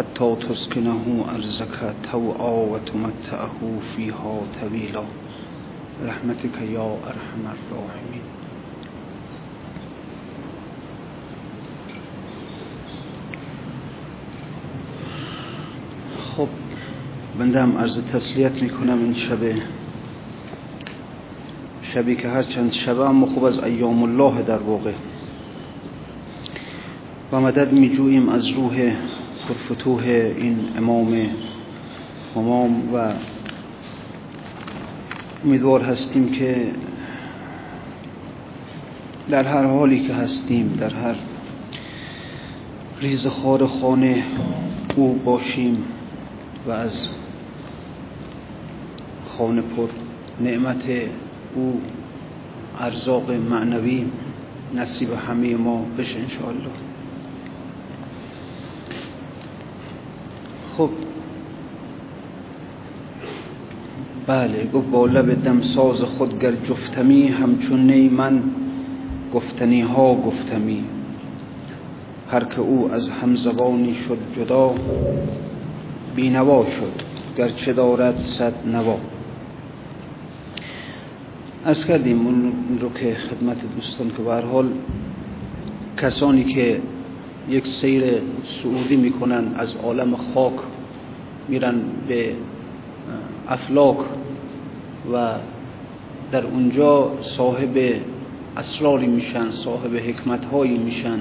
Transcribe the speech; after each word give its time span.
حتى 0.00 0.36
تسكنه 0.48 1.24
أرزك 1.34 1.94
توعا 2.12 2.50
وتمتعه 2.72 3.60
فيها 3.96 4.42
طويلا 4.60 5.04
رحمتك 6.04 6.56
يا 6.72 6.96
أرحم 7.10 7.44
الراحمين 7.44 8.22
خب 16.36 16.48
بنده 17.38 17.62
هم 17.62 17.78
عرض 17.78 18.00
تسلیت 18.12 18.62
می‌کنم 18.62 18.98
این 19.02 19.14
شبه 19.14 19.56
شبی 21.82 22.16
که 22.16 22.28
هر 22.28 22.42
چند 22.42 22.72
شبه 22.72 23.08
اما 23.08 23.26
خوب 23.26 23.44
از 23.44 23.58
ایام 23.58 24.02
الله 24.02 24.42
در 24.42 24.58
واقع. 24.58 24.92
و 27.32 27.40
مدد 27.40 27.72
میجوییم 27.72 28.28
از 28.28 28.48
روح 28.48 28.92
پرفتوح 29.50 30.02
این 30.36 30.58
امام 30.76 31.28
امام 32.36 32.94
و 32.94 33.12
امیدوار 35.44 35.82
هستیم 35.82 36.32
که 36.32 36.72
در 39.28 39.44
هر 39.44 39.64
حالی 39.64 40.00
که 40.00 40.14
هستیم 40.14 40.76
در 40.80 40.94
هر 40.94 41.14
ریزخار 43.00 43.66
خانه 43.66 44.24
او 44.96 45.14
باشیم 45.14 45.84
و 46.66 46.70
از 46.70 47.08
خانه 49.28 49.62
پر 49.62 49.88
نعمت 50.40 50.84
او 51.54 51.80
ارزاق 52.80 53.30
معنوی 53.30 54.06
نصیب 54.74 55.08
همه 55.12 55.56
ما 55.56 55.86
بشه 55.98 56.18
انشاءالله. 56.18 56.89
خب 60.80 60.90
بله 64.26 64.70
گفت 64.74 64.90
با 64.90 65.06
لب 65.06 65.44
دمساز 65.44 66.02
خود 66.02 66.38
گر 66.38 66.52
جفتمی 66.52 67.28
همچون 67.28 67.90
نی 67.90 68.08
من 68.08 68.42
گفتنی 69.34 69.80
ها 69.80 70.14
گفتمی. 70.14 70.84
هر 72.30 72.44
که 72.44 72.60
او 72.60 72.92
از 72.92 73.08
همزبانی 73.08 73.94
شد 73.94 74.18
جدا 74.36 74.74
بینوا 76.16 76.64
شد 76.64 77.02
گرچه 77.36 77.72
دارد 77.72 78.20
صد 78.20 78.54
نوا. 78.66 78.96
از 81.64 81.86
کردیم 81.86 82.26
اون 82.26 82.52
رو 82.80 82.92
که 82.92 83.14
خدمت 83.14 83.74
دوستان 83.76 84.10
که 84.16 84.22
به 84.22 84.34
حال 84.34 84.68
کسانی 85.96 86.44
که 86.44 86.80
یک 87.50 87.66
سیر 87.66 88.04
سعودی 88.44 88.96
می‌کنن 88.96 89.44
از 89.56 89.76
عالم 89.76 90.16
خاک 90.16 90.54
میرن 91.48 91.74
به 92.08 92.32
افلاک 93.48 93.98
و 95.12 95.34
در 96.32 96.44
اونجا 96.46 97.12
صاحب 97.20 97.94
اسراری 98.56 99.06
میشن 99.06 99.50
صاحب 99.50 99.96
حکمت 99.96 100.44
هایی 100.44 100.78
میشن. 100.78 101.18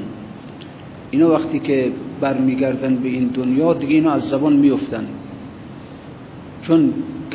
اینا 1.12 1.30
وقتی 1.30 1.60
که 1.60 1.92
برمیگردن 2.22 2.96
به 2.96 3.10
این 3.10 3.28
دنیا 3.28 3.74
دیگه 3.74 3.94
اینا 3.96 4.12
از 4.12 4.30
زبان 4.30 4.54
میفتن 4.54 5.08
چون 6.62 6.94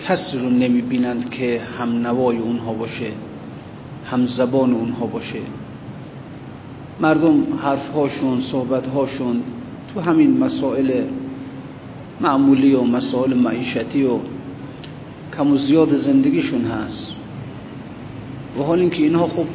کسی 0.09 0.39
رو 0.39 0.51
نمی‌بینند 0.51 1.31
که 1.31 1.61
هم 1.79 2.07
نوای 2.07 2.39
اونها 2.39 2.73
باشه 2.73 3.11
هم 4.05 4.25
زبان 4.25 4.73
اونها 4.73 5.07
باشه. 5.07 5.39
مردم 7.01 7.59
حرفهاشون 7.63 8.41
صحبتهاشون 8.41 9.43
تو 9.95 10.01
همین 10.01 10.39
مسائل 10.39 11.05
معمولی 12.21 12.75
و 12.75 12.83
مسائل 12.83 13.35
معیشتی 13.35 14.05
و 14.05 14.19
کم 15.37 15.53
و 15.53 15.57
زیاد 15.57 15.93
زندگیشون 15.93 16.65
هست. 16.65 17.13
و 18.59 18.63
حال 18.63 18.81
اینکه 18.81 19.03
اینها 19.03 19.27
خب 19.27 19.47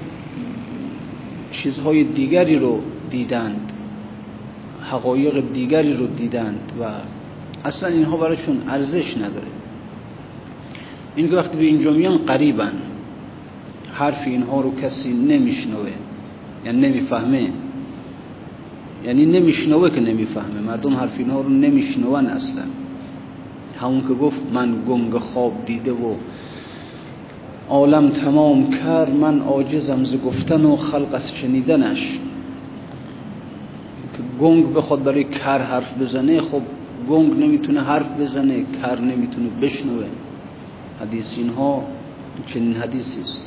چیزهای 1.51 2.03
دیگری 2.03 2.59
رو 2.59 2.81
دیدند 3.09 3.71
حقایق 4.81 5.53
دیگری 5.53 5.93
رو 5.93 6.07
دیدند 6.07 6.71
و 6.81 6.83
اصلا 7.65 7.89
اینها 7.89 8.17
برایشون 8.17 8.61
ارزش 8.67 9.17
نداره. 9.17 9.47
این 11.15 11.35
وقتی 11.35 11.57
به 11.57 11.63
اینجا 11.63 11.91
میان 11.91 12.17
قریبن 12.17 12.71
حرف 13.93 14.27
اینها 14.27 14.61
رو 14.61 14.75
کسی 14.75 15.13
نمیشنوه. 15.13 15.91
یعنی 16.65 16.87
نمی‌فهمه. 16.87 17.49
یعنی 19.05 19.25
نمیشنوه 19.25 19.89
که 19.89 19.99
نمی‌فهمه. 20.01 20.61
مردم 20.67 20.93
حرف 20.93 21.15
اینها 21.17 21.41
رو 21.41 21.49
نمیشنون 21.49 22.25
اصلا. 22.25 22.63
همون 23.79 24.01
که 24.01 24.13
گفت 24.13 24.41
من 24.53 24.75
گنگ 24.87 25.17
خواب 25.17 25.65
دیده 25.65 25.91
و 25.91 26.15
عالم 27.69 28.09
تمام 28.09 28.69
کر 28.69 29.09
من 29.09 29.39
عاجزم 29.39 30.03
ز 30.03 30.21
گفتن 30.21 30.65
و 30.65 30.75
خلق 30.75 31.13
از 31.13 31.33
شنیدنش. 31.35 32.19
که 34.13 34.23
گنگ 34.39 34.73
بخواد 34.73 35.03
برای 35.03 35.23
کر 35.23 35.61
حرف 35.61 35.97
بزنه 36.01 36.41
خب 36.41 36.61
گنگ 37.09 37.33
نمی‌تونه 37.33 37.81
حرف 37.81 38.19
بزنه 38.19 38.65
کر 38.81 38.99
نمی‌تونه 38.99 39.49
بشنوه. 39.61 40.05
حدیث 41.01 41.37
اینها 41.37 41.83
چنین 42.47 42.75
حدیثی 42.75 43.21
است. 43.21 43.43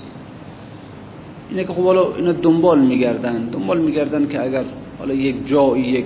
اینه 1.53 1.65
که 1.65 1.73
خب 1.73 1.83
حالا 1.83 2.15
اینا 2.15 2.33
دنبال 2.33 2.81
میگردن 2.81 3.49
دنبال 3.53 3.81
میگردن 3.81 4.29
که 4.29 4.43
اگر 4.43 4.65
حالا 4.99 5.15
یک 5.15 5.49
جایی 5.49 5.85
یک 5.85 6.05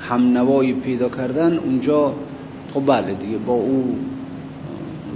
همنوایی 0.00 0.72
پیدا 0.72 1.08
کردن 1.08 1.58
اونجا 1.58 2.14
خب 2.74 2.86
بله 2.86 3.14
دیگه 3.14 3.38
با 3.38 3.52
او 3.52 3.98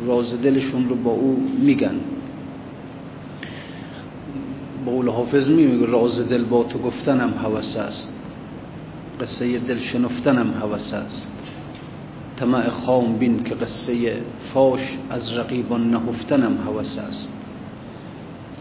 راز 0.06 0.42
دلشون 0.42 0.88
رو 0.88 0.94
با 0.94 1.10
او 1.10 1.42
میگن. 1.60 1.94
با 4.86 4.92
اول 4.92 5.08
حافظ 5.08 5.50
میگه 5.50 5.86
راز 5.86 6.28
دل 6.28 6.44
با 6.44 6.64
تو 6.64 6.78
گفتنم 6.78 7.34
هوس 7.44 7.76
است. 7.76 8.20
قصه 9.20 9.58
دل 9.58 9.78
شنفتنم 9.78 10.54
هوس 10.62 10.94
است. 10.94 11.32
طمع 12.36 12.68
خام 12.68 13.16
بین 13.16 13.42
که 13.42 13.54
قصه 13.54 14.16
فاش 14.54 14.80
از 15.10 15.36
رقیبان 15.36 15.90
نهفتنم 15.90 16.58
هوس 16.66 16.98
است. 16.98 17.37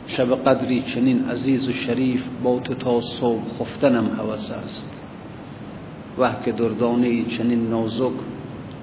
شب 0.07 0.35
قدری 0.35 0.81
چنین 0.81 1.25
عزیز 1.29 1.69
و 1.69 1.71
شریف 1.71 2.23
با 2.43 2.59
تو 2.59 2.73
تا 2.73 3.01
صبح 3.01 3.43
خفتنم 3.59 4.09
هوس 4.19 4.51
است. 4.51 4.93
وه 6.19 6.43
که 6.45 6.51
دردانه 6.51 7.25
چنین 7.25 7.69
نازک 7.69 8.11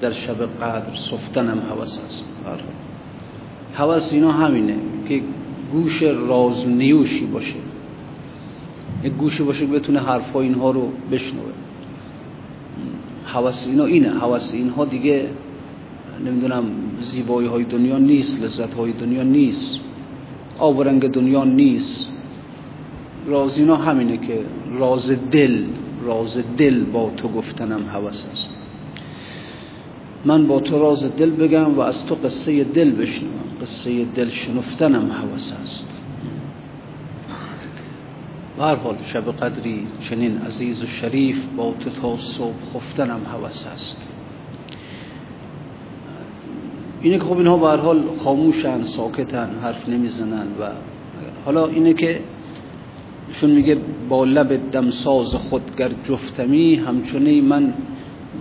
در 0.01 0.13
شب 0.13 0.43
قدر 0.61 0.95
صفتنم 0.95 1.59
هوس 1.71 1.99
است. 2.07 2.47
هوس 3.75 4.13
اینا 4.13 4.33
همینه 4.33 4.77
که 5.09 5.23
گوش 5.73 6.03
راز 6.03 6.69
نیوشی 6.69 7.27
باشه. 7.27 7.55
یک 9.03 9.13
گوشی 9.13 9.43
باشه 9.43 9.67
بتونه 9.67 10.01
حرفا 10.01 10.41
اینها 10.41 10.71
رو 10.71 10.89
بشنوه. 11.11 11.53
هوس 13.27 13.67
اینا 13.67 13.85
اینه. 13.85 14.11
هوس 14.11 14.55
اینها 14.55 14.85
دیگه 14.85 15.29
نمی‌دونم 16.27 16.65
زیبایی 17.01 17.49
های 17.49 17.65
دنیا 17.65 17.99
نیست 17.99 18.43
لذت 18.43 18.75
های 18.75 18.93
دنیا 18.93 19.23
نیست. 19.23 19.81
آب 20.59 20.79
و 20.79 20.83
رنگ 20.83 21.09
دنیا 21.09 21.45
نیست. 21.45 22.13
راز 23.27 23.59
اینا 23.59 23.77
همینه 23.77 24.17
که 24.17 24.41
راز 24.73 25.11
دل 25.31 25.65
راز 26.03 26.39
دل 26.57 26.85
با 26.85 27.11
تو 27.17 27.29
گفتنم 27.29 27.87
هوس 27.87 28.29
است. 28.33 28.51
من 30.25 30.47
با 30.47 30.61
تو 30.61 30.79
راز 30.79 31.17
دل 31.17 31.31
بگم 31.31 31.75
و 31.75 31.81
از 31.81 32.07
تو 32.07 32.15
قصه 32.15 32.65
دل 32.65 32.91
بشنوم. 32.91 33.45
قصه 33.63 34.05
دل 34.05 34.29
شنفتنم 34.29 35.13
حوث 35.13 35.53
است. 35.53 36.01
و 38.59 38.77
شب 39.07 39.31
قدری 39.31 39.87
چنین 40.01 40.39
عزیز 40.39 40.83
و 40.83 40.87
شریف 40.87 41.45
با 41.57 41.75
تو 41.81 41.91
تا 41.91 42.19
صبح 42.19 42.55
خفتنم 42.75 43.21
حوث 43.33 43.67
است. 43.67 44.14
اینه 47.05 47.19
که 47.19 47.25
خب 47.25 47.39
اینها 47.39 47.57
به 47.57 47.69
هر 47.69 47.77
حال 47.77 48.03
خاموشن 48.25 48.83
ساکتن 48.83 49.51
حرف 49.63 49.89
نمی‌زنن 49.89 50.47
و 50.61 50.69
حالا 51.45 51.67
اینه 51.67 51.95
که 51.95 52.21
چون 53.33 53.51
میگه 53.51 53.77
با 54.09 54.25
لب 54.25 54.71
دمساز 54.71 55.35
خودگر 55.35 55.91
جفتمی 56.05 56.75
همچنین 56.75 57.45
من 57.45 57.75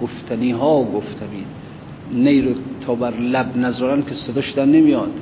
گفتنی 0.02 0.52
ها 0.52 0.84
گفتمی. 0.84 1.46
نی 2.12 2.42
رو 2.42 2.54
تا 2.82 2.96
بر 2.96 3.18
لب 3.18 3.58
نذارن 3.58 4.04
که 4.04 4.14
صداش 4.14 4.52
در 4.52 4.66
نمیاد. 4.66 5.22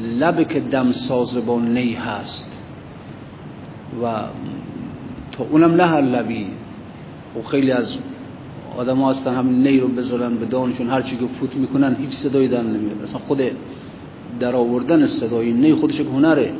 لب 0.00 0.48
که 0.48 0.60
دمساز 0.60 1.46
با 1.46 1.60
نی 1.60 1.94
هست. 1.94 2.62
و 4.02 4.12
تا 5.32 5.44
اونم 5.50 5.74
نه 5.74 5.86
هر 5.86 6.00
لبی. 6.00 6.46
و 7.38 7.42
خیلی 7.42 7.70
از 7.72 7.96
آدم 8.76 8.96
ها 8.96 9.10
هستن 9.10 9.34
همین 9.34 9.66
نی 9.66 9.80
رو 9.80 9.88
بذارن 9.88 10.34
به 10.36 10.46
دانشون 10.46 10.88
هرچی 10.88 11.16
که 11.16 11.26
فوت 11.26 11.56
می‌کنن 11.56 11.96
هیچ 12.00 12.10
صدایی 12.10 12.48
در 12.48 12.62
نمیاد. 12.62 13.02
اصلا 13.02 13.18
خود 13.18 13.42
در 14.40 14.56
آوردن 14.56 15.06
صدای 15.06 15.52
نی 15.52 15.74
خودش 15.74 16.00
هنره. 16.00 16.52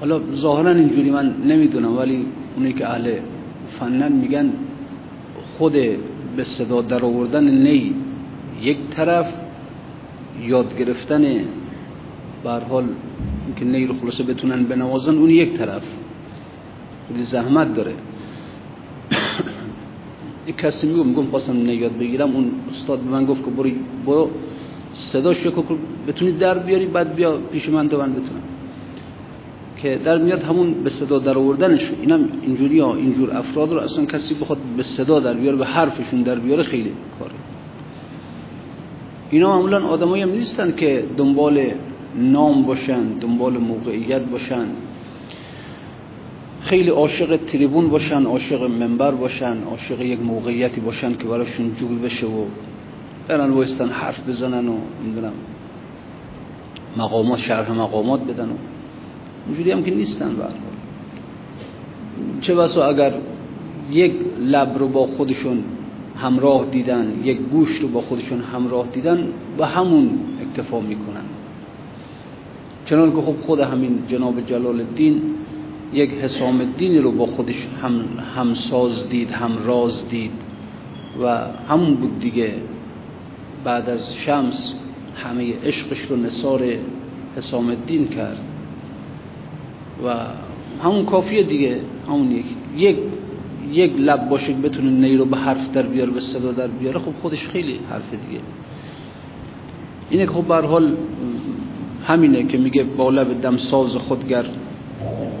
حالا 0.00 0.20
ظاهرا 0.34 0.70
اینجوری 0.70 1.10
من 1.10 1.34
نمی‌دونم 1.46 1.96
ولی 1.96 2.26
اونی 2.56 2.72
که 2.72 2.88
اهل 2.88 3.12
فنن 3.70 4.12
میگن 4.12 4.52
خود 5.58 5.72
به 6.36 6.44
صدا 6.44 6.82
در 6.82 7.04
آوردن 7.04 7.50
نی 7.50 7.94
یک 8.62 8.78
طرف 8.90 9.34
یاد 10.42 10.78
گرفتن 10.78 11.24
بر 12.44 12.60
حال 12.60 12.84
که 13.56 13.64
نی 13.64 13.86
رو 13.86 13.94
خلاصه 13.94 14.24
بتونن 14.24 14.64
بنوازن 14.64 15.14
اون 15.18 15.30
یک 15.30 15.52
طرف. 15.54 15.82
زحمت 17.16 17.74
داره. 17.74 17.94
یک 20.46 20.56
کسی 20.56 20.86
میگم 20.86 21.06
میگم 21.06 21.26
خواستم 21.26 21.56
نیاد 21.56 21.98
بگیرم. 21.98 22.36
اون 22.36 22.50
استاد 22.70 22.98
به 22.98 23.10
من 23.10 23.24
گفت 23.24 23.44
که 23.44 23.50
برو 23.50 23.70
برو. 24.06 24.30
صداش 24.94 25.42
که 25.42 25.50
بتونی 26.08 26.32
در 26.32 26.58
بیاری 26.58 26.86
بعد 26.86 27.14
بیا 27.14 27.36
پیش 27.52 27.68
من 27.68 27.88
تو 27.88 27.98
من 27.98 28.12
بتونم. 28.12 28.42
که 29.76 30.00
در 30.04 30.18
میاد 30.18 30.42
همون 30.42 30.72
به 30.84 30.90
صدا 30.90 31.18
در 31.18 31.38
آوردنش. 31.38 31.90
اینم 32.02 32.28
اینجوری 32.42 32.80
ها 32.80 32.94
اینجور 32.94 33.36
افراد 33.36 33.72
رو 33.72 33.78
اصلا 33.78 34.04
کسی 34.04 34.34
بخواد 34.34 34.58
به 34.76 34.82
صدا 34.82 35.20
در 35.20 35.34
بیاره 35.34 35.56
به 35.56 35.66
حرفشون 35.66 36.22
در 36.22 36.38
بیاره 36.38 36.62
خیلی 36.62 36.92
کاره. 37.18 37.34
اینا 39.30 39.56
معمولا 39.56 39.86
آدمایی 39.86 40.22
هم 40.22 40.30
نیستن 40.30 40.76
که 40.76 41.04
دنبال 41.16 41.66
نام 42.16 42.62
باشن 42.62 43.04
دنبال 43.04 43.58
موقعیت 43.58 44.22
باشن. 44.22 44.66
خیلی 46.64 46.90
عاشق 46.90 47.36
تریبون 47.36 47.88
باشن 47.88 48.24
عاشق 48.24 48.62
منبر 48.62 49.10
باشن 49.10 49.62
عاشق 49.70 50.00
یک 50.00 50.20
موقعیتی 50.20 50.80
باشن 50.80 51.16
که 51.16 51.24
براشون 51.24 51.74
جول 51.74 51.98
بشه 51.98 52.26
و 52.26 52.44
برن 53.28 53.50
وایستن 53.50 53.88
حرف 53.88 54.28
بزنن 54.28 54.68
و 54.68 54.76
نمی‌دونم 55.04 55.32
مقامات 56.96 57.38
شرح 57.38 57.72
مقامات 57.72 58.20
بدن 58.20 58.48
و 58.48 58.54
اونجوری 59.46 59.70
هم 59.70 59.82
که 59.82 59.90
نیستن 59.90 60.36
برحال 60.36 60.52
چه 62.40 62.54
بسا 62.54 62.88
اگر 62.88 63.12
یک 63.90 64.12
لب 64.40 64.78
رو 64.78 64.88
با 64.88 65.06
خودشون 65.06 65.64
همراه 66.16 66.66
دیدن 66.70 67.20
یک 67.24 67.38
گوش 67.38 67.76
رو 67.76 67.88
با 67.88 68.00
خودشون 68.00 68.40
همراه 68.40 68.86
دیدن 68.86 69.28
و 69.58 69.66
همون 69.66 70.10
اکتفا 70.40 70.80
می‌کنن. 70.80 71.24
چنان 72.86 73.10
که 73.10 73.20
خب 73.20 73.36
خود 73.40 73.60
همین 73.60 73.98
جناب 74.08 74.46
جلال 74.46 74.80
الدین 74.80 75.22
یک 75.94 76.10
حسام 76.10 76.60
الدین 76.60 77.02
رو 77.02 77.12
با 77.12 77.26
خودش 77.26 77.66
هم 77.82 78.04
همساز 78.36 79.08
دید 79.08 79.30
همراز 79.30 80.08
دید 80.08 80.32
و 81.22 81.46
همون 81.68 81.94
بود 81.94 82.18
دیگه. 82.18 82.54
بعد 83.64 83.90
از 83.90 84.16
شمس 84.16 84.74
همه 85.16 85.54
عشقش 85.64 86.00
رو 86.00 86.16
نصار 86.16 86.62
حسام 87.36 87.68
الدین 87.68 88.08
کرد. 88.08 88.40
و 90.04 90.14
همون 90.84 91.04
کافیه 91.04 91.42
دیگه. 91.42 91.80
همون 92.08 92.30
یک 92.30 92.46
یک 92.76 92.96
یک 93.72 93.92
لب 93.98 94.28
باشه 94.28 94.46
که 94.46 94.58
بتونه 94.58 94.90
نی 94.90 95.16
رو 95.16 95.24
به 95.24 95.36
حرف 95.36 95.72
در 95.72 95.82
بیاره 95.82 96.10
به 96.10 96.20
صدا 96.20 96.52
در 96.52 96.66
بیاره. 96.66 96.98
خب 96.98 97.12
خودش 97.22 97.48
خیلی 97.48 97.80
حرف 97.90 98.10
دیگه. 98.10 98.40
اینه 100.10 100.26
که 100.26 100.32
خب 100.32 100.44
به 100.44 100.54
حال 100.54 100.96
همینه 102.06 102.46
که 102.46 102.58
میگه 102.58 102.82
با 102.82 103.10
لب 103.10 103.40
دمساز 103.40 103.96
خودگر. 103.96 104.44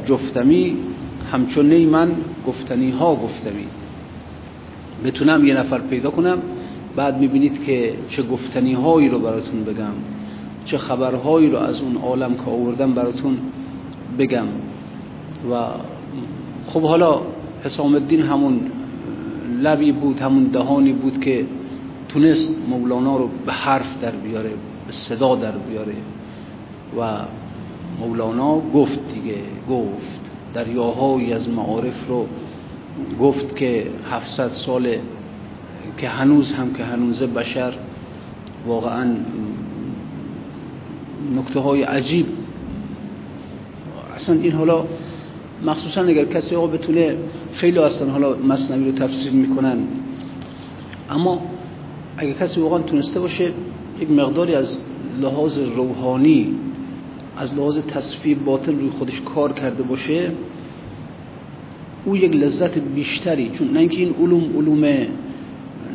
جفتمی 0.06 0.76
همچون 1.32 1.68
نی 1.68 1.86
من 1.86 2.12
گفتنی 2.46 2.90
ها 2.90 3.14
گفتمی. 3.14 3.66
بتونم 5.04 5.46
یه 5.46 5.54
نفر 5.54 5.78
پیدا 5.78 6.10
کنم 6.10 6.38
بعد 6.96 7.18
می‌بینید 7.18 7.64
که 7.64 7.94
چه 8.08 8.22
گفتنی 8.22 8.72
هایی 8.72 9.08
رو 9.08 9.18
براتون 9.18 9.64
بگم 9.64 9.92
چه 10.64 10.78
خبرهایی 10.78 11.50
رو 11.50 11.58
از 11.58 11.80
اون 11.80 11.96
عالم 11.96 12.34
که 12.34 12.50
آوردم 12.50 12.94
براتون 12.94 13.38
بگم. 14.18 14.46
و 15.50 15.54
خب 16.66 16.82
حالا 16.82 17.20
حسام 17.64 17.94
الدین 17.94 18.22
همون 18.22 18.60
لبی 19.60 19.92
بود 19.92 20.20
همون 20.20 20.44
دهانی 20.44 20.92
بود 20.92 21.20
که 21.20 21.46
تونست 22.08 22.68
مولانا 22.68 23.16
رو 23.16 23.30
به 23.46 23.52
حرف 23.52 24.02
در 24.02 24.10
بیاره 24.10 24.50
به 24.86 24.92
صدا 24.92 25.34
در 25.34 25.52
بیاره. 25.52 25.94
و 27.00 27.18
مولانا 28.00 28.60
گفت 28.74 29.00
دیگه 29.14 29.38
گفت. 29.70 30.20
دریاهایی 30.54 31.32
از 31.32 31.48
معارف 31.48 32.08
رو 32.08 32.26
گفت 33.20 33.56
که 33.56 33.86
700 34.10 34.48
ساله 34.48 35.00
که 35.98 36.08
هنوز 36.08 36.52
هم 36.52 36.74
که 36.74 36.84
هنوز 36.84 37.22
بشر 37.22 37.74
واقعا 38.66 39.16
نکته 41.36 41.60
های 41.60 41.82
عجیب. 41.82 42.26
اصلا 44.16 44.36
این 44.40 44.52
حالا 44.52 44.84
مخصوصا 45.66 46.02
اگر 46.02 46.24
کسی 46.24 46.56
آقا 46.56 46.66
بتونه 46.66 47.16
خیلی 47.54 47.78
اصلا 47.78 48.10
حالا 48.10 48.36
مصنوی 48.36 48.90
رو 48.90 48.92
تفسیر 48.92 49.32
می‌کنن. 49.32 49.78
اما 51.10 51.42
اگر 52.16 52.32
کسی 52.32 52.60
واقعا 52.60 52.78
تونسته 52.78 53.20
باشه 53.20 53.52
یک 54.00 54.10
مقداری 54.10 54.54
از 54.54 54.78
لحاظ 55.20 55.58
روحانی 55.58 56.54
از 57.36 57.54
لحاظ 57.54 57.78
تصفیه 57.78 58.34
باطن 58.34 58.78
روی 58.78 58.90
خودش 58.90 59.20
کار 59.20 59.52
کرده 59.52 59.82
باشه 59.82 60.32
او 62.04 62.16
یک 62.16 62.36
لذت 62.36 62.78
بیشتری 62.78 63.50
چون 63.50 63.70
نه 63.70 63.80
اینکه 63.80 63.96
این 63.96 64.14
علوم 64.20 64.56
علوم 64.56 65.06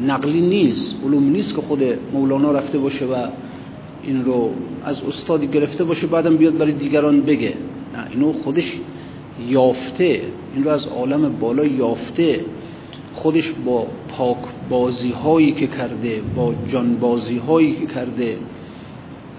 نقلی 0.07 0.41
نیست 0.41 1.03
علوم 1.05 1.29
نیست 1.29 1.55
که 1.55 1.61
خود 1.61 1.83
مولانا 2.13 2.51
رفته 2.51 2.79
باشه 2.79 3.05
و 3.05 3.27
این 4.03 4.25
رو 4.25 4.49
از 4.83 5.03
استادی 5.03 5.47
گرفته 5.47 5.83
باشه 5.83 6.07
بعدم 6.07 6.37
بیاد 6.37 6.57
برای 6.57 6.71
دیگران 6.71 7.21
بگه. 7.21 7.53
نه 7.93 8.07
اینو 8.11 8.33
خودش 8.33 8.79
یافته 9.49 10.21
این 10.55 10.63
رو 10.63 10.69
از 10.69 10.87
عالم 10.87 11.29
بالا 11.39 11.65
یافته. 11.65 12.45
خودش 13.13 13.51
با 13.65 13.87
پاک 14.07 14.37
بازی 14.69 15.11
هایی 15.11 15.51
که 15.51 15.67
کرده 15.67 16.21
با 16.35 16.53
جان 16.67 16.95
بازی 16.95 17.37
هایی 17.37 17.71
که 17.75 17.85
کرده 17.85 18.37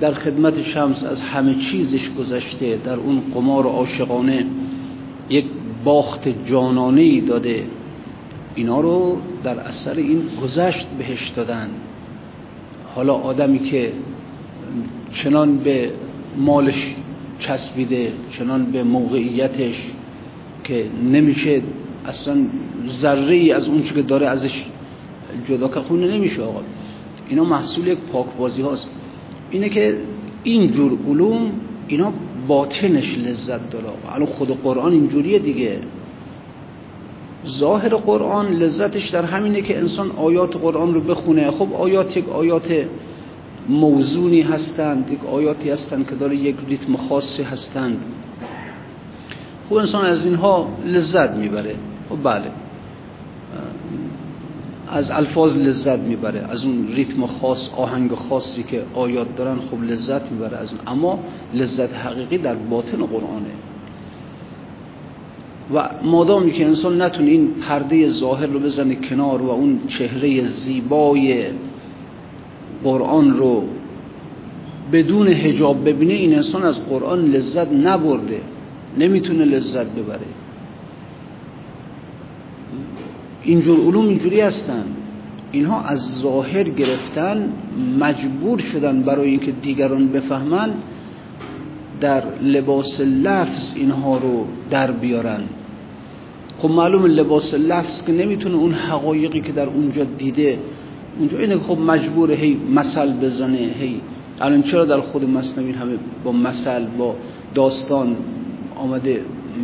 در 0.01 0.15
خدمت 0.15 0.63
شمس 0.63 1.05
از 1.05 1.21
همه 1.21 1.55
چیزش 1.55 2.11
گذشته 2.11 2.79
در 2.85 2.97
اون 2.97 3.23
قمار 3.35 3.67
عاشقانه 3.67 4.47
یک 5.29 5.45
باخت 5.85 6.29
جانانه 6.47 7.01
ای 7.01 7.21
داده. 7.21 7.65
اینا 8.55 8.81
رو 8.81 9.19
در 9.43 9.59
اثر 9.59 9.95
این 9.97 10.23
گذشت 10.43 10.87
بهش 10.99 11.29
دادن. 11.29 11.71
حالا 12.95 13.15
آدمی 13.15 13.59
که 13.59 13.93
چنان 15.13 15.59
به 15.59 15.91
مالش 16.39 16.95
چسبیده 17.39 18.13
چنان 18.31 18.65
به 18.65 18.83
موقعیتش 18.83 19.91
که 20.65 20.87
نمیشه 21.13 21.63
اصلا 22.07 22.37
ذره 22.89 23.35
ای 23.35 23.53
از 23.53 23.69
اون 23.69 23.83
که 23.83 24.03
داره 24.03 24.27
ازش 24.29 24.65
جدا 25.49 25.69
که 25.69 25.81
خونه 25.81 26.15
نمیشه 26.15 26.43
آقا. 26.43 26.61
اینا 27.29 27.45
محصول 27.45 27.87
یک 27.87 27.99
پاکبازی 27.99 28.63
هاست. 28.63 28.89
اینه 29.51 29.69
که 29.69 29.99
این 30.43 30.71
جور 30.71 30.99
علوم 31.09 31.53
اینا 31.89 32.13
باطنش 32.49 33.19
لذت 33.19 33.71
داره 33.71 33.87
الان 34.13 34.27
خود 34.27 34.63
قرآن 34.63 34.93
اینجوریه 34.93 35.39
دیگه. 35.39 35.79
ظاهر 37.47 37.89
قرآن 37.89 38.53
لذتش 38.53 39.09
در 39.09 39.25
همینه 39.25 39.63
که 39.63 39.79
انسان 39.79 40.11
آیات 40.11 40.57
قرآن 40.57 40.95
رو 40.95 41.01
بخونه. 41.01 41.51
خب 41.51 41.75
آیات 41.75 42.17
یک 42.17 42.29
آیات 42.29 42.85
موزونی 43.69 44.41
هستند 44.41 45.13
یک 45.13 45.25
آیاتی 45.25 45.71
هستند 45.71 46.09
که 46.09 46.15
داره 46.15 46.37
یک 46.37 46.57
ریتم 46.69 46.97
خاصی 46.97 47.43
هستند. 47.43 48.05
خب 49.69 49.75
انسان 49.75 50.05
از 50.05 50.25
اینها 50.27 50.69
لذت 50.87 51.31
می‌بره. 51.31 51.75
خب 52.09 52.23
بله. 52.23 52.51
از 54.91 55.11
الفاظ 55.11 55.57
لذت 55.57 55.99
می‌بره 55.99 56.47
از 56.51 56.65
اون 56.65 56.89
ریتم 56.95 57.27
خاص 57.27 57.69
آهنگ 57.77 58.15
خاصی 58.15 58.63
که 58.63 58.83
آیات 58.95 59.37
دارن 59.37 59.59
خب 59.71 59.83
لذت 59.83 60.33
می‌بره 60.33 60.57
از 60.57 60.73
اون. 60.73 60.81
اما 60.87 61.19
لذت 61.55 61.95
حقیقی 61.95 62.39
در 62.39 62.55
باطن 62.55 62.99
قرآنه. 62.99 63.51
و 65.75 65.89
مادامی 66.05 66.53
که 66.53 66.67
انسان 66.67 67.03
نتونه 67.03 67.31
این 67.31 67.49
پرده 67.49 68.09
ظاهر 68.09 68.47
رو 68.47 68.59
بزنه 68.59 68.95
کنار 68.95 69.43
و 69.43 69.51
اون 69.51 69.81
چهره 69.89 70.45
زیبای 70.45 71.45
قرآن 72.85 73.37
رو 73.37 73.65
بدون 74.93 75.29
هجاب 75.29 75.89
ببینه 75.89 76.15
این 76.15 76.35
انسان 76.35 76.63
از 76.63 76.89
قرآن 76.89 77.25
لذت 77.25 77.73
نبرده. 77.73 78.41
نمی‌تونه 78.99 79.45
لذت 79.45 79.87
ببره. 79.87 80.27
اینجور 83.43 83.81
علوم 83.81 84.09
اینجوری 84.09 84.41
هستن. 84.41 84.85
اینها 85.53 85.83
از 85.83 86.21
ظاهر 86.21 86.63
گرفتن 86.63 87.53
مجبور 88.01 88.59
شدن 88.59 89.03
برای 89.03 89.29
اینکه 89.29 89.53
دیگران 89.53 90.09
بفهمن 90.09 90.71
در 92.01 92.23
لباس 92.43 93.01
لفظ 93.01 93.73
اینها 93.77 94.19
رو 94.19 94.45
در 94.71 94.91
بیارن. 94.91 95.41
خب 96.59 96.71
معلوم 96.71 97.07
لباس 97.07 97.55
لفظ 97.55 98.05
که 98.07 98.13
نمی‌تونه 98.13 98.57
اون 98.57 98.73
حقایقی 98.73 99.41
که 99.41 99.53
در 99.53 99.67
اونجا 99.67 100.05
دیده 100.05 100.59
اونجا 101.19 101.39
اینه 101.39 101.59
خب 101.59 101.79
مجبور 101.79 102.33
هی 102.33 102.57
مثل 102.75 103.13
بزنه 103.13 103.57
هی 103.57 104.01
الان 104.41 104.63
چرا 104.63 104.85
در 104.85 105.01
خود 105.01 105.25
مصنوی 105.25 105.73
همه 105.73 105.93
با 106.25 106.33
مثل 106.33 106.87
با 106.99 107.17
داستان 107.55 108.17
آمده 108.77 109.21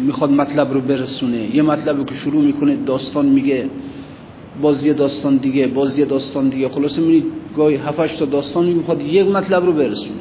می‌خواد 0.07 0.31
مطلب 0.31 0.73
رو 0.73 0.81
برسونه. 0.81 1.57
یه 1.57 1.63
مطلبی 1.63 2.05
که 2.05 2.15
شروع 2.15 2.43
می‌کنه 2.45 2.77
داستان 2.77 3.27
میگه. 3.27 3.67
باز 4.63 4.87
یه 4.87 4.93
داستان 4.93 5.37
دیگه 5.37 5.67
باز 5.67 5.99
یه 5.99 6.05
داستان 6.05 6.49
دیگه. 6.49 6.69
خلاصه 6.69 7.01
می‌بینید 7.01 7.25
گاهی 7.57 7.77
هفتش 7.77 8.13
تا 8.13 8.25
داستان 8.25 8.67
می‌خواد 8.67 9.03
یک 9.03 9.27
مطلب 9.27 9.67
رو 9.67 9.73
برسونه. 9.73 10.21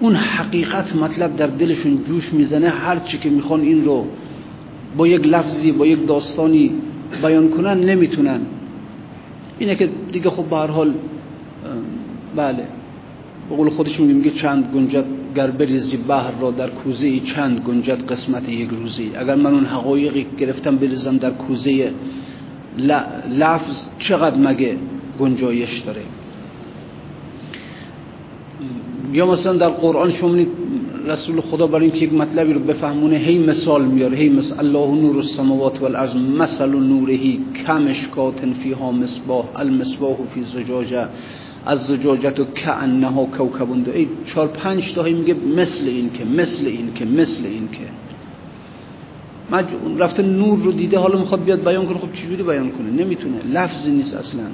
اون 0.00 0.14
حقیقت 0.14 0.96
مطلب 0.96 1.36
در 1.36 1.46
دلشون 1.46 2.04
جوش 2.04 2.32
می‌زنه. 2.32 2.68
هر 2.68 2.98
چی 2.98 3.18
که 3.18 3.30
می‌خوان 3.30 3.60
این 3.60 3.84
رو 3.84 4.06
با 4.96 5.06
یک 5.06 5.26
لفظی 5.26 5.72
با 5.72 5.86
یک 5.86 6.06
داستانی 6.06 6.72
بیان 7.22 7.48
کنن 7.48 7.80
نمی‌تونن. 7.80 8.40
اینه 9.58 9.74
که 9.74 9.90
دیگه 10.12 10.30
خب 10.30 10.44
به 10.44 10.56
هر 10.56 10.66
حال 10.66 10.94
بله. 12.36 12.64
به 13.64 13.70
خودش 13.70 14.00
میگه 14.00 14.30
چند 14.30 14.64
گنجد 14.74 15.04
گر 15.36 15.50
بریزی 15.50 15.96
بحر 15.96 16.40
را 16.40 16.50
در 16.50 16.70
کوزه 16.70 17.20
چند 17.20 17.60
گنجد 17.60 18.06
قسمت 18.06 18.48
یک 18.48 18.70
روزی. 18.70 19.10
اگر 19.16 19.34
من 19.34 19.54
اون 19.54 19.64
حقایقی 19.64 20.26
گرفتم 20.38 20.76
بریزم 20.76 21.16
در 21.16 21.30
کوزه 21.30 21.92
لفظ 23.30 23.88
چقدر 23.98 24.36
مگه 24.36 24.76
گنجایش 25.20 25.78
داره؟ 25.78 26.02
یا 29.12 29.26
مثلا 29.26 29.52
در 29.52 29.68
قرآن 29.68 30.10
شما 30.10 30.44
رسول 31.06 31.40
خدا 31.40 31.66
برای 31.66 31.84
اینکه 31.84 32.04
یک 32.04 32.12
مطلبی 32.12 32.52
رو 32.52 32.60
بفهمونه 32.60 33.16
هی 33.16 33.38
مثال 33.38 33.84
میاره 33.84 34.16
هی 34.16 34.28
مثل 34.28 34.58
الله 34.58 34.94
نور 35.00 35.16
السماوات 35.16 35.82
والارض 35.82 36.16
مثل 36.16 36.68
نورهی 36.68 37.40
کمشکات 37.66 38.40
فیها 38.62 38.92
مصباح 38.92 39.44
المصباح 39.56 40.16
فی 40.34 40.42
زجاجه 40.42 41.08
از 41.66 41.86
زجاجت 41.86 42.40
و 42.40 42.44
کعنها 42.44 43.24
کوکبون 43.24 43.86
ای 43.94 44.08
چهار 44.26 44.48
پنج 44.48 44.98
میگه 44.98 45.36
مثل 45.56 45.86
این 45.86 46.12
که 46.12 46.24
مثل 46.24 46.66
این 46.66 46.94
که 46.94 47.04
مثل 47.04 47.46
این 47.46 47.68
که. 47.72 47.80
رفته 49.98 50.22
نور 50.22 50.58
رو 50.58 50.72
دیده 50.72 50.98
حالا 50.98 51.18
می‌خواد 51.18 51.44
بیاد 51.44 51.64
بیان 51.64 51.86
کنه 51.86 51.98
خب 51.98 52.12
چجوری 52.12 52.42
بیان 52.42 52.70
کنه؟ 52.70 52.90
نمی‌تونه 52.90 53.42
لفظی 53.52 53.90
نیست 53.90 54.14
اصلا. 54.16 54.46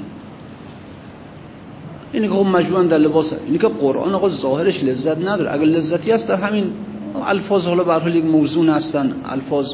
اینه 2.13 2.29
که 2.29 2.35
خب 2.35 2.47
مجبورن 2.47 2.87
در 2.87 2.99
لباس 2.99 3.33
اینه 3.47 3.59
که 3.59 3.69
قرآن 3.69 4.15
آقا 4.15 4.29
ظاهرش 4.29 4.85
لذت 4.85 5.19
نداره. 5.19 5.53
اگر 5.53 5.65
لذتی 5.65 6.11
هست 6.11 6.29
در 6.29 6.37
همین 6.37 6.73
الفاظ 7.27 7.67
حالا 7.67 7.85
به 7.85 7.93
حال 7.93 8.17
یک 8.17 8.25
موزون 8.25 8.69
هستن 8.69 9.15
الفاظ 9.25 9.73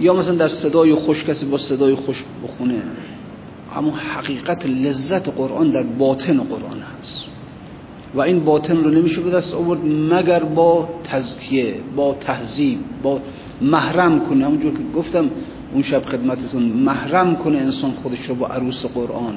یا 0.00 0.14
مثلا 0.14 0.34
در 0.34 0.48
صدای 0.48 0.94
خوش 0.94 1.24
کسی 1.24 1.46
با 1.46 1.58
صدای 1.58 1.94
خوش 1.94 2.24
بخونه. 2.44 2.82
اما 3.76 3.90
حقیقت 3.90 4.66
لذت 4.66 5.28
قرآن 5.28 5.70
در 5.70 5.82
باطن 5.82 6.40
قرآن 6.40 6.78
هست. 6.80 7.28
و 8.14 8.20
این 8.20 8.44
باطن 8.44 8.76
رو 8.76 8.90
نمیشه 8.90 9.20
به 9.20 9.30
دست 9.30 9.54
آورد 9.54 9.80
مگر 9.86 10.42
با 10.42 10.88
تزکیه 11.04 11.74
با 11.96 12.14
تهذیب 12.20 12.78
با 13.02 13.20
محرم 13.60 14.20
کنه. 14.20 14.44
همونجور 14.44 14.72
که 14.72 14.98
گفتم 14.98 15.30
اون 15.72 15.82
شب 15.82 16.04
خدمتتون 16.06 16.62
محرم 16.62 17.36
کنه 17.36 17.58
انسان 17.58 17.90
خودش 17.90 18.28
رو 18.28 18.34
با 18.34 18.46
عروس 18.46 18.86
قرآن. 18.86 19.34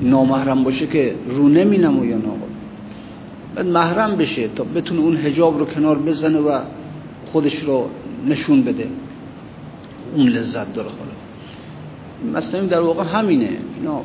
نامحرم 0.00 0.64
باشه 0.64 0.86
که 0.86 1.14
رو 1.28 1.48
نمی 1.48 1.78
نمویان 1.78 2.26
آقا. 2.26 2.46
بعد 3.54 3.66
محرم 3.66 4.16
بشه 4.16 4.48
تا 4.48 4.64
بتونه 4.64 5.00
اون 5.00 5.16
هجاب 5.16 5.58
رو 5.58 5.64
کنار 5.64 5.98
بزنه 5.98 6.38
و 6.38 6.60
خودش 7.26 7.56
رو 7.56 7.88
نشون 8.26 8.62
بده. 8.62 8.88
اون 10.16 10.28
لذت 10.28 10.74
داره 10.74 10.88
مثلا 12.34 12.66
در 12.66 12.80
واقع 12.80 13.04
همینه. 13.04 13.50
اینا 13.78 14.00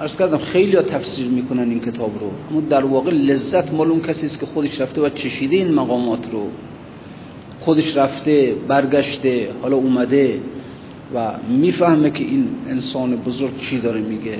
عرض 0.00 0.16
کردم 0.16 0.38
خیلی 0.38 0.76
تفسیر 0.76 1.26
می‌کنن 1.26 1.70
این 1.70 1.80
کتاب 1.80 2.10
رو. 2.20 2.30
اما 2.50 2.60
در 2.60 2.84
واقع 2.84 3.10
لذت 3.10 3.74
مال 3.74 3.90
اون 3.90 4.00
کسی 4.00 4.26
است 4.26 4.40
که 4.40 4.46
خودش 4.46 4.80
رفته 4.80 5.00
و 5.00 5.08
چشیده 5.08 5.56
این 5.56 5.74
مقامات 5.74 6.30
رو. 6.32 6.46
خودش 7.60 7.96
رفته 7.96 8.54
برگشته 8.68 9.48
حالا 9.62 9.76
اومده 9.76 10.40
و 11.14 11.32
می‌فهمه 11.48 12.10
که 12.10 12.24
این 12.24 12.48
انسان 12.68 13.16
بزرگ 13.16 13.60
چی 13.60 13.78
داره 13.78 14.00
میگه. 14.00 14.38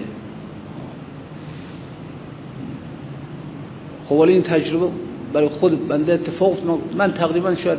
خب 4.09 4.13
ولی 4.13 4.33
این 4.33 4.43
تجربه 4.43 4.87
برای 5.33 5.49
خود 5.49 5.89
بنده 5.89 6.13
اتفاق 6.13 6.59
من 6.97 7.13
تقریبا 7.13 7.55
شاید 7.55 7.79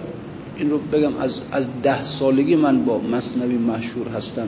این 0.58 0.70
رو 0.70 0.78
بگم 0.92 1.18
از 1.20 1.42
از 1.52 1.68
ده 1.84 2.04
سالگی 2.04 2.56
من 2.56 2.86
با 2.86 3.02
مصنوی 3.02 3.58
مشهور 3.58 4.08
هستم. 4.08 4.48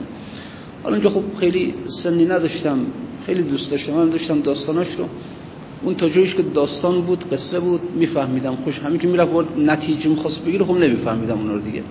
حالا 0.82 0.94
اینجا 0.94 1.10
خب 1.10 1.22
خیلی 1.40 1.74
سنی 1.86 2.24
نداشتم 2.24 2.78
خیلی 3.26 3.42
دوست 3.42 3.70
داشتم. 3.70 3.92
من 3.92 4.08
داشتم 4.10 4.40
داستاناش 4.40 4.88
رو. 4.98 5.04
اون 5.82 5.94
تا 5.94 6.08
جایش 6.08 6.34
که 6.34 6.42
داستان 6.42 7.00
بود 7.00 7.24
قصه 7.32 7.60
بود 7.60 7.80
میفهمیدم. 7.96 8.56
خوش 8.56 8.78
همین 8.78 8.98
که 8.98 9.08
می‌رفت 9.08 9.32
نتیجه 9.58 10.08
می‌خواست 10.08 10.44
بگیره 10.44 10.64
خب 10.64 10.74
نمیفهمیدم 10.74 11.38
اون 11.38 11.48
رو 11.50 11.60
دیگه. 11.60 11.82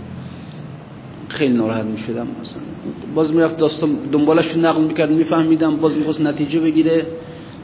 خیلی 1.28 1.54
ناراحت 1.54 1.86
می‌شدم 1.86 2.28
مثلا 2.42 2.62
باز 3.16 3.34
می‌رفت 3.34 3.58
داستان 3.58 3.96
دنبالش 4.12 4.58
نقل 4.58 4.82
می‌کرد 4.82 5.12
میفهمیدم. 5.12 5.78
باز 5.78 5.98
می‌خواست 5.98 6.22
نتیجه 6.22 6.60
بگیره. 6.60 7.06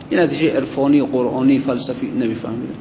این 0.10 0.20
نتیجه 0.20 0.52
عرفانی 0.56 1.02
قرآنی 1.02 1.60
فلسفی 1.60 2.08
نمیفهمیدم. 2.08 2.76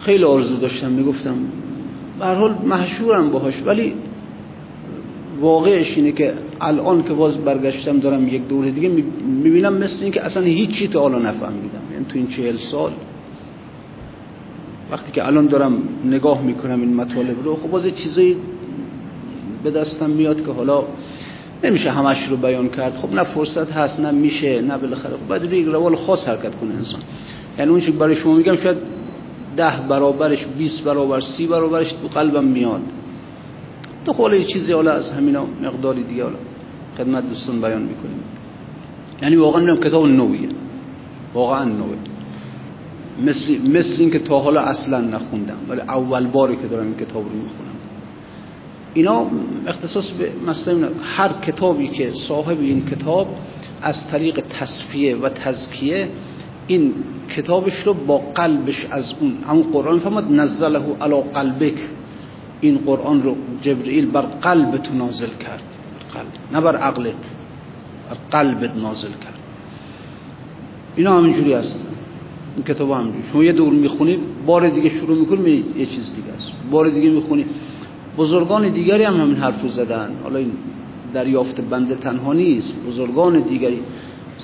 خیلی 0.00 0.24
آرزو 0.24 0.56
داشتم 0.56 0.90
می‌گفتم. 0.90 1.36
به 2.18 2.26
حال 2.26 2.54
محشورم 2.64 3.30
باهاش. 3.30 3.62
ولی 3.66 3.94
واقعش 5.40 5.96
اینه 5.96 6.12
که 6.12 6.34
الان 6.60 7.02
که 7.02 7.12
باز 7.14 7.38
برگشتم 7.38 7.98
دارم 7.98 8.28
یک 8.28 8.48
دوره 8.48 8.70
دیگه 8.70 8.88
می‌بینم 9.42 9.74
مثل 9.74 10.02
این 10.02 10.12
که 10.12 10.22
اصلا 10.22 10.42
هیچی 10.42 10.88
تا 10.88 11.00
حالا 11.00 11.18
نفهمیدم. 11.18 11.82
یعنی 11.92 12.04
تو 12.04 12.18
این 12.18 12.26
چهل 12.28 12.56
سال. 12.56 12.92
وقتی 14.90 15.12
که 15.12 15.26
الان 15.26 15.46
دارم 15.46 15.82
نگاه 16.04 16.42
می‌کنم 16.42 16.80
این 16.80 16.94
مطالب 16.94 17.44
رو 17.44 17.56
خب 17.56 17.70
باز 17.70 17.86
چیزایی 17.86 18.36
به 19.64 19.70
دستم 19.70 20.10
میاد 20.10 20.46
که 20.46 20.52
حالا 20.52 20.84
نمیشه 21.64 21.90
همش 21.90 22.28
رو 22.28 22.36
بیان 22.36 22.68
کرد. 22.68 22.92
خب 22.92 23.12
نه 23.12 23.22
فرصت 23.22 23.72
هست 23.72 24.00
نه 24.00 24.10
میشه 24.10 24.60
نه 24.60 24.78
بالاخره. 24.78 25.12
خب 25.12 25.28
باید 25.28 25.52
یک 25.52 25.66
روال 25.66 25.96
خاص 25.96 26.28
حرکت 26.28 26.54
کنه 26.54 26.74
انسان. 26.74 27.00
یعنی 27.58 27.70
اون 27.70 27.80
چیز 27.80 27.94
برای 27.94 28.14
شما 28.14 28.34
میگم 28.34 28.56
شاید 28.56 28.76
ده 29.56 29.72
برابرش 29.88 30.46
20 30.58 30.84
برابر 30.84 31.20
سی 31.20 31.46
برابرش 31.46 31.92
تو 31.92 32.08
قلبم 32.08 32.44
میاد. 32.44 32.80
تو 34.12 34.34
یه 34.34 34.44
چیزی 34.44 34.72
حالا 34.72 34.92
از 34.92 35.10
همینا 35.10 35.46
مقداری 35.62 36.02
دیگه 36.02 36.22
حالا 36.22 36.36
خدمت 36.98 37.28
دوستان 37.28 37.60
بیان 37.60 37.82
می‌کنیم. 37.82 38.20
یعنی 39.22 39.36
واقعا 39.36 39.62
میگم 39.62 39.80
کتاب 39.80 40.06
نویه. 40.06 40.48
واقعا 41.34 41.64
نویه. 41.64 41.98
مثل 43.26 43.68
مثل 43.68 44.02
این 44.02 44.10
که 44.10 44.18
تا 44.18 44.38
حالا 44.38 44.60
اصلا 44.60 45.00
نخوندم 45.00 45.56
ولی 45.68 45.80
اول 45.80 46.26
باری 46.26 46.56
که 46.56 46.66
دارم 46.66 46.86
این 46.86 46.96
کتاب 46.96 47.24
رو 47.24 47.32
می‌خونم. 47.32 47.68
اینا 48.94 49.26
اختصاص 49.66 50.12
به 50.12 50.32
مثلا 50.46 50.88
هر 51.16 51.28
کتابی 51.28 51.88
که 51.88 52.10
صاحب 52.10 52.60
این 52.60 52.86
کتاب 52.86 53.36
از 53.82 54.08
طریق 54.08 54.40
تصفیه 54.40 55.16
و 55.16 55.28
تزکیه 55.28 56.08
این 56.66 56.92
کتابش 57.36 57.82
رو 57.86 57.94
با 57.94 58.18
قلبش 58.18 58.86
از 58.90 59.14
اون 59.20 59.32
همون 59.48 59.62
قرآن 59.62 59.98
فهمد 59.98 60.32
نزله 60.32 60.80
علا 61.00 61.20
قلبک. 61.20 61.74
این 62.60 62.78
قرآن 62.78 63.22
رو 63.22 63.36
جبرئیل 63.62 64.06
بر 64.06 64.20
قلبت 64.20 64.92
نازل 64.92 65.26
کرد. 65.26 65.62
قلب. 66.14 66.26
نه 66.52 66.60
بر 66.60 66.76
عقلت. 66.76 67.14
بر 68.10 68.38
قلبت 68.38 68.76
نازل 68.76 69.08
کرد. 69.08 69.38
اینا 70.96 71.18
همینجوری 71.18 71.52
هست. 71.52 71.88
این 72.56 72.64
کتاب 72.64 72.90
همینجوری. 72.90 73.24
شما 73.32 73.44
یه 73.44 73.52
دور 73.52 73.72
می‌خونی 73.72 74.18
بار 74.46 74.68
دیگه 74.68 74.88
شروع 74.88 75.18
می‌کنی 75.18 75.64
یه 75.76 75.86
چیز 75.86 76.14
دیگه 76.14 76.32
است. 76.34 76.52
بار 76.70 76.88
دیگه 76.88 77.10
می‌خونی. 77.10 77.44
بزرگان 78.18 78.68
دیگری 78.68 79.04
هم 79.04 79.20
همین 79.20 79.36
حرف 79.36 79.62
رو 79.62 79.68
زدن. 79.68 80.10
حالا 80.22 80.38
این 80.38 80.52
دریافت 81.14 81.60
بنده 81.60 81.94
تنها 81.94 82.32
نیست. 82.32 82.74
بزرگان 82.88 83.40
دیگری. 83.40 83.82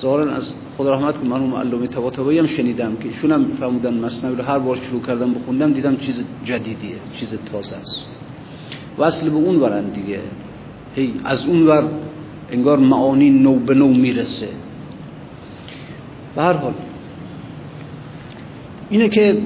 ظاهرا 0.01 0.31
از 0.31 0.53
خدا 0.77 0.93
رحمت 0.93 1.17
کنه 1.17 1.29
مرحوم 1.29 1.55
علامه 1.55 1.87
طباطبایی 1.87 2.39
هم 2.39 2.45
شنیدم 2.45 2.95
که 2.95 3.07
ایشون 3.07 3.31
هم 3.31 3.45
فرمودن 3.59 3.93
مصنوی 3.93 4.35
رو 4.35 4.43
هر 4.43 4.59
بار 4.59 4.75
شروع 4.75 5.01
کردم 5.01 5.33
بخوندم 5.33 5.73
دیدم 5.73 5.97
چیز 5.97 6.23
جدیدیه 6.45 6.95
چیز 7.13 7.33
تازه 7.51 7.75
است. 7.75 8.03
وصل 8.99 9.29
به 9.29 9.35
اون 9.35 9.55
ورن 9.55 9.89
دیگه. 9.89 10.19
هی 10.95 11.13
از 11.23 11.47
اون 11.47 11.67
ور 11.67 11.83
انگار 12.51 12.79
معانی 12.79 13.29
نو 13.29 13.55
به 13.55 13.73
نو 13.73 13.87
می‌رسه. 13.87 14.49
به 16.35 16.41
هر 16.41 16.53
حال 16.53 16.73
اینه 18.89 19.09
که 19.09 19.37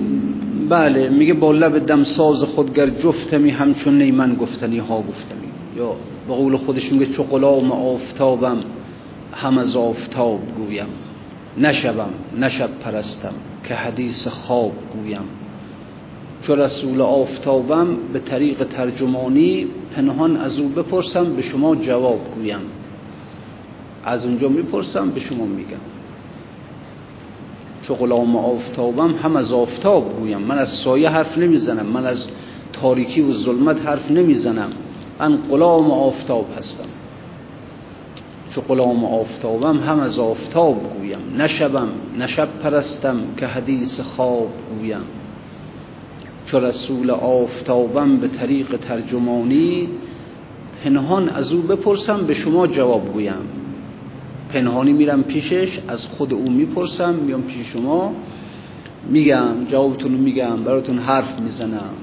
بله 0.69 1.09
میگه 1.09 1.33
با 1.33 1.51
لب 1.51 1.85
دم 1.85 2.03
ساز 2.03 2.43
خودگر 2.43 2.89
جفتمی 2.89 3.49
همچون 3.49 3.97
نیمن 3.97 4.35
گفتنی 4.35 4.77
ها 4.77 4.97
گفتمی 4.97 5.47
یا 5.77 5.95
به 6.27 6.33
قول 6.33 6.57
خودش 6.57 6.91
میگه 6.91 7.05
چو 7.05 7.23
غلام 7.23 7.71
آفتابم. 7.71 8.63
هم 9.41 9.57
از 9.57 9.75
آفتاب 9.75 10.39
گویم. 10.57 10.87
نشبم 11.57 12.09
نشب 12.39 12.69
پرستم 12.79 13.33
که 13.63 13.73
حدیث 13.73 14.27
خواب 14.27 14.71
گویم. 14.93 15.23
چو 16.41 16.55
رسول 16.55 17.01
آفتابم 17.01 17.97
به 18.13 18.19
طریق 18.19 18.63
ترجمانی 18.63 19.67
پنهان 19.95 20.37
از 20.37 20.59
او 20.59 20.69
بپرسم 20.69 21.35
به 21.35 21.41
شما 21.41 21.75
جواب 21.75 22.19
گویم. 22.35 22.59
از 24.03 24.25
اونجا 24.25 24.47
می‌پرسم 24.49 25.09
به 25.09 25.19
شما 25.19 25.45
میگم. 25.45 25.77
چو 27.81 27.95
غلام 27.95 28.35
آفتابم 28.35 29.13
هم 29.23 29.35
از 29.35 29.53
آفتاب 29.53 30.19
گویم. 30.19 30.41
من 30.41 30.57
از 30.59 30.69
سایه 30.69 31.09
حرف 31.09 31.37
نمی‌زنم 31.37 31.85
من 31.85 32.05
از 32.05 32.27
تاریکی 32.73 33.21
و 33.21 33.33
ظلمت 33.33 33.85
حرف 33.85 34.11
نمی‌زنم. 34.11 34.71
من 35.19 35.37
غلام 35.37 35.91
آفتاب 35.91 36.45
هستم. 36.57 36.87
چو 38.51 38.61
غلام 38.61 39.05
آفتابم 39.05 39.79
هم 39.79 39.99
از 39.99 40.19
آفتاب 40.19 40.93
گویم. 40.97 41.19
نشبم 41.37 41.87
نشب 42.19 42.47
پرستم 42.63 43.17
که 43.37 43.47
حدیث 43.47 43.99
خواب 43.99 44.49
گویم. 44.77 45.01
چو 46.45 46.59
رسول 46.59 47.11
آفتابم 47.11 48.17
به 48.17 48.27
طریق 48.27 48.77
ترجمانی 48.77 49.89
پنهان 50.83 51.29
از 51.29 51.53
او 51.53 51.61
بپرسم 51.61 52.25
به 52.25 52.33
شما 52.33 52.67
جواب 52.67 53.13
گویم. 53.13 53.41
پنهانی 54.49 54.93
میرم 54.93 55.23
پیشش 55.23 55.79
از 55.87 56.05
خود 56.05 56.33
او 56.33 56.51
می‌پرسم 56.51 57.13
میام 57.13 57.41
پیش 57.41 57.67
شما 57.67 58.13
میگم 59.09 59.65
جوابتون 59.67 60.11
رو 60.11 60.17
میگم 60.17 60.63
براتون 60.63 60.99
حرف 60.99 61.39
می‌زنم. 61.39 61.93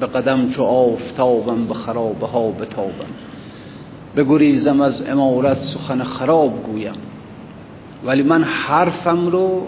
به 0.00 0.06
قدم 0.06 0.48
چو 0.48 0.62
آفتابم 0.62 1.66
به 1.66 1.74
خرابه 1.74 2.26
ها 2.26 2.50
بتابم. 2.50 3.33
بگریزم 4.16 4.80
از 4.80 5.08
امارت 5.08 5.58
سخن 5.58 6.02
خراب 6.02 6.62
گویم. 6.62 6.94
ولی 8.04 8.22
من 8.22 8.44
حرفم 8.44 9.26
رو 9.26 9.66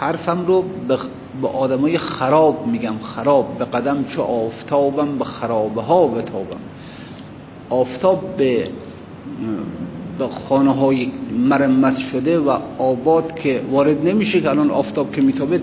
حرفم 0.00 0.46
رو 0.46 0.64
به 1.42 1.48
آدمای 1.48 1.98
خراب 1.98 2.66
میگم 2.66 2.98
خراب. 3.02 3.58
به 3.58 3.64
قدم 3.64 4.04
چو 4.04 4.22
آفتابم 4.22 5.18
به 5.18 5.24
خرابه 5.24 5.82
ها 5.82 6.06
بتابم. 6.06 6.60
آفتاب 7.70 8.36
به 8.36 8.68
به 10.18 10.26
خانه 10.26 10.74
های 10.74 11.12
مرمت 11.48 11.98
شده 11.98 12.38
و 12.38 12.58
آباد 12.78 13.34
که 13.34 13.60
وارد 13.70 14.06
نمیشه 14.06 14.40
که 14.40 14.50
الان 14.50 14.70
آفتاب 14.70 15.12
که 15.12 15.22
میتابه 15.22 15.62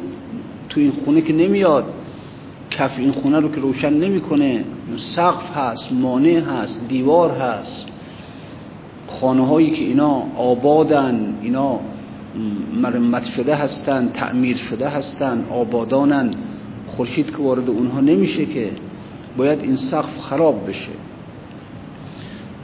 تو 0.69 0.79
این 0.79 0.93
خونه 1.05 1.21
که 1.21 1.33
نمیاد. 1.33 1.85
کف 2.71 2.99
این 2.99 3.11
خونه 3.11 3.39
رو 3.39 3.51
که 3.51 3.61
روشن 3.61 3.93
نمی‌کنه. 3.93 4.63
سقف 4.97 5.57
هست 5.57 5.93
مانع 5.93 6.39
هست 6.39 6.87
دیوار 6.87 7.31
هست. 7.31 7.87
خانه 9.07 9.47
هایی 9.47 9.71
که 9.71 9.85
اینا 9.85 10.23
آبادن 10.37 11.37
اینا 11.41 11.79
مرمت 12.81 13.25
شده 13.25 13.55
هستن 13.55 14.09
تعمیر 14.13 14.57
شده 14.57 14.89
هستن 14.89 15.45
آبادانن 15.51 16.31
خورشید 16.87 17.31
که 17.31 17.37
وارد 17.37 17.69
اونها 17.69 17.99
نمیشه 17.99 18.45
که 18.45 18.71
باید 19.37 19.59
این 19.59 19.75
سقف 19.75 20.17
خراب 20.19 20.69
بشه. 20.69 20.91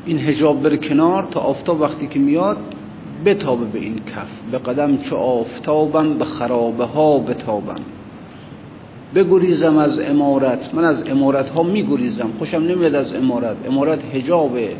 این 0.06 0.20
هجاب 0.20 0.62
بر 0.62 0.76
کنار 0.76 1.24
تا 1.24 1.40
آفتاب 1.40 1.82
وقتی 1.82 2.08
که 2.08 2.20
میاد 2.20 2.58
بتابه 3.26 3.66
به 3.66 3.80
این 3.80 3.96
کف. 3.96 4.30
به 4.52 4.58
قدم 4.58 4.98
چه 4.98 5.16
آفتابم 5.16 6.18
به 6.18 6.26
خرابه 6.26 6.86
ها 6.86 7.20
بتابم. 7.20 7.82
بگریزم 9.16 9.78
از 9.78 10.00
امارت. 10.00 10.76
من 10.76 10.84
از 10.84 11.08
امارت 11.08 11.50
ها 11.50 11.64
میگریزم. 11.64 12.30
خوشم 12.40 12.58
نمیاد 12.58 12.96
از 12.96 13.14
امارت. 13.14 13.58
امارت 13.68 14.00
هجابه 14.16 14.76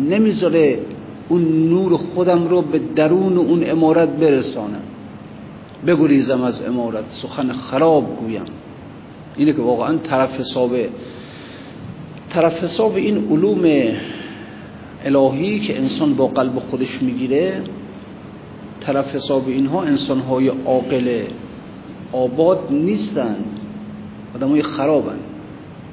نمی‌ذاره 0.00 0.78
اون 1.28 1.68
نور 1.68 1.96
خودم 1.96 2.48
رو 2.48 2.62
به 2.62 2.80
درون 2.94 3.38
اون 3.38 3.70
امارت 3.70 4.08
برسانم 4.08 4.82
بگریزم 5.86 6.42
از 6.42 6.62
امارت 6.68 7.04
سخن 7.08 7.52
خراب 7.52 8.16
گویم. 8.16 8.44
اینه 9.36 9.52
که 9.52 9.62
واقعا 9.62 9.96
طرف 9.96 10.40
حسابه 10.40 10.88
طرف 12.30 12.64
حساب 12.64 12.96
این 12.96 13.28
علوم 13.30 13.94
الهی 15.04 15.60
که 15.60 15.78
انسان 15.78 16.14
با 16.14 16.26
قلب 16.26 16.58
خودش 16.58 17.02
می‌گیره 17.02 17.62
طرف 18.80 19.14
حساب 19.14 19.48
اینها 19.48 19.82
انسان 19.82 20.20
های 20.20 20.48
عاقل 20.48 21.22
آباد 22.12 22.58
نیستن. 22.70 23.36
آدم 24.34 24.48
های 24.48 24.62
خرابن. 24.62 25.18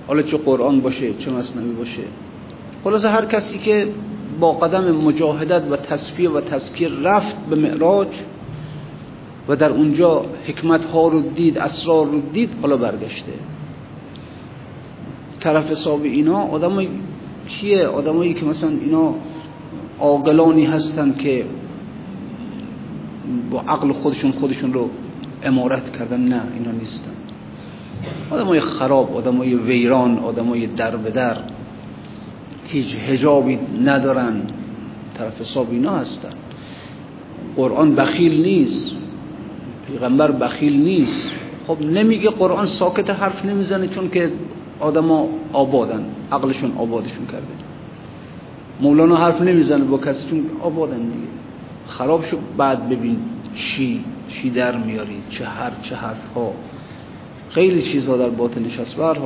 حالا 0.08 0.22
چه 0.22 0.38
قرآن 0.38 0.82
باشه 0.82 1.14
چه 1.14 1.32
مصنوی 1.32 1.72
باشه. 1.72 2.02
خلاصه 2.84 3.10
هر 3.10 3.26
کسی 3.26 3.60
که 3.60 3.88
با 4.40 4.52
قدم 4.52 4.92
مجاهدت 4.92 5.64
و 5.72 5.76
تصفیه 5.76 6.30
و 6.30 6.42
تذکیر 6.42 6.92
رفت 6.92 7.36
به 7.50 7.56
معراج 7.56 8.08
و 9.48 9.56
در 9.56 9.70
اونجا 9.70 10.26
حکمت 10.48 10.86
ها 10.86 11.08
رو 11.08 11.22
دید 11.22 11.58
اسرار 11.58 12.06
رو 12.06 12.22
دید 12.34 12.50
حالا 12.62 12.78
برگشته. 12.78 13.32
طرف 15.40 15.72
حساب 15.72 16.04
اینا 16.04 16.38
آدم 16.38 16.88
چیه 17.48 17.88
آدمایی 17.88 18.34
که 18.34 18.46
مثلا 18.46 18.70
اینا 18.70 19.16
عاقلانی 20.00 20.66
هستن 20.66 21.14
که 21.14 21.46
با 23.52 23.62
عقل 23.62 23.92
خودشون 23.92 24.32
خودشون 24.32 24.74
رو 24.74 24.90
امارت 25.44 25.98
کردن. 25.98 26.20
نه 26.20 26.42
اینا 26.58 26.72
نیستن. 26.72 27.12
آدمای 28.32 28.60
خراب 28.60 29.18
آدمای 29.18 29.56
ویران 29.56 30.18
آدمای 30.18 30.68
در 30.68 30.96
به 30.96 31.12
در. 31.12 31.38
هیچ 32.66 32.96
هجابی 33.08 33.60
ندارن. 33.84 34.42
طرف 35.18 35.42
حساب 35.42 35.72
اینا 35.72 35.92
هستن. 35.92 36.34
قرآن 37.56 37.96
بخیل 37.96 38.42
نیست. 38.42 38.96
پیغمبر 39.88 40.32
بخیل 40.32 40.84
نیست. 40.84 41.32
خب 41.68 41.82
نمیگه 41.82 42.30
قرآن 42.30 42.66
ساکت 42.66 43.10
حرف 43.10 43.46
نمی‌زنه 43.46 43.88
چون 43.88 44.10
که 44.10 44.32
آدما 44.80 45.28
آبادن. 45.54 46.06
عقلشون 46.32 46.72
آبادشون 46.78 47.26
کرده. 47.26 47.48
مولانا 48.82 49.16
حرف 49.16 49.42
نمی‌زنه 49.42 49.84
با 49.84 49.98
کسی 49.98 50.30
چون 50.30 50.46
آبادن 50.62 50.98
دیگه. 50.98 51.28
خراب 51.88 52.26
شو 52.26 52.38
بعد 52.58 52.90
ببین 52.90 53.18
چی 53.56 54.04
چی 54.28 54.50
در 54.50 54.78
میاری 54.78 55.18
چه 55.30 55.46
هر 55.46 55.72
چه 55.82 55.96
حرف 55.96 56.34
ها 56.36 56.54
خیلی 57.50 57.82
چیزها 57.82 58.18
در 58.18 58.30
باطنش 58.30 58.80
هست. 58.80 58.96
به 58.98 59.04
حال 59.04 59.20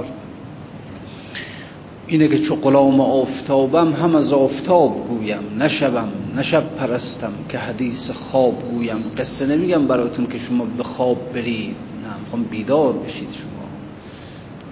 اینه 2.08 2.28
که 2.28 2.40
چو 2.40 2.56
غلام 2.56 3.02
آفتابم 3.02 3.94
هم 3.94 4.16
از 4.16 4.34
آفتاب 4.34 5.08
گویم. 5.08 5.40
نشبم 5.60 6.10
نشب 6.36 6.76
پرستم 6.76 7.32
که 7.50 7.58
حدیث 7.58 8.12
خواب 8.12 8.72
گویم. 8.72 9.04
قصه 9.18 9.46
نمیگم 9.46 9.88
براتون 9.88 10.28
که 10.28 10.40
شما 10.40 10.66
به 10.66 10.84
خواب 10.84 11.34
برید. 11.34 11.76
نه 12.04 12.20
می‌خوام 12.24 12.44
بیدار 12.44 12.94
بشید 12.94 13.32
شما. 13.32 13.68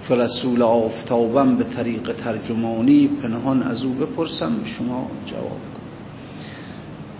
چو 0.08 0.14
رسول 0.14 0.62
آفتابم 0.62 1.56
به 1.56 1.64
طریق 1.64 2.12
ترجمانی 2.12 3.08
پنهان 3.08 3.62
از 3.62 3.84
او 3.84 3.92
بپرسم 3.92 4.52
شما 4.64 5.10
جواب 5.26 5.60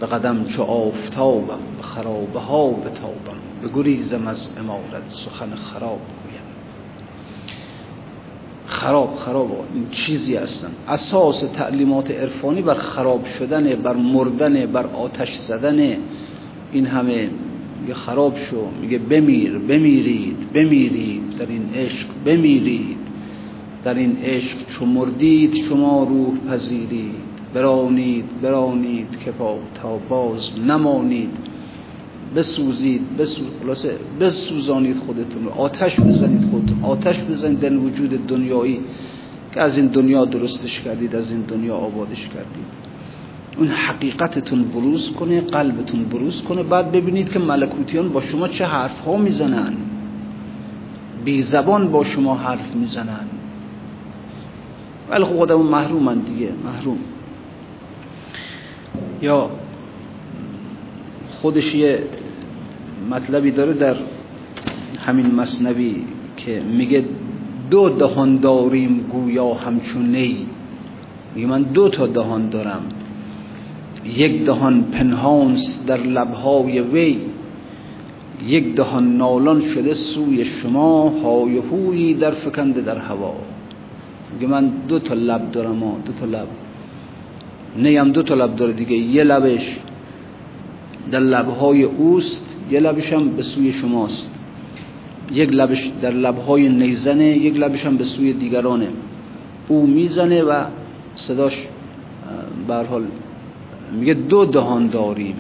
به 0.01 0.07
قدم 0.07 0.45
چو 0.45 0.63
آفتابم 0.63 1.59
به 1.77 1.83
خرابه 1.83 2.41
ها 2.41 2.71
بتابم. 2.71 3.39
به 3.63 3.69
گریزم 3.75 4.29
از 4.29 4.59
امارت 4.59 5.09
سخن 5.09 5.55
خراب 5.55 6.01
خراب 8.67 9.17
خراب 9.17 9.67
این 9.75 9.87
چیزی 9.91 10.37
هستن. 10.37 10.71
اساس 10.89 11.41
تعلیمات 11.41 12.11
عرفانی 12.11 12.63
بر 12.63 12.75
خراب 12.75 13.27
شدن 13.27 13.75
بر 13.75 13.93
مردن 13.97 14.67
بر 14.67 14.87
آتش 14.87 15.35
زدن 15.35 15.97
این 16.73 16.87
همه 16.87 17.31
میگه 17.81 17.95
خراب 17.95 18.37
شو. 18.37 18.57
میگه 18.81 18.99
بمیر 18.99 19.59
بمیرید 19.59 20.53
بمیرید 20.53 21.39
در 21.39 21.47
این 21.47 21.71
عشق 21.75 22.07
بمیرید 22.25 22.97
در 23.85 23.95
این 23.95 24.17
عشق. 24.25 24.59
چو 24.69 24.87
مردید 24.87 25.55
شما 25.55 26.05
روح 26.05 26.39
پذیرید. 26.49 27.27
برانید 27.55 28.41
برانید 28.43 29.19
که 29.25 29.31
با 29.31 29.59
تا 29.75 29.97
باز 30.09 30.51
نمانید. 30.67 31.31
بسوزید 32.35 33.03
بسوزانید 34.21 34.97
خودتون 34.97 35.45
رو. 35.45 35.51
آتش 35.51 36.01
بزنید 36.01 36.45
خودتون. 36.51 36.85
آتش 36.85 37.21
بزنید 37.21 37.61
در 37.61 37.77
وجود 37.77 38.27
دنیایی 38.27 38.81
که 39.55 39.61
از 39.61 39.79
این 39.79 39.87
دنیا 39.87 40.25
درستش 40.25 40.81
کردید 40.81 41.17
از 41.17 41.31
این 41.31 41.41
دنیا 41.41 41.77
آبادش 41.77 42.29
کردید. 42.29 42.87
اون 43.59 43.69
حقیقتتون 43.69 44.65
بروز 44.65 45.13
کنه 45.13 45.41
قلبتون 45.41 46.05
بروز 46.05 46.43
کنه. 46.43 46.63
بعد 46.63 46.93
ببینید 46.93 47.33
که 47.33 47.39
ملکوتیان 47.39 48.09
با 48.09 48.21
شما 48.21 48.49
چه 48.49 48.65
حرف 48.65 49.01
ها 49.01 49.17
می‌زنن. 49.17 49.73
بی 51.25 51.43
زبان 51.43 51.91
با 51.91 52.05
شما 52.05 52.35
حرف 52.35 52.75
می‌زنن. 52.75 53.27
ولی 55.11 55.25
خب 55.25 55.37
خودمون 55.37 55.67
محرومن 55.67 56.19
دیگه 56.19 56.53
محروم. 56.65 56.99
یا 59.23 59.51
خودش 61.47 61.75
یه 61.75 62.03
مطلبی 63.11 63.51
داره 63.51 63.73
در 63.73 63.97
همین 64.99 65.35
مصنوی 65.35 65.97
که 66.37 66.61
میگه 66.61 67.05
دو 67.71 67.89
دهان 67.89 68.37
داریم 68.37 69.07
گویا 69.11 69.55
همچون 69.55 70.17
نی. 70.17 70.47
میگه 71.35 71.47
من 71.47 71.63
دو 71.63 71.89
تا 71.89 72.07
دهان 72.07 72.49
دارم. 72.49 72.83
یک 74.05 74.45
دهان 74.45 74.83
پنهانس 74.83 75.87
در 75.87 76.01
لبهای 76.01 76.81
وی. 76.81 77.19
یک 78.47 78.75
دهان 78.75 79.17
نالان 79.17 79.61
شده 79.61 79.95
سوی 79.95 80.45
شما 80.45 81.09
های 81.09 81.59
هویی 81.59 82.15
در 82.15 82.31
فکنده 82.31 82.81
در 82.81 82.99
هوا. 82.99 83.35
میگه 84.35 84.47
من 84.47 84.69
دو 84.89 84.99
تا 84.99 85.15
لب 85.15 85.51
دارم 85.53 85.81
دو 86.05 86.13
تا 86.13 86.27
لب. 86.27 86.49
نیم 87.77 88.13
دو 88.13 88.23
تا 88.23 88.35
لب 88.35 88.57
داره 88.57 88.73
دیگه 88.73 88.97
یه 88.97 89.25
لبش. 89.25 89.77
در 91.11 91.21
لبهای 91.21 91.83
اوست 91.83 92.57
یه 92.71 92.81
لبش 92.81 93.13
هم 93.13 93.29
به 93.29 93.43
سوی 93.43 93.73
شماست. 93.73 94.31
یک 95.33 95.51
لبش 95.53 95.91
در 96.03 96.11
لبهای 96.11 96.69
نیزنه 96.69 97.25
یک 97.25 97.57
لبش 97.57 97.87
هم 97.87 97.97
به 97.97 98.05
سوی 98.05 98.33
دیگرانه. 98.33 98.89
او 99.69 99.87
می‌زنه 99.87 100.43
و 100.43 100.65
صداش 101.15 101.67
حال 102.69 103.05
میگه 103.93 104.15
دو 104.15 104.45
دهان 104.45 104.87
داریم. 104.87 105.35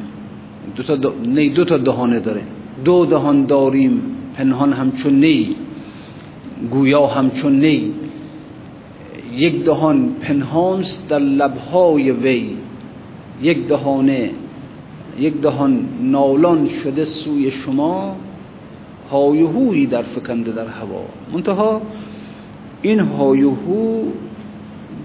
دو 0.76 0.82
تا 0.82 1.12
نی 1.22 1.50
دو 1.50 1.64
تا 1.64 1.76
دهانه 1.76 2.20
داره. 2.20 2.42
دو 2.84 3.06
دهان 3.06 3.46
داریم 3.46 4.02
پنهان 4.34 4.72
همچون 4.72 5.20
نی. 5.20 5.56
گویا 6.70 7.06
همچون 7.06 7.60
نی. 7.60 7.92
یک 9.36 9.64
دهان 9.64 10.08
پنهانست 10.20 11.08
در 11.08 11.18
لبهای 11.18 12.10
وی. 12.10 12.56
یک 13.42 13.66
دهانه 13.68 14.30
یک 15.18 15.40
دهان 15.40 15.88
نالان 16.02 16.68
شده 16.68 17.04
سوی 17.04 17.50
شما 17.50 18.16
هایهویی 19.10 19.86
در 19.86 20.02
فکنده 20.02 20.52
در 20.52 20.66
هوا. 20.68 21.04
منتها 21.32 21.82
این 22.82 23.00
هایهو 23.00 24.02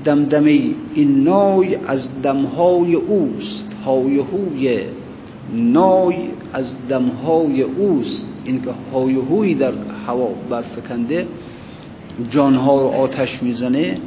دمدمه 0.04 0.60
این 0.94 1.24
نای 1.24 1.76
از 1.76 2.22
دمهای 2.22 2.96
اوست. 2.96 3.78
هایهوی 3.86 4.80
نای 5.54 6.16
از 6.54 6.88
دمهای 6.88 7.62
اوست. 7.62 8.28
این 8.46 8.62
که 8.62 8.70
هایهویی 8.94 9.56
در 9.56 9.74
هوا 10.08 10.30
برفکنده 10.50 11.28
جانها 12.30 12.82
رو 12.82 12.88
آتش 12.88 13.44
می‌زنه. 13.44 13.98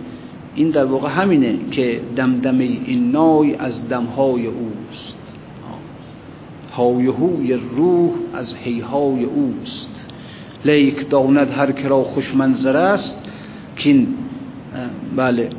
این 0.54 0.70
در 0.70 0.84
واقع 0.84 1.08
همینه 1.08 1.58
که 1.70 2.00
دمدمه 2.16 2.64
این 2.64 3.10
نای 3.10 3.54
از 3.54 3.88
دمهای 3.88 4.46
اوست. 4.46 5.23
هایهوی 6.76 7.58
روح 7.76 8.10
از 8.32 8.54
هیهای 8.54 9.24
اوست. 9.24 10.10
لیک 10.64 11.10
داند 11.10 11.50
هر 11.50 11.72
کرا 11.72 12.02
خوش 12.02 12.34
منظر 12.34 12.76
است 12.76 13.24
کین 13.76 14.06
بله 15.16 15.50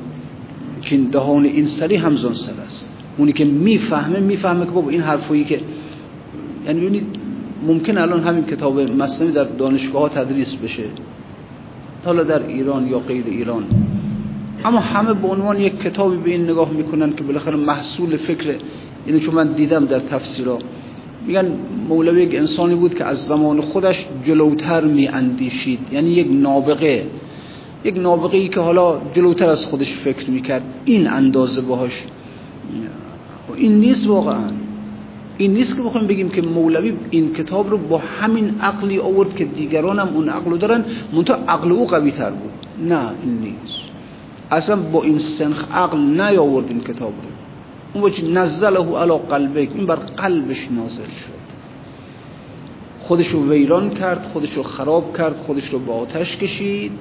کین 0.82 1.04
دهان 1.04 1.45
این 1.45 1.67
سری 1.67 1.95
همزان 1.95 2.34
سر 2.34 2.62
است. 2.62 2.97
اونی 3.17 3.34
که 3.34 3.45
می‌فهمه 3.45 4.19
می‌فهمه 4.19 4.65
که 4.65 4.71
بابا 4.71 4.89
این 4.89 5.01
حرفایی 5.01 5.43
که 5.43 5.60
یعنی 6.65 6.80
ببینید 6.80 7.06
ممکن 7.67 7.97
الان 7.97 8.23
همین 8.23 8.43
کتاب 8.43 8.80
مصنوی 8.80 9.32
در 9.32 9.43
دانشگاه 9.43 10.01
ها 10.01 10.10
تدریس 10.10 10.56
بشه. 10.56 10.84
حالا 12.06 12.23
در 12.23 12.47
ایران 12.47 12.88
یا 12.88 12.99
غیر 12.99 13.25
ایران. 13.28 13.63
اما 14.65 14.80
همه 14.80 15.13
به 15.13 15.28
عنوان 15.28 15.60
یک 15.60 15.82
کتابی 15.82 16.17
به 16.17 16.32
این 16.32 16.43
نگاه 16.43 16.71
می‌کنن 16.71 17.13
که 17.13 17.23
بالاخره 17.23 17.56
محصول 17.56 18.17
فکر 18.17 18.56
اینو 19.06 19.19
چون 19.19 19.36
من 19.36 19.54
دیدم 19.54 19.86
در 19.86 19.99
تفسیرها. 19.99 20.60
میگن 21.27 21.51
مولوی 21.89 22.23
یک 22.23 22.35
انسانی 22.35 22.75
بود 22.75 22.95
که 22.95 23.05
از 23.05 23.27
زمان 23.27 23.61
خودش 23.61 24.05
جلوتر 24.23 24.83
می 24.83 25.07
اندیشید 25.07 25.79
یعنی 25.91 26.09
یک 26.09 26.27
نابغه 26.31 27.07
یک 27.83 27.97
نابغه 27.97 28.38
ای 28.38 28.47
که 28.47 28.59
حالا 28.59 29.01
جلوتر 29.13 29.49
از 29.49 29.65
خودش 29.65 29.93
فکر 29.93 30.29
می‌کرد. 30.29 30.63
این 30.85 31.07
اندازه 31.07 31.61
باهاش. 31.61 32.03
این 33.55 33.79
نیست 33.79 34.07
واقعا. 34.07 34.49
این 35.38 35.53
نیست 35.53 35.77
که 35.77 35.83
بخوایم 35.83 36.07
بگیم 36.07 36.29
که 36.29 36.41
مولوی 36.41 36.93
این 37.09 37.33
کتاب 37.33 37.69
رو 37.69 37.77
با 37.77 37.97
همین 37.97 38.55
عقلی 38.61 38.99
آورد 38.99 39.35
که 39.35 39.45
دیگران 39.45 39.99
هم 39.99 40.07
اون 40.15 40.29
عقل 40.29 40.51
رو 40.51 40.57
دارن. 40.57 40.85
منتها 41.13 41.38
عقل 41.47 41.71
او 41.71 41.85
قوی 41.88 42.11
تر 42.11 42.29
بود. 42.29 42.51
نه 42.89 43.09
این 43.23 43.38
نیست. 43.38 43.81
اصلا 44.51 44.75
با 44.75 45.03
این 45.03 45.19
سنخ 45.19 45.63
عقل 45.71 45.97
نیاورد 45.97 46.65
این 46.69 46.81
کتاب 46.81 47.13
رو. 47.23 47.35
اون 47.95 48.03
وجه 48.03 48.27
نزله 48.27 48.97
علا 48.97 49.17
قلبک 49.17 49.69
این 49.75 49.86
بر 49.86 49.95
قلبش 49.95 50.67
نازل 50.71 51.03
شد. 51.03 51.45
خودش 52.99 53.27
رو 53.27 53.49
ویران 53.51 53.89
کرد 53.89 54.23
خودش 54.34 54.53
رو 54.53 54.63
خراب 54.63 55.17
کرد 55.17 55.36
خودش 55.36 55.69
رو 55.69 55.79
با 55.79 55.93
آتش 55.93 56.38
کشید. 56.38 56.91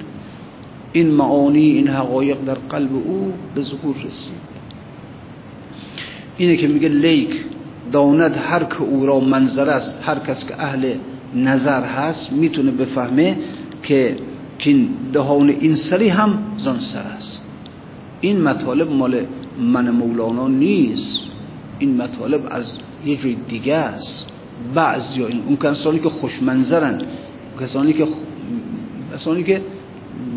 این 0.93 1.11
معانی 1.11 1.59
این 1.59 1.87
حقایق 1.87 2.37
در 2.45 2.53
قلب 2.53 2.95
او 2.95 3.33
به 3.55 3.61
ظهور 3.61 3.95
رسید. 4.05 4.55
اینه 6.37 6.55
که 6.55 6.67
میگه 6.67 6.89
لیک 6.89 7.45
داند 7.91 8.37
هر 8.37 8.63
که 8.63 8.81
او 8.81 9.05
را 9.05 9.19
منظر 9.19 9.69
است 9.69 10.03
هر 10.05 10.19
کس 10.19 10.47
که 10.47 10.61
اهل 10.61 10.93
نظر 11.35 11.83
هست 11.83 12.33
می‌تونه 12.33 12.71
بفهمه 12.71 13.37
که 13.83 14.17
این 14.59 14.89
دهان 15.13 15.49
این 15.49 15.75
سری 15.75 16.09
هم 16.09 16.37
زنسر 16.57 16.99
است. 16.99 17.51
این 18.21 18.41
مطالب 18.41 18.91
مال 18.91 19.25
من 19.59 19.89
مولانا 19.89 20.47
نیست. 20.47 21.19
این 21.79 21.97
مطالب 21.97 22.47
از 22.51 22.77
یه 23.05 23.15
جای 23.15 23.35
دیگه 23.49 23.75
است. 23.75 24.31
بعض 24.73 25.17
یا 25.17 25.27
این 25.27 25.41
اون 25.47 25.57
کسانی 25.57 25.99
که 25.99 26.09
خوشمنظرن 26.09 27.01
کسانی 27.61 27.93
که 27.93 28.07
کسانی 29.13 29.43
که 29.43 29.61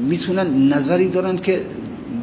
می‌تونن 0.09 0.73
نظری 0.73 1.09
دارن 1.09 1.37
که 1.37 1.63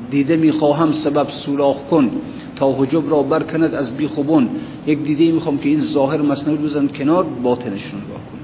دیده 0.10 0.38
می‌خواهم 0.38 0.92
سبب 0.92 1.30
سوراخ 1.30 1.78
کن 1.90 2.12
تا 2.56 2.72
حجب 2.72 3.10
را 3.10 3.24
برکند 3.24 3.74
از 3.74 3.98
بیخوبون 3.98 4.50
یک 4.88 5.00
دیده 5.04 5.32
می‌خوام 5.32 5.58
که 5.58 5.70
این 5.70 5.80
ظاهر 5.80 6.22
مصنوی 6.22 6.58
بزن 6.58 6.88
کنار 6.88 7.24
باطنش 7.24 7.84
رو 7.84 7.98
نگاه 7.98 8.22
کنم. 8.32 8.42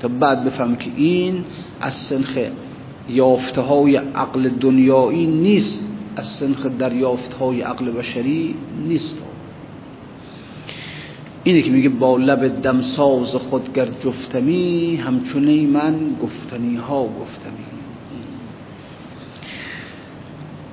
تا 0.00 0.08
بعد 0.08 0.44
بفهم 0.44 0.76
که 0.76 0.90
این 0.96 1.44
از 1.80 1.94
سنخ 1.94 2.38
یافته 3.08 3.60
های 3.60 3.96
عقل 3.96 4.48
دنیایی 4.48 5.26
نیست. 5.26 5.93
از 6.16 6.26
سنخ 6.26 6.66
دریافت 6.66 7.34
های 7.34 7.60
عقل 7.60 7.90
بشری 7.90 8.54
نیست. 8.88 9.18
اینه 11.44 11.62
که 11.62 11.70
میگه 11.70 11.88
با 11.88 12.16
لب 12.16 12.62
دمساز 12.62 13.34
خود 13.34 13.72
گر 13.72 13.86
جفتمی 14.04 14.96
همچونه 14.96 15.66
من 15.66 15.94
گفتنی 16.22 16.76
ها 16.76 17.02
گفتمی. 17.02 17.64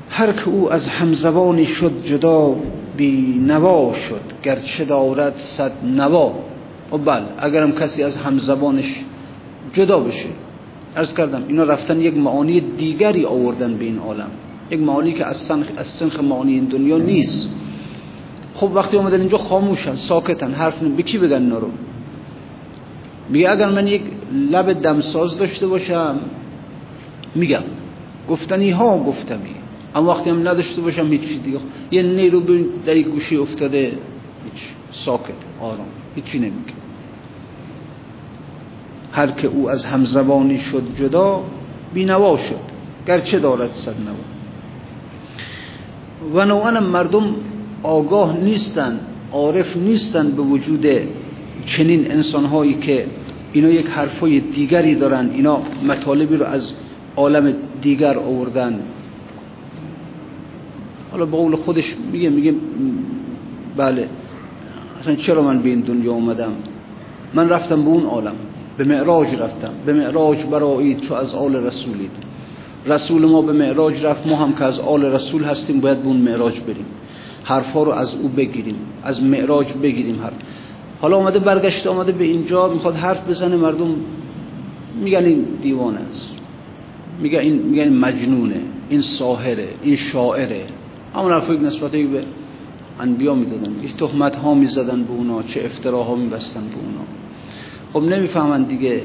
هر 0.10 0.32
که 0.32 0.50
او 0.50 0.74
از 0.74 0.88
همزبانی 0.88 1.66
شد 1.66 2.06
جدا 2.06 2.56
بی 2.98 3.44
نوا 3.48 3.94
شد 3.94 4.22
گرچه 4.44 4.86
دارد 4.86 5.38
صد 5.38 5.72
نوا. 5.86 6.34
و 6.92 6.98
بله 6.98 7.26
اگرم 7.38 7.72
کسی 7.72 8.04
از 8.04 8.16
همزبانش 8.16 9.00
جدا 9.74 10.00
بشه. 10.00 10.30
ارز 10.96 11.14
کردم 11.14 11.44
اینا 11.48 11.64
رفتن 11.64 12.02
یک 12.02 12.18
معانی 12.18 12.60
دیگری 12.60 13.26
آوردن 13.26 13.74
به 13.74 13.86
این 13.86 13.98
عالم. 13.98 14.32
یک 14.72 14.80
معانی 14.80 15.14
که 15.14 15.26
از 15.26 15.38
سنخ, 15.38 15.68
از 15.78 15.88
سنخ 15.88 16.20
معانی 16.20 16.54
این 16.54 16.66
دنیا 16.66 16.98
نیست. 16.98 17.56
خب 18.54 18.72
وقتی 18.74 18.98
اومدن 18.98 19.20
اینجا 19.20 19.38
خاموشن 19.38 19.96
ساکتن 19.96 20.52
حرف 20.54 20.80
به 20.84 21.04
کی 21.04 21.18
بگن 21.18 21.42
نرو 21.42 21.70
میگه 23.30 23.52
اگر 23.52 23.70
من 23.70 23.88
یک 23.88 24.04
لب 24.32 24.82
دمساز 24.82 25.38
داشته 25.38 25.68
باشم 25.68 26.20
میگم. 27.36 27.64
گفتنی 28.30 28.72
ها 28.72 29.04
گفتمی. 29.04 29.56
اما 29.96 30.10
وقتی 30.10 30.30
هم 30.30 30.48
نداشته 30.48 30.82
باشم 30.82 31.08
هیچی 31.08 31.40
دیگه. 31.40 31.58
یه 31.92 32.04
نیرو 32.04 32.42
در 32.86 32.98
یک 32.98 33.08
گوشی 33.08 33.38
افتاده 33.38 33.86
هیچ 34.44 34.64
ساکت 34.92 35.34
آرام 35.62 35.88
هیچی 36.16 36.40
نمیگه 36.40 36.74
هر 39.12 39.32
که 39.32 39.48
او 39.48 39.70
از 39.70 39.86
همزبانی 39.86 40.60
شد 40.60 40.84
جدا 41.00 41.44
بینوا 41.94 42.38
شد. 42.38 42.72
گرچه 43.08 43.40
دارد 43.40 43.72
صد 43.74 44.02
نوا. 44.02 44.41
و 46.34 46.46
نوعا 46.46 46.72
مردم 46.72 47.36
آگاه 47.84 48.38
نیستن 48.38 49.00
عارف 49.32 49.78
نیستن 49.78 50.32
به 50.32 50.42
وجود 50.42 50.88
چنین 51.66 52.12
انسانهایی 52.12 52.74
که 52.74 53.06
اینا 53.54 53.70
یک 53.70 53.88
حرفای 53.88 54.40
دیگری 54.40 54.96
دارن 54.96 55.30
اینا 55.30 55.62
مطالبی 55.88 56.38
رو 56.38 56.46
از 56.46 56.72
عالم 57.16 57.54
دیگر 57.82 58.18
آوردن. 58.18 58.80
حالا 61.12 61.26
به 61.26 61.38
قول 61.38 61.56
خودش 61.56 61.96
میگه 62.12 62.30
میگه 62.30 62.54
بله 63.78 64.08
اصلا 65.00 65.16
چرا 65.16 65.42
من 65.42 65.62
به 65.62 65.70
این 65.70 65.80
دنیا 65.80 66.12
اومدم؟ 66.12 66.52
من 67.34 67.50
رفتم 67.50 67.82
به 67.82 67.90
اون 67.90 68.04
عالم 68.04 68.36
به 68.78 68.84
معراج 68.84 69.36
رفتم 69.36 69.72
به 69.86 69.94
معراج 69.94 70.46
برایید 70.46 71.02
چو 71.02 71.14
از 71.14 71.36
آل 71.36 71.56
رسولید. 71.56 72.12
رسول 72.86 73.26
ما 73.26 73.42
به 73.42 73.54
معراج 73.54 74.06
رفت. 74.06 74.28
ما 74.28 74.36
هم 74.36 74.54
که 74.54 74.64
از 74.64 74.80
آل 74.80 75.06
رسول 75.06 75.44
هستیم 75.44 75.82
باید 75.82 76.02
به 76.02 76.08
اون 76.08 76.18
معراج 76.18 76.60
بریم. 76.60 76.86
حرفا 77.44 77.84
رو 77.84 77.92
از 77.92 78.16
او 78.16 78.28
بگیریم 78.30 78.76
از 79.04 79.24
معراج 79.24 79.74
بگیریم 79.74 80.22
حرف. 80.22 80.34
حالا 81.02 81.18
آمده 81.18 81.40
برگشته 81.40 81.90
آمده 81.90 82.12
به 82.12 82.24
اینجا 82.24 82.68
می‌خواد 82.68 82.96
حرف 82.96 83.30
بزنه 83.30 83.56
مردم 83.56 83.96
میگن 85.02 85.26
این 85.26 85.46
دیوانه 85.62 86.00
است. 86.00 86.36
میگن 87.22 87.40
این 87.40 87.54
میگن 87.54 87.94
مجنونه 87.94 88.62
این 88.90 89.02
ساحره 89.02 89.68
این 89.84 89.96
شاعره. 89.96 90.66
همون 91.16 91.32
حرفی 91.32 91.58
نسبت 91.58 91.92
به 91.92 92.24
انبیا 93.00 93.36
می‌دادن. 93.36 93.72
هیچ 93.82 93.96
تهمت 93.96 94.36
ها 94.36 94.54
می‌زدن 94.54 95.04
به 95.04 95.12
اونا 95.12 95.44
چه 95.44 95.62
افتراها 95.66 96.16
میبستن 96.16 96.62
به 96.62 96.76
اونا. 96.76 97.06
خب 97.94 98.16
نمی‌فهمن 98.16 98.64
دیگه 98.64 99.02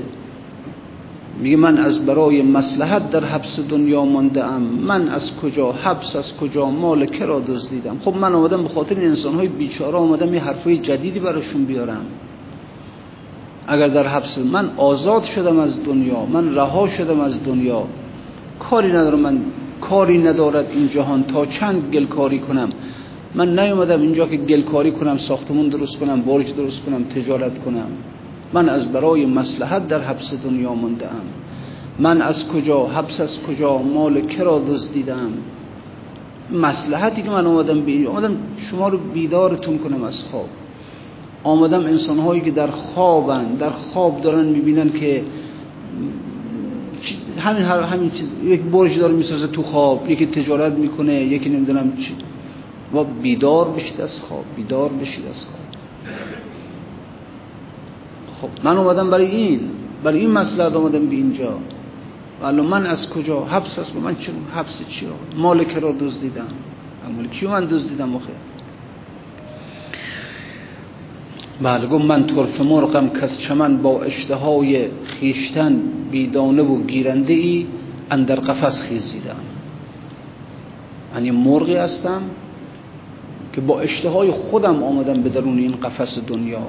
میگه 1.38 1.56
من 1.56 1.78
از 1.78 2.06
برای 2.06 2.42
مسلحت 2.42 3.10
در 3.10 3.24
حبس 3.24 3.60
دنیا 3.60 4.04
مانده 4.04 4.44
ام 4.44 4.62
من 4.62 5.08
از 5.08 5.36
کجا 5.36 5.72
حبس 5.72 6.16
از 6.16 6.36
کجا 6.36 6.70
مال 6.70 7.06
کرا 7.06 7.40
دزدیدم؟ 7.40 7.98
خب 8.04 8.14
من 8.16 8.34
آمدم 8.34 8.62
به 8.62 8.68
خاطر 8.68 8.94
این 8.94 9.08
انسان 9.08 9.34
های 9.34 9.48
بیچاره 9.48 9.96
آمدم 9.96 10.34
یه 10.34 10.40
حرفای 10.40 10.78
جدیدی 10.78 11.20
براشون 11.20 11.64
بیارم. 11.64 12.06
اگر 13.66 13.88
در 13.88 14.06
حبس 14.06 14.38
من 14.38 14.70
آزاد 14.76 15.22
شدم 15.22 15.58
از 15.58 15.84
دنیا 15.84 16.24
من 16.24 16.54
رها 16.54 16.88
شدم 16.88 17.20
از 17.20 17.44
دنیا 17.44 17.84
کاری 18.58 18.88
ندارم 18.88 19.20
من 19.20 19.40
کاری 19.80 20.18
ندارد 20.18 20.66
این 20.70 20.88
جهان 20.88 21.24
تا 21.24 21.46
چند 21.46 21.90
گلکاری 21.92 22.38
کنم. 22.38 22.68
من 23.34 23.58
نیومدم 23.58 24.00
اینجا 24.00 24.26
که 24.26 24.36
گلکاری 24.36 24.90
کنم 24.90 25.16
ساختمون 25.16 25.68
درست 25.68 25.98
کنم 25.98 26.20
برج 26.20 26.54
درست 26.54 26.82
کنم 26.84 27.04
تجارت 27.04 27.58
کنم. 27.64 27.88
من 28.56 28.68
از 28.68 28.92
برای 28.92 29.26
مسلحت 29.26 29.88
در 29.88 30.00
حبس 30.00 30.34
دنیا 30.44 30.74
مانده 30.74 31.06
ام 31.06 31.26
من 31.98 32.22
از 32.22 32.48
کجا 32.48 32.86
حبس 32.86 33.20
از 33.20 33.42
کجا 33.42 33.78
مال 33.78 34.20
کرا 34.20 34.58
دزدیدم؟ 34.58 35.30
مسلحتی 36.52 37.22
که 37.22 37.30
من 37.30 37.46
آمدم 37.46 37.80
به 37.80 38.08
آمدم 38.08 38.36
شما 38.58 38.88
رو 38.88 38.98
بیدارتون 38.98 39.78
کنم 39.78 40.04
از 40.04 40.24
خواب. 40.24 40.48
آمدم 41.44 41.80
انسان 41.80 42.18
هایی 42.18 42.40
که 42.40 42.50
در 42.50 42.66
خوابن 42.66 43.44
در 43.54 43.70
خواب 43.70 44.20
دارن 44.20 44.44
می‌بینن 44.44 44.92
که 44.92 45.24
همین 47.38 47.62
همین 47.62 48.10
چیز 48.10 48.28
یک 48.44 48.60
برج 48.60 48.98
داره 48.98 49.14
می‌سازه 49.14 49.46
تو 49.46 49.62
خواب 49.62 50.10
یکی 50.10 50.26
تجارت 50.26 50.72
می‌کنه 50.72 51.14
یکی 51.24 51.48
نمی‌دونم 51.48 51.92
چی. 51.96 52.14
و 52.94 53.04
بیدار 53.04 53.68
بشید 53.68 54.00
از 54.00 54.22
خواب 54.22 54.44
بیدار 54.56 54.88
بشید 54.88 55.26
از 55.30 55.44
خواب. 55.44 55.65
خب 58.40 58.48
من 58.64 58.78
اومدم 58.78 59.10
برای 59.10 59.26
این 59.26 59.60
برای 60.04 60.20
این 60.20 60.30
مسئله 60.30 60.76
اومدم 60.76 61.06
به 61.06 61.14
اینجا. 61.14 61.58
ولی 62.42 62.60
من 62.60 62.86
از 62.86 63.10
کجا؟ 63.10 63.44
حبس 63.44 63.78
است. 63.78 63.96
من 63.96 64.16
چه 64.16 64.32
حبس 64.54 64.88
چی 64.88 65.06
مالک 65.36 65.78
را 65.78 65.92
دزدیدم. 65.92 66.46
مال 67.16 67.26
کیو 67.26 67.50
من 67.50 67.64
دزدیدم 67.64 68.16
آخه؟ 68.16 68.32
بله 71.62 71.86
گم 71.86 72.02
من 72.02 72.26
طرف 72.26 72.60
مرغم 72.60 73.08
کس 73.08 73.38
چمن 73.38 73.76
با 73.76 74.02
اشتهای 74.02 74.88
خیشتن 75.04 75.82
بیدانه 76.10 76.62
و 76.62 76.82
گیرنده 76.82 77.32
ای 77.32 77.66
اندر 78.10 78.36
قفس 78.36 78.82
خیزیدم. 78.82 79.36
من 81.14 81.24
یه 81.24 81.32
مرغی 81.32 81.76
هستم 81.76 82.22
که 83.52 83.60
با 83.60 83.80
اشتهای 83.80 84.30
خودم 84.30 84.82
آمدم 84.82 85.22
به 85.22 85.28
درون 85.28 85.58
این 85.58 85.76
قفس 85.76 86.26
دنیا. 86.26 86.62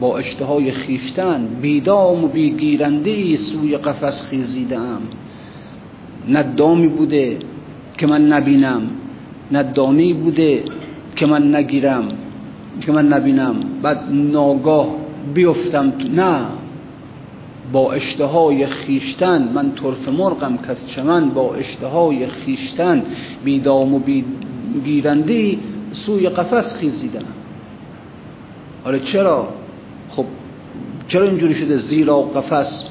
با 0.00 0.18
اشتهای 0.18 0.72
خیشتن 0.72 1.48
بیدام 1.62 2.24
و 2.24 2.28
بیگیرنده 2.28 3.36
سوی 3.36 3.76
قفس 3.76 4.22
خیزیدم 4.22 5.00
نه 6.28 6.42
دامی 6.42 6.88
بوده 6.88 7.38
که 7.98 8.06
من 8.06 8.26
نبینم. 8.26 8.82
نه 9.50 9.62
دانی 9.62 10.14
بوده 10.14 10.64
که 11.16 11.26
من 11.26 11.54
نگیرم. 11.54 12.08
که 12.80 12.92
من 12.92 13.08
نبینم. 13.08 13.54
بعد 13.82 13.98
ناگاه 14.12 14.88
بیفتم 15.34 15.92
نه. 16.14 16.40
با 17.72 17.92
اشتهای 17.92 18.66
خیشتن. 18.66 19.48
من 19.54 19.72
طرف 19.72 20.08
مرغم 20.08 20.58
کس 20.68 20.86
چمن. 20.86 21.30
با 21.30 21.54
اشتهای 21.54 22.26
خیشتن. 22.26 23.02
بیدام 23.44 23.94
و 23.94 23.98
بیگیرنده 23.98 25.58
سوی 25.92 26.28
قفس 26.28 26.74
خیزیدم 26.74 27.24
حالا 28.84 28.98
چرا؟ 28.98 29.48
خب 30.10 30.24
چرا 31.08 31.24
اینجوری 31.24 31.54
شده؟ 31.54 31.76
زیرا 31.76 32.22
قفس 32.22 32.84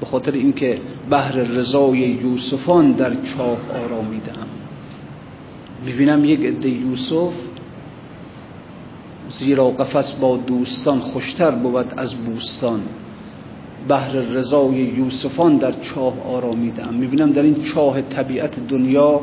به 0.00 0.06
خاطر 0.06 0.32
اینکه 0.32 0.80
بحر 1.10 1.32
رضای 1.34 1.98
یوسفان 1.98 2.92
در 2.92 3.14
چاه 3.14 3.58
آرامیدم 3.84 4.46
می‌بینم 5.84 6.24
یک 6.24 6.40
عده 6.40 6.68
یوسف 6.68 7.32
زیرا 9.30 9.70
قفس 9.70 10.12
با 10.12 10.36
دوستان 10.36 10.98
خوشتر 10.98 11.50
بود 11.50 11.94
از 11.96 12.14
بوستان. 12.14 12.80
بحر 13.88 14.12
رضای 14.12 14.74
یوسفان 14.74 15.56
در 15.56 15.72
چاه 15.72 16.14
آرامیدم 16.34 16.94
می‌بینم 16.94 17.32
در 17.32 17.42
این 17.42 17.62
چاه 17.62 18.02
طبیعت 18.02 18.66
دنیا 18.68 19.20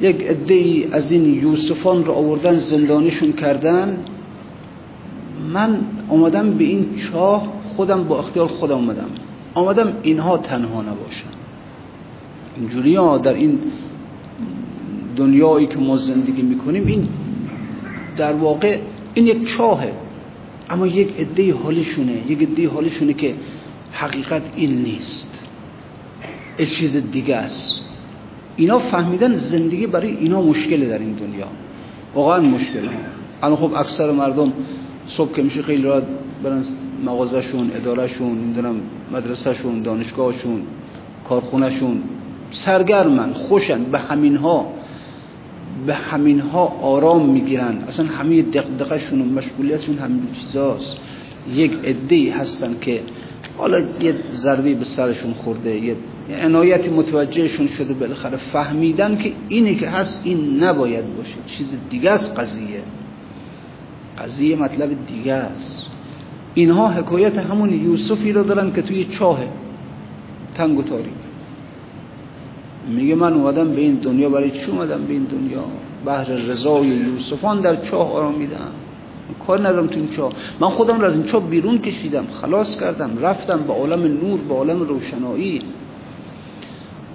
یک 0.00 0.20
عده 0.20 0.88
از 0.92 1.12
این 1.12 1.42
یوسفان 1.42 2.04
رو 2.04 2.12
آوردن 2.12 2.54
زندانشون 2.54 3.32
کردن. 3.32 4.04
من 5.52 5.80
آمدم 6.08 6.50
به 6.50 6.64
این 6.64 6.86
چاه 6.96 7.52
خودم 7.76 8.04
با 8.04 8.18
اختیار 8.18 8.48
خودم 8.48 8.78
آمدم. 8.78 9.08
آمدم 9.54 9.92
اینها 10.02 10.38
تنها 10.38 10.82
نباشن. 10.82 11.28
اینجوری 12.56 12.94
ها 12.94 13.18
در 13.18 13.34
این 13.34 13.58
دنیایی 15.16 15.66
که 15.66 15.78
ما 15.78 15.96
زندگی 15.96 16.42
می‌کنیم 16.42 16.86
این 16.86 17.08
در 18.16 18.32
واقع 18.32 18.78
این 19.14 19.26
یک 19.26 19.48
چاهه. 19.48 19.92
اما 20.70 20.86
یک 20.86 21.20
عده 21.20 21.54
حالشونه 21.54 22.12
یک 22.28 22.42
عده 22.42 22.68
حالشونه 22.68 23.12
که 23.12 23.34
حقیقت 23.92 24.42
این 24.56 24.82
نیست. 24.82 25.48
این 26.56 26.68
چیز 26.68 27.10
دیگه 27.10 27.36
است. 27.36 27.82
اینا 28.56 28.78
فهمیدن 28.78 29.34
زندگی 29.34 29.86
برای 29.86 30.16
اینا 30.16 30.42
مشکله 30.42 30.88
در 30.88 30.98
این 30.98 31.12
دنیا. 31.12 31.46
واقعا 32.14 32.40
مشکله 32.40 32.88
الان 33.42 33.56
خب 33.56 33.74
اکثر 33.74 34.10
مردم 34.10 34.52
صبح 35.06 35.32
که 35.32 35.42
میشه 35.42 35.62
خیلی 35.62 35.82
راحت 35.82 36.02
برن 36.44 36.62
مغازهشون 37.04 37.70
ادارهشون 37.74 38.38
نمی‌دونم 38.38 38.76
مدرسهشون 39.12 39.82
دانشگاهشون 39.82 40.62
کارخونهشون. 41.28 42.02
سرگرمن 42.50 43.32
خوشن. 43.32 43.84
به 43.84 43.98
همینها 43.98 44.72
به 45.86 45.94
همینها 45.94 46.66
آرام 46.82 47.28
می‌گیرن. 47.28 47.78
اصلا 47.88 48.06
همه 48.06 48.42
دقدقشون 48.42 49.20
و 49.20 49.24
مشغولیتشون 49.24 49.98
همین 49.98 50.22
چیزاست. 50.32 50.96
یک 51.54 51.72
عده 51.84 52.32
هستن 52.32 52.76
که 52.80 53.00
حالا 53.58 53.80
یه 53.80 54.14
ضربه 54.32 54.74
به 54.74 54.84
سرشون 54.84 55.32
خورده 55.32 55.76
یه 55.76 55.96
عنایتی 56.44 56.90
متوجهشون 56.90 57.66
شده 57.66 57.94
بالاخره 57.94 58.36
فهمیدن 58.36 59.16
که 59.16 59.32
اینی 59.48 59.74
که 59.74 59.88
هست 59.88 60.22
این 60.26 60.64
نباید 60.64 61.16
باشه. 61.16 61.34
چیز 61.46 61.72
دیگه 61.90 62.10
است 62.10 62.38
قضیه. 62.38 62.82
قضیه 64.22 64.56
مطلب 64.56 65.06
دیگه 65.06 65.32
است. 65.32 65.86
اینها 66.54 66.88
حکایت 66.88 67.38
همون 67.38 67.84
یوسفی 67.84 68.32
رو 68.32 68.42
دارن 68.42 68.72
که 68.72 68.82
توی 68.82 69.04
چاه 69.04 69.38
تنگ 70.54 70.78
و 70.78 70.82
تاریک. 70.82 71.12
میگه 72.88 73.14
من 73.14 73.32
اومدم 73.32 73.72
به 73.72 73.80
این 73.80 73.94
دنیا 73.94 74.28
برای 74.28 74.50
چی 74.50 74.70
اومدم 74.70 75.04
به 75.04 75.12
این 75.12 75.24
دنیا؟ 75.24 75.64
بحر 76.06 76.24
رضای 76.24 76.86
یوسفان 76.86 77.60
در 77.60 77.76
چاه 77.76 78.12
آرامیدم 78.12 78.72
کار 79.46 79.68
ندارم 79.68 79.86
تو 79.86 79.98
این 79.98 80.08
چاه. 80.08 80.32
من 80.60 80.68
خودم 80.68 81.00
رو 81.00 81.06
از 81.06 81.16
این 81.16 81.26
چاه 81.26 81.42
بیرون 81.42 81.78
کشیدم 81.78 82.24
خلاص 82.26 82.80
کردم 82.80 83.18
رفتم 83.22 83.60
به 83.62 83.72
عالم 83.72 84.02
نور 84.02 84.40
به 84.48 84.54
عالم 84.54 84.82
روشنایی. 84.82 85.62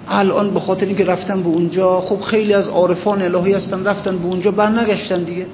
الان 0.08 0.50
به 0.50 0.60
خاطر 0.60 0.86
اینکه 0.86 1.04
رفتم 1.04 1.42
به 1.42 1.48
اونجا 1.48 2.00
خب 2.00 2.20
خیلی 2.20 2.54
از 2.54 2.68
عارفان 2.68 3.22
الهی 3.22 3.52
هستن 3.52 3.84
رفتن 3.84 4.18
به 4.18 4.26
اونجا 4.26 4.50
برنگشتن 4.50 5.22
دیگه. 5.22 5.46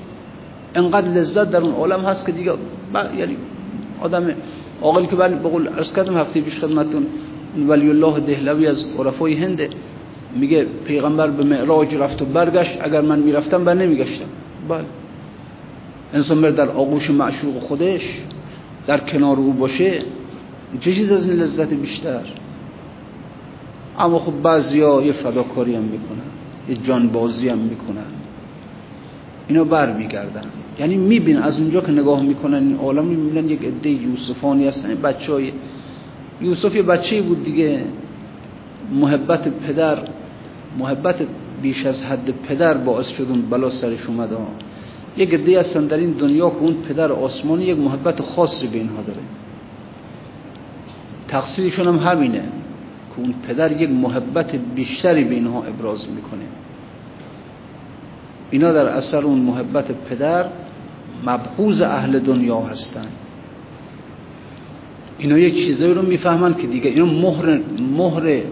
انقدر 0.74 1.08
لذت 1.08 1.50
در 1.50 1.60
اون 1.60 1.72
عالم 1.72 2.00
هست 2.00 2.26
که 2.26 2.32
دیگه 2.32 2.52
یعنی 3.18 3.37
آدم 4.00 4.34
عاقلی 4.82 5.06
که 5.06 5.16
ولی 5.16 5.34
بقول 5.34 5.68
ارز 5.68 5.92
کردم 5.92 6.16
هفته 6.16 6.40
پیش 6.40 6.58
خدمتتون 6.58 7.06
ولی 7.68 7.90
الله 7.90 8.20
دهلوی 8.20 8.66
از 8.66 8.84
عرفای 8.98 9.34
هنده 9.34 9.68
میگه 10.37 10.66
پیغمبر 10.84 11.30
به 11.30 11.44
معراج 11.44 11.96
رفت 11.96 12.22
و 12.22 12.24
برگشت 12.24 12.78
اگر 12.82 13.00
من 13.00 13.18
می‌رفتم 13.18 13.64
بر 13.64 13.74
نمیگشتم. 13.74 14.24
بله. 14.68 14.84
انسان 16.14 16.42
بر 16.42 16.50
در 16.50 16.68
آغوش 16.68 17.10
معشوق 17.10 17.58
خودش 17.58 18.22
در 18.87 18.98
کنار 18.98 19.37
او 19.37 19.52
باشه 19.52 20.02
چه 20.80 20.92
چیز 20.92 21.12
از 21.12 21.28
این 21.28 21.38
لذت 21.38 21.74
بیشتر؟ 21.74 22.20
اما 23.98 24.18
خب 24.18 24.42
بعضیا 24.42 25.02
یه 25.02 25.12
فداکاری 25.12 25.74
هم 25.74 25.82
می‌کنن 25.82 26.28
یه 26.68 26.76
جانبازی 26.76 27.48
هم 27.48 27.58
می‌کنن. 27.58 28.23
اینا 29.48 29.64
بر 29.64 29.92
میگردن. 29.92 30.42
یعنی 30.78 30.96
میبین 30.96 31.37
از 31.37 31.61
اونجا 31.61 31.80
که 31.80 31.92
نگاه 31.92 32.22
می‌کنن 32.22 32.54
این 32.54 32.76
عالم 32.76 33.04
می‌بینن 33.04 33.48
یک 33.48 33.64
عده 33.64 33.90
یوسفانی 33.90 34.68
هستن 34.68 34.94
بچه 34.94 35.33
های 35.33 35.52
یوسف 36.40 36.76
یه 36.76 36.83
بچه 36.83 37.22
بود 37.22 37.44
دیگه. 37.44 37.80
محبت 38.92 39.48
پدر 39.48 39.98
محبت 40.78 41.16
بیش 41.62 41.87
از 41.87 42.04
حد 42.04 42.30
پدر 42.48 42.74
باعث 42.74 43.09
شد 43.09 43.26
اون 43.30 43.42
بلا 43.42 43.70
سرش 43.70 44.07
اومده 44.07 44.37
یک 45.16 45.35
عده 45.35 45.61
هستن 45.61 45.87
در 45.87 45.96
این 45.96 46.11
دنیا 46.11 46.50
که 46.50 46.57
اون 46.57 46.74
پدر 46.74 47.12
آسمانی 47.12 47.64
یک 47.64 47.78
محبت 47.78 48.22
خاصی 48.22 48.66
به 48.66 48.78
اینها 48.78 49.02
داره. 49.02 49.20
تقصیرشون 51.28 51.87
هم 51.87 51.96
همینه 51.96 52.42
که 53.16 53.20
اون 53.20 53.35
پدر 53.48 53.83
یک 53.83 53.90
محبت 53.90 54.57
بیشتری 54.57 55.24
به 55.24 55.35
اینها 55.35 55.62
ابراز 55.62 56.09
می‌کنه. 56.11 56.63
اینا 58.54 58.72
در 58.72 58.86
اثر 58.86 59.24
اون 59.24 59.38
محبت 59.38 59.92
پدر 59.92 60.44
مبغوز 61.26 61.82
اهل 61.82 62.18
دنیا 62.18 62.60
هستن. 62.60 63.06
اینا 65.18 65.38
یک 65.38 65.54
چیزایی 65.66 65.94
رو 65.94 66.02
می‌فهمن 66.02 66.54
که 66.54 66.66
دیگه 66.66 66.90
اینا 66.90 67.06
مهر 67.06 67.60
مهر 67.78 68.42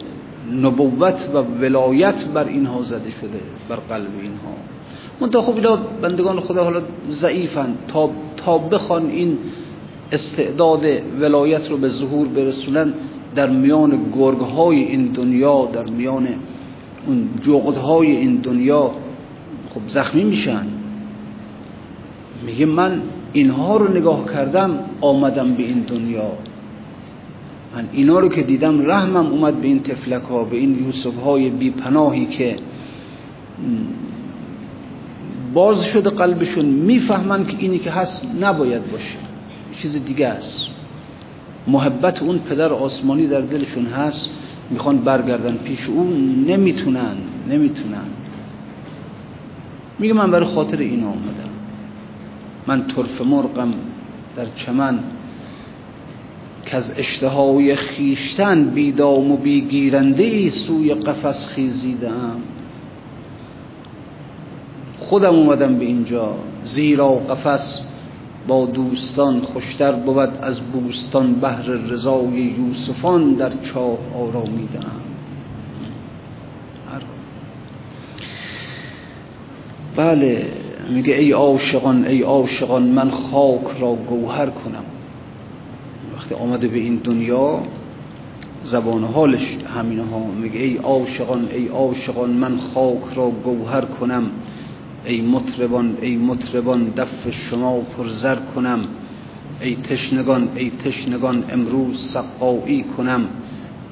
نبوت 0.63 1.31
و 1.35 1.39
ولایت 1.39 2.25
بر 2.25 2.45
اینها 2.45 2.83
زده 2.83 3.11
شده 3.11 3.41
بر 3.69 3.77
قلب 3.77 4.09
اینها. 4.23 4.55
منتها 5.21 5.43
خب 5.43 5.55
اینا 5.55 5.77
بندگان 5.77 6.41
خدا 6.41 6.65
حالا 6.65 6.83
ضعیفن. 7.11 7.75
تا, 7.89 8.11
تا 8.37 8.59
بخوان 8.59 9.11
این 9.11 9.39
استعداد 10.13 10.85
ولایت 11.21 11.71
رو 11.71 11.77
به 11.77 11.89
ظهور 11.89 12.29
برسونن 12.29 12.95
در 13.35 13.51
میان 13.51 14.01
گرگهای 14.19 14.83
این 14.83 15.07
دنیا 15.07 15.67
در 15.73 15.85
میان 15.85 16.29
اون 17.07 17.29
جغدهای 17.43 18.17
این 18.17 18.37
دنیا 18.37 18.91
خب 19.75 19.81
زخمی 19.89 20.25
میشن. 20.25 20.67
میگه 22.47 22.67
من 22.67 23.03
اینها 23.33 23.77
رو 23.77 23.93
نگاه 23.93 24.25
کردم 24.35 24.79
آمدم 25.01 25.55
به 25.55 25.63
این 25.63 25.81
دنیا. 25.81 26.33
من 27.77 27.89
اینا 27.93 28.19
رو 28.19 28.29
که 28.29 28.43
دیدم 28.43 28.87
رحمم 28.87 29.27
اومد 29.27 29.61
به 29.61 29.67
این 29.67 29.83
تفلک 29.83 30.23
ها 30.23 30.45
به 30.45 30.57
این 30.57 30.85
یوسف 30.87 31.17
های 31.17 31.51
بی 31.51 31.71
پناهی 31.71 32.27
که 32.27 32.57
باز 35.55 35.85
شده 35.85 36.11
قلبشون 36.11 36.65
می‌فهمن 36.65 37.47
که 37.47 37.57
اینی 37.61 37.79
که 37.79 37.91
هست 37.91 38.27
نباید 38.41 38.93
باشه. 38.93 39.19
چیز 39.77 40.05
دیگه 40.05 40.27
است. 40.27 40.67
محبت 41.67 42.23
اون 42.23 42.39
پدر 42.39 42.73
آسمانی 42.73 43.27
در 43.27 43.41
دلشون 43.41 43.87
هست 43.87 44.31
می‌خوان 44.71 44.99
برگردن 44.99 45.57
پیش 45.57 45.89
اون 45.89 46.45
نمی‌تونن 46.49 47.17
نمی‌تونن. 47.49 48.07
میگه 50.03 50.15
من 50.15 50.31
برای 50.31 50.47
خاطر 50.47 50.79
این 50.79 51.05
آمدم 51.05 51.51
من 52.67 52.87
طرف 52.87 53.21
مرقم 53.21 53.75
در 54.37 54.47
چمن 54.47 54.99
که 56.67 56.77
از 56.77 56.95
اشتهای 56.99 57.77
خیشتن 57.77 58.65
بیدام 58.65 59.33
و 59.33 59.37
بیگیرنده 59.37 60.23
ای 60.23 60.49
سوی 60.49 60.95
قفس 60.95 61.47
خیزیدم. 61.47 62.37
خودم 64.99 65.35
اومدم 65.35 65.79
به 65.79 65.85
اینجا. 65.85 66.35
زیرا 66.65 67.15
قفس 67.15 67.93
با 68.49 68.67
دوستان 68.67 69.41
خوشتر 69.41 69.93
بود 69.93 70.39
از 70.43 70.61
بوستان 70.61 71.35
بهر 71.35 71.71
رضای 71.71 72.55
یوسفان 72.59 73.35
در 73.35 73.51
چاه 73.51 73.99
آرامیدم. 74.15 75.02
بله 79.97 80.47
میگه 80.91 81.15
ای 81.15 81.33
عاشقان 81.33 82.05
ای 82.05 82.23
عاشقان 82.23 82.83
من 82.83 83.11
خاک 83.11 83.81
را 83.81 83.95
گوهر 83.95 84.47
کنم. 84.47 84.85
وقتی 86.17 86.35
آمده 86.35 86.69
به 86.69 86.79
این 86.79 86.97
دنیا 86.97 87.63
زبان 88.63 89.05
حالش 89.05 89.57
همینه 89.77 90.03
ها. 90.03 90.27
میگه 90.27 90.61
ای 90.61 90.77
عاشقان 90.77 91.49
ای 91.53 91.69
عاشقان 91.69 92.31
من 92.31 92.57
خاک 92.57 93.03
را 93.15 93.31
گوهر 93.31 93.81
کنم. 93.81 94.23
ای 95.05 95.21
مطربان 95.21 95.97
ای 96.03 96.17
مطربان 96.17 96.93
دف 96.97 97.31
شما 97.31 97.81
پرزر 97.81 98.37
کنم. 98.37 98.81
ای 99.61 99.77
تشنگان 99.77 100.49
ای 100.57 100.71
تشنگان 100.71 101.45
امروز 101.51 102.01
سقایی 102.01 102.83
کنم. 102.83 103.29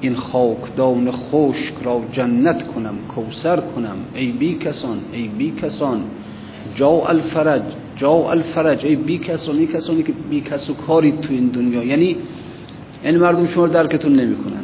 این 0.01 0.15
خاکدان 0.15 1.11
خشک 1.11 1.73
را 1.83 2.01
جنت 2.11 2.67
کنم 2.67 2.95
کوسر 3.15 3.59
کنم 3.59 3.95
ای 4.13 4.31
بی 4.31 4.53
کسان 4.53 4.97
ای 5.13 5.27
بی 5.27 5.51
کسان. 5.51 6.03
جا 6.75 6.89
الفرج 6.89 7.61
جا 7.95 8.11
الفرج 8.11 8.85
ای 8.85 8.95
بی 8.95 9.17
کسان 9.17 9.57
ای 9.57 9.67
کسانی 9.67 10.03
که 10.03 10.13
بی 10.29 10.41
کس 10.41 10.69
و 10.69 10.73
کاری 10.73 11.11
تو 11.11 11.33
این 11.33 11.47
دنیا. 11.47 11.83
یعنی 11.83 12.17
این 13.03 13.17
مردم 13.17 13.47
شما 13.47 13.67
درکتون 13.67 14.15
نمی‌کنن. 14.15 14.63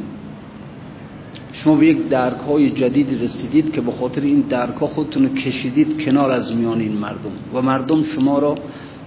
شما 1.53 1.75
به 1.75 1.87
یک 1.87 2.09
درک 2.09 2.37
های 2.37 2.69
جدید 2.69 3.23
رسیدید 3.23 3.71
که 3.73 3.81
به 3.81 3.91
خاطر 3.91 4.21
این 4.21 4.39
درک 4.39 4.75
ها 4.75 4.87
خودتون 4.87 5.33
کشیدید 5.35 6.05
کنار 6.05 6.31
از 6.31 6.55
میان 6.55 6.79
این 6.79 6.93
مردم 6.93 7.31
و 7.53 7.61
مردم 7.61 8.03
شما 8.03 8.39
را 8.39 8.55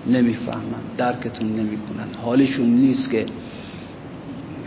نمی‌فهمند 0.06 0.84
درکتون 0.96 1.48
نمی‌کنن. 1.48 2.08
حالشون 2.22 2.66
نیست 2.66 3.10
که 3.10 3.26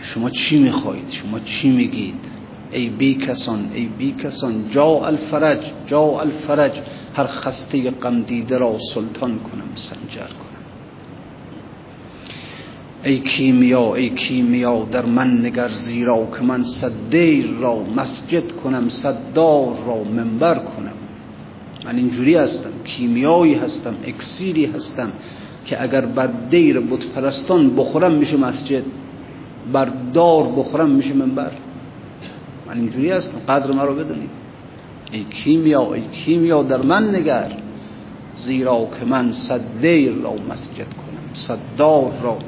شما 0.04 0.30
چی 0.30 0.58
می‌خواهید؟ 0.58 1.10
شما 1.10 1.38
چی 1.40 1.70
میگید؟ 1.70 2.24
ای 2.72 2.88
بی 2.88 3.14
کسان 3.14 3.70
ای 3.74 3.86
بی 3.98 4.12
کسان 4.12 4.70
جا 4.70 5.06
الفرج 5.06 5.58
جا 5.86 6.20
الفرج. 6.20 6.80
هر 7.14 7.26
خسته 7.26 7.90
غم 7.90 8.22
دیده 8.22 8.58
را 8.58 8.78
سلطان 8.78 9.38
کنم 9.38 9.68
سنجر 9.74 10.20
کنم. 10.20 10.64
ای 13.04 13.18
کیمیا 13.18 13.94
ای 13.94 14.10
کیمیا 14.10 14.88
در 14.92 15.06
من 15.06 15.46
نگر 15.46 15.68
زیرا 15.68 16.28
که 16.38 16.44
من 16.44 16.62
صد 16.62 16.92
دیر 17.10 17.46
را 17.46 17.82
مسجد 17.96 18.52
کنم 18.52 18.88
صد 18.88 19.32
دار 19.34 19.76
را 19.86 20.04
منبر 20.04 20.54
کنم. 20.54 20.92
من 21.84 21.96
اینجوری 21.96 22.34
هستم 22.34 22.70
کیمیایی 22.84 23.54
هستم 23.54 23.94
اکسیری 24.06 24.66
هستم 24.66 25.12
که 25.66 25.82
اگر 25.82 26.00
بر 26.00 26.28
دیر 26.50 26.80
بود 26.80 27.06
پرستان 27.14 27.76
بخورم 27.76 28.12
میشه 28.12 28.36
مسجد. 28.36 28.82
بر 29.72 29.84
دار 30.14 30.42
بخورم 30.42 30.90
میشه 30.90 31.14
منبر. 31.14 31.52
من 32.66 32.78
اینجوری 32.78 33.10
هستم. 33.10 33.38
قدر 33.48 33.72
من 33.72 33.86
رو 33.86 34.04
ای 35.12 35.24
کیمیا 35.24 35.94
ای 35.94 36.02
کیمیا 36.12 36.62
در 36.62 36.82
من 36.82 37.14
نگر. 37.14 37.50
زیرا 38.36 38.88
که 39.00 39.04
من 39.06 39.32
صد 39.32 39.80
دیر 39.80 40.12
را 40.12 40.34
مسجد 40.50 40.76
کنم. 40.76 41.32
صد 41.32 41.58
دار 41.76 42.12
را 42.22 42.38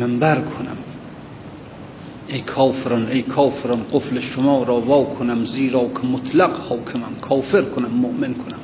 منبر 0.00 0.34
کنم. 0.34 0.76
ای 2.28 2.40
کافران 2.40 3.06
ای 3.06 3.22
کافران 3.22 3.80
قفل 3.92 4.18
شما 4.18 4.62
را 4.62 4.80
وا 4.80 5.04
کنم. 5.04 5.44
زیرا 5.44 5.80
که 5.80 6.06
مطلق 6.06 6.60
حاکمم. 6.60 7.14
کافر 7.20 7.62
کنم 7.62 7.90
مؤمن 7.90 8.34
کنم. 8.34 8.58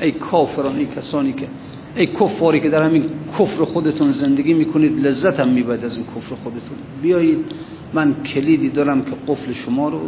ای 0.00 0.12
کافران 0.12 0.76
ای 0.76 0.86
کسانی 0.86 1.32
که 1.32 1.48
ای 1.96 2.06
کفاری 2.06 2.60
که 2.60 2.68
در 2.68 2.82
همین 2.82 3.04
کفر 3.38 3.64
خودتون 3.64 4.10
زندگی 4.10 4.54
می‌کنید 4.54 5.06
لذت 5.06 5.40
هم 5.40 5.48
میباید 5.48 5.84
از 5.84 5.96
این 5.96 6.06
کفر 6.06 6.34
خودتون. 6.34 6.76
بیایید 7.02 7.44
من 7.92 8.14
کلیدی 8.22 8.68
دارم 8.68 9.04
که 9.04 9.12
قفل 9.26 9.52
شما 9.52 9.88
رو 9.88 10.00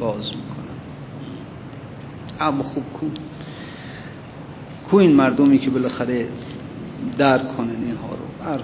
باز 0.00 0.30
می‌کنم. 0.30 0.58
اما 2.40 2.62
خوب 2.62 2.84
کو 2.92 3.06
کو 4.90 4.96
این 4.96 5.12
مردمی 5.12 5.58
که 5.58 5.70
بالاخره 5.70 6.28
درک 7.18 7.56
کنن 7.56 7.70
اینها 7.84 8.08
رو؟ 8.08 8.50
هر 8.50 8.60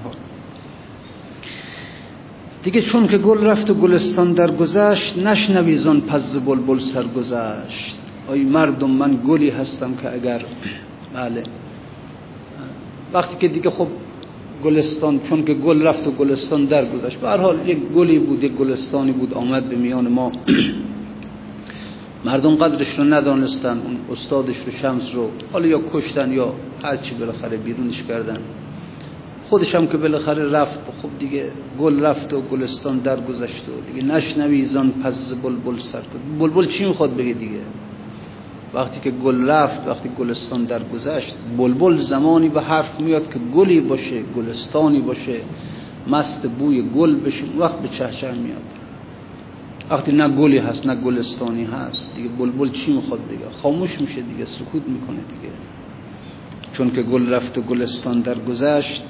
دیگه 2.62 2.82
چون 2.82 3.08
که 3.08 3.18
گل 3.18 3.44
رفت 3.44 3.70
و 3.70 3.74
گلستان 3.74 4.32
در 4.32 4.50
گذشت 4.50 5.18
نشنویزان 5.18 6.00
پز 6.00 6.44
بلبل 6.44 6.78
سرگذشت. 6.78 7.98
آی 8.28 8.44
مردم 8.44 8.90
من 8.90 9.18
گلی 9.28 9.50
هستم 9.50 9.94
که 9.94 10.12
اگر 10.14 10.44
بله. 11.14 11.42
وقتی 13.14 13.36
که 13.40 13.48
دیگه 13.48 13.70
خب 13.70 13.86
گلستان 14.64 15.20
چون 15.20 15.44
که 15.44 15.54
گل 15.54 15.82
رفت 15.82 16.06
و 16.06 16.10
گلستان 16.10 16.64
در 16.64 16.84
گذشت 16.84 17.18
به 17.20 17.28
هر 17.28 17.36
حال 17.36 17.68
یک 17.68 17.78
گلی 17.78 18.18
بود 18.18 18.44
یک 18.44 18.52
گلستانی 18.52 19.12
بود 19.12 19.34
آمد 19.34 19.68
به 19.68 19.76
میان 19.76 20.08
ما. 20.08 20.32
مردم 22.24 22.54
قدرش 22.56 22.98
رو 22.98 23.04
ندانستن 23.04 23.78
اون 23.78 23.96
استادش 24.12 24.56
رو 24.66 24.72
شمس 24.72 25.14
رو 25.14 25.30
حالا 25.52 25.66
یا 25.66 25.80
کشتن 25.92 26.32
یا 26.32 26.52
هرچی 26.82 27.14
بالاخره 27.14 27.56
بیرونش 27.56 28.02
کردن. 28.02 28.38
خودش 29.48 29.74
هم 29.74 29.86
که 29.86 29.96
بالاخره 29.96 30.50
رفت 30.50 30.78
خب 31.02 31.08
دیگه 31.18 31.50
گل 31.80 32.00
رفت 32.00 32.32
و 32.32 32.40
گلستان 32.40 32.98
در 32.98 33.20
گذشت 33.20 33.64
و 33.68 33.92
دیگه 33.92 34.06
نشنوی 34.06 34.62
زان 34.62 34.90
پس 34.90 35.34
بلبل 35.42 35.78
سر 35.78 35.98
بلبل 36.38 36.66
چی 36.66 36.84
می‌خواد 36.84 37.16
بگه 37.16 37.32
دیگه؟ 37.32 37.60
وقتی 38.74 39.00
که 39.00 39.10
گل 39.10 39.46
رفت 39.46 39.88
وقتی 39.88 40.08
گلستان 40.18 40.64
در 40.64 40.82
گذشت 40.82 41.36
بلبل 41.58 41.96
زمانی 41.96 42.48
به 42.48 42.62
حرف 42.62 43.00
میاد 43.00 43.32
که 43.32 43.38
گلی 43.54 43.80
باشه 43.80 44.22
گلستانی 44.36 45.00
باشه 45.00 45.40
مست 46.06 46.46
بوی 46.58 46.82
گل 46.82 47.16
بشه 47.16 47.44
وقت 47.58 47.78
به 47.78 47.88
چهچه 47.88 48.32
میاد. 48.32 48.62
وقتی 49.90 50.12
نه 50.12 50.28
گلی 50.28 50.58
هست 50.58 50.86
نه 50.86 50.94
گلستانی 50.94 51.64
هست 51.64 52.10
دیگه 52.16 52.28
بلبل 52.28 52.70
چی 52.70 52.92
می‌خواد 52.92 53.28
دیگه 53.28 53.44
خاموش 53.62 54.00
میشه 54.00 54.20
دیگه 54.20 54.44
سکوت 54.44 54.82
می‌کنه 54.88 55.16
دیگه. 55.16 55.52
چون 56.72 56.90
که 56.90 57.02
گل 57.02 57.28
رفت 57.28 57.58
و 57.58 57.60
گلستان 57.60 58.20
در 58.20 58.38
گذشت 58.38 59.04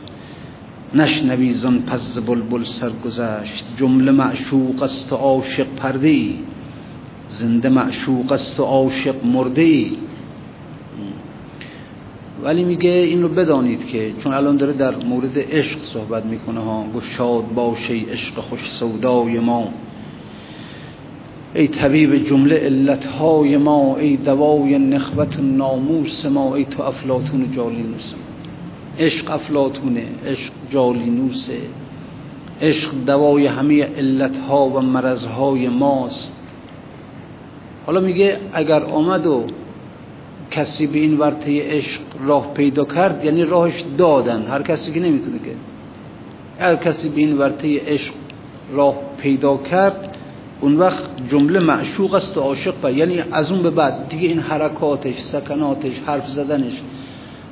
نشنوی 0.94 1.50
زن 1.50 1.78
پس 1.78 2.18
بلبل 2.18 2.64
سرگذشت. 2.64 3.64
جمله 3.76 4.12
معشوق 4.12 4.82
است 4.82 5.12
و 5.12 5.16
عاشق 5.16 5.66
پرده 5.76 6.34
زنده 7.34 7.68
معشوق 7.68 8.32
است 8.32 8.60
و 8.60 8.64
عاشق 8.64 9.24
مرده 9.24 9.86
ولی 12.44 12.64
میگه 12.64 12.90
این 12.90 13.22
رو 13.22 13.28
بدانید 13.28 13.86
که 13.86 14.12
چون 14.18 14.32
الان 14.34 14.56
داره 14.56 14.72
در 14.72 14.96
مورد 14.96 15.38
عشق 15.38 15.78
صحبت 15.78 16.24
می‌کنه 16.24 16.60
ها 16.60 16.86
گشاد 16.96 17.54
باشه 17.54 17.94
عشق 17.94 18.40
خوش 18.40 18.64
سودای 18.64 19.38
ما. 19.38 19.68
ای 21.54 21.68
طبیب 21.68 22.16
جمله 22.16 22.56
علتهای 22.56 23.56
ما 23.56 23.96
ای 23.96 24.16
دوای 24.16 24.78
نخوت 24.78 25.40
ناموس 25.40 26.26
ما 26.26 26.54
ای 26.54 26.64
تو 26.64 26.82
افلاتون 26.82 27.52
جالینوس. 27.52 28.12
ما 28.12 28.18
عشق 29.04 29.30
افلاتونه 29.30 30.04
عشق 30.26 30.52
جالینوسه. 30.70 31.58
عشق 32.60 32.90
دوای 33.06 33.46
همه 33.46 33.84
علتها 33.84 34.68
و 34.68 34.80
مرضهای 34.80 35.68
ماست. 35.68 36.33
حالا 37.86 38.00
میگه 38.00 38.38
اگر 38.52 38.84
آمد 38.84 39.26
و 39.26 39.46
کسی 40.50 40.86
به 40.86 40.98
این 40.98 41.18
ورطه 41.18 41.62
عشق 41.62 42.00
راه 42.24 42.54
پیدا 42.54 42.84
کرد 42.84 43.24
یعنی 43.24 43.44
راهش 43.44 43.84
دادن. 43.98 44.46
هر 44.46 44.62
کسی 44.62 44.92
که 44.92 45.00
نمی‌تونه 45.00 45.38
که 45.38 45.54
هر 46.64 46.76
کسی 46.76 47.08
به 47.08 47.20
این 47.20 47.38
ورطه 47.38 47.80
عشق 47.86 48.14
راه 48.72 48.94
پیدا 49.18 49.56
کرد 49.56 50.16
اون 50.60 50.76
وقت 50.76 51.04
جمله 51.28 51.60
معشوق 51.60 52.14
است 52.14 52.38
و 52.38 52.40
عاشق 52.40 52.90
یعنی 52.94 53.22
از 53.32 53.52
اون 53.52 53.62
به 53.62 53.70
بعد 53.70 54.08
دیگه 54.08 54.28
این 54.28 54.38
حرکاتش 54.38 55.18
سکناتش 55.18 56.00
حرف 56.06 56.28
زدنش 56.28 56.80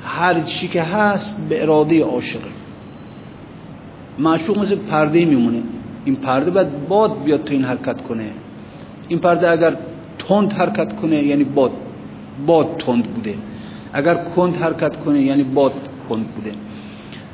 هر 0.04 0.40
چی 0.40 0.68
که 0.68 0.82
هست 0.82 1.48
به 1.48 1.62
اراده 1.62 2.04
عاشقه 2.04 2.50
معشوق 4.18 4.58
مثل 4.58 4.76
پرده 4.76 5.24
میمونه. 5.24 5.62
این 6.04 6.16
پرده 6.16 6.50
باید 6.50 6.88
باد 6.88 7.22
بیاد 7.24 7.44
تو 7.44 7.52
این 7.52 7.64
حرکت 7.64 8.02
کنه. 8.02 8.30
این 9.08 9.18
پرده 9.18 9.50
اگر 9.50 9.76
تند 10.18 10.52
حرکت 10.52 10.96
کنه 10.96 11.22
یعنی 11.22 11.44
باد 11.44 11.70
باد 12.46 12.76
تند 12.78 13.04
بوده. 13.04 13.34
اگر 13.92 14.14
کند 14.14 14.56
حرکت 14.56 14.96
کنه 14.96 15.22
یعنی 15.22 15.42
باد 15.42 15.72
کند 16.08 16.26
بوده. 16.26 16.52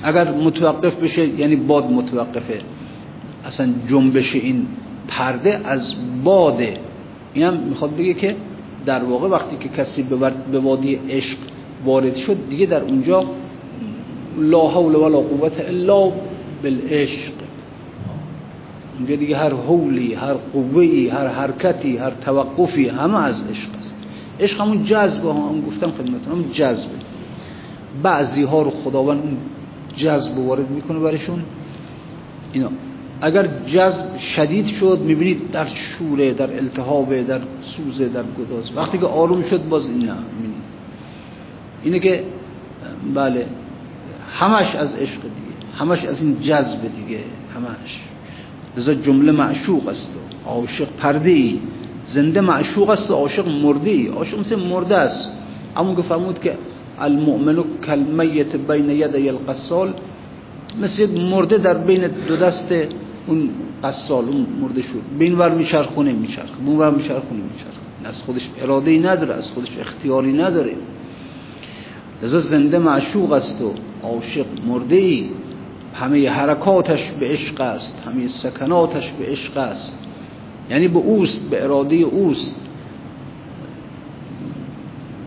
اگر 0.02 0.30
متوقف 0.30 0.96
بشه 0.96 1.26
یعنی 1.28 1.56
باد 1.56 1.90
متوقفه. 1.90 2.60
اصلا 3.44 3.68
جنبش 3.88 4.34
این 4.34 4.66
پرده 5.08 5.60
از 5.64 5.94
باده 6.24 6.76
این 7.34 7.44
هم 7.44 7.54
می‌خواد 7.54 7.96
بگه 7.96 8.14
که 8.14 8.36
در 8.86 9.04
واقع 9.04 9.28
وقتی 9.28 9.56
که 9.60 9.68
کسی 9.68 10.02
به 10.52 10.58
وادی 10.58 11.00
عشق 11.10 11.38
وارد 11.84 12.14
شد 12.14 12.36
دیگه 12.50 12.66
در 12.66 12.82
اونجا 12.82 13.24
لا 14.38 14.68
حول 14.68 14.94
ولا 14.94 15.18
قوت 15.18 15.60
الا 15.60 16.12
بالعشق. 16.62 17.32
اونجا 18.98 19.16
دیگه 19.16 19.36
هر 19.36 19.52
حولی 19.54 20.14
هر 20.14 20.34
قوهی 20.34 21.08
هر 21.08 21.26
حرکتی 21.26 21.96
هر 21.96 22.10
توقفی 22.10 22.88
همه 22.88 23.24
از 23.24 23.50
عشق 23.50 23.68
است. 23.78 24.04
عشق 24.40 24.60
همون 24.60 24.84
جذب 24.84 25.26
هم 25.26 25.60
گفتم 25.60 25.90
خدمتتون 25.90 26.32
همون 26.32 26.52
جذبه 26.52 26.94
بعضی 28.02 28.42
ها 28.42 28.62
رو 28.62 28.70
خداوند 28.70 29.22
اون 29.22 29.36
جذب 29.96 30.38
وارد 30.38 30.70
می‌کنه 30.70 30.98
برشون 30.98 31.42
اینا. 32.52 32.68
اگر 33.20 33.48
جذب 33.66 34.16
شدید 34.16 34.66
شد 34.66 34.98
می‌بینید 35.04 35.50
در 35.50 35.66
شوره 35.66 36.32
در 36.32 36.52
التهابه 36.56 37.22
در 37.22 37.40
سوزه 37.62 38.08
در 38.08 38.22
گداز. 38.22 38.76
وقتی 38.76 38.98
که 38.98 39.06
آروم 39.06 39.42
شد 39.42 39.68
باز 39.68 39.88
این 39.88 40.04
نه. 40.04 40.14
اینه 41.84 41.98
که 41.98 42.24
بله 43.14 43.46
همش 44.32 44.76
از 44.76 44.94
عشق 44.94 45.20
دیگه. 45.22 45.76
همش 45.78 46.04
از 46.04 46.22
این 46.22 46.40
جذب 46.40 46.80
دیگه. 46.80 47.20
همش. 47.54 48.00
لذا 48.78 48.94
جمله 48.94 49.32
معشوق 49.32 49.88
است. 49.88 50.12
عاشق 50.46 50.88
پرده 50.98 51.30
ای 51.30 51.58
زنده 52.04 52.40
معشوق 52.40 52.90
است 52.90 53.10
و 53.10 53.14
عاشق 53.14 53.48
مرده 53.48 53.90
ای 53.90 54.06
عاشق 54.06 54.38
مثل 54.38 54.58
مرده 54.58 54.96
است. 54.96 55.42
اما 55.76 56.02
فرمود 56.02 56.38
که 56.38 56.58
المؤمن 56.98 57.64
کلمیت 57.86 58.56
بین 58.56 58.90
یدی 58.90 59.28
القصال 59.28 59.94
مثل 60.82 61.20
مرده 61.20 61.58
در 61.58 61.74
بین 61.74 62.06
دو 62.28 62.36
دست 62.36 62.74
اون 63.26 63.50
قصال 63.84 64.24
اون 64.24 64.46
مرده 64.60 64.82
شد. 64.82 65.02
بین 65.18 65.38
ور 65.38 65.54
میچرخونه 65.54 66.12
میچرخ 66.12 66.56
بون 66.66 66.76
ور 66.76 66.90
میچرخونه 66.90 67.42
میچرخ 67.42 67.74
از 68.04 68.22
خودش 68.22 68.48
اراده 68.62 68.90
ای 68.90 68.98
نداره 68.98 69.34
از 69.34 69.50
خودش 69.52 69.78
اختیاری 69.80 70.32
نداره. 70.32 70.72
لذا 72.22 72.38
زنده 72.38 72.78
معشوق 72.78 73.32
است 73.32 73.62
و 73.62 73.72
عاشق 74.02 74.46
مرده 74.66 74.96
ای 74.96 75.26
همه 75.94 76.30
حرکاتش 76.30 77.10
به 77.10 77.26
عشق 77.28 77.60
است 77.60 78.02
همه 78.06 78.26
سکناتش 78.26 79.10
به 79.10 79.26
عشق 79.26 79.56
است. 79.56 80.06
یعنی 80.70 80.88
به 80.88 80.98
اوست 80.98 81.50
به 81.50 81.64
اراده 81.64 81.96
اوست. 81.96 82.60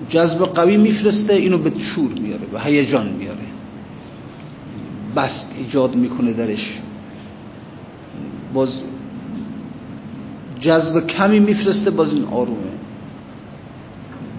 جذب 0.09 0.45
قوی 0.45 0.77
میفرسته 0.77 1.33
اینو 1.33 1.57
به 1.57 1.79
شور 1.79 2.11
میاره 2.13 2.45
به 2.51 2.61
هیجان 2.61 3.09
میاره. 3.09 3.37
بست 5.15 5.55
ایجاد 5.57 5.95
می‌کنه 5.95 6.33
درش. 6.33 6.79
باز 8.53 8.81
جذب 10.59 11.07
کمی 11.07 11.39
میفرسته 11.39 11.91
باز 11.91 12.13
این 12.13 12.23
آرومه. 12.23 12.71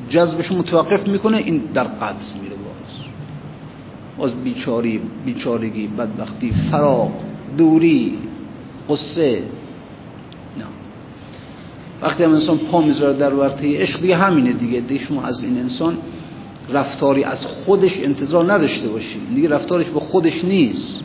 جذبش 0.09 0.53
متوقف 0.53 1.09
می‌کنه 1.09 1.37
این 1.37 1.63
در 1.75 1.85
قبض 1.85 2.33
میره 2.37 2.57
باز 4.19 4.35
بیچاری 4.35 5.01
بیچارگی 5.27 5.87
بدبختی 5.87 6.53
فراق 6.53 7.13
دوری 7.59 8.19
قصه. 8.89 9.43
نه. 10.59 10.65
وقتی 12.03 12.25
هم 12.25 12.33
انسان 12.33 12.59
پا 12.59 12.81
می‌ذاره 12.81 13.19
در 13.19 13.35
ورطه 13.35 13.79
عشق 13.83 14.01
دیگه 14.01 14.17
همینه 14.17 14.53
دیگه. 14.53 14.81
دیگه 14.81 15.05
شما 15.05 15.23
از 15.23 15.45
این 15.45 15.59
انسان 15.59 15.99
رفتاری 16.71 17.25
از 17.25 17.47
خودش 17.47 18.01
انتظار 18.01 18.53
نداشته 18.53 18.89
باشی. 18.89 19.21
دیگه 19.35 19.49
رفتارش 19.49 19.87
به 19.87 20.01
خودش 20.01 20.45
نیست. 20.45 21.05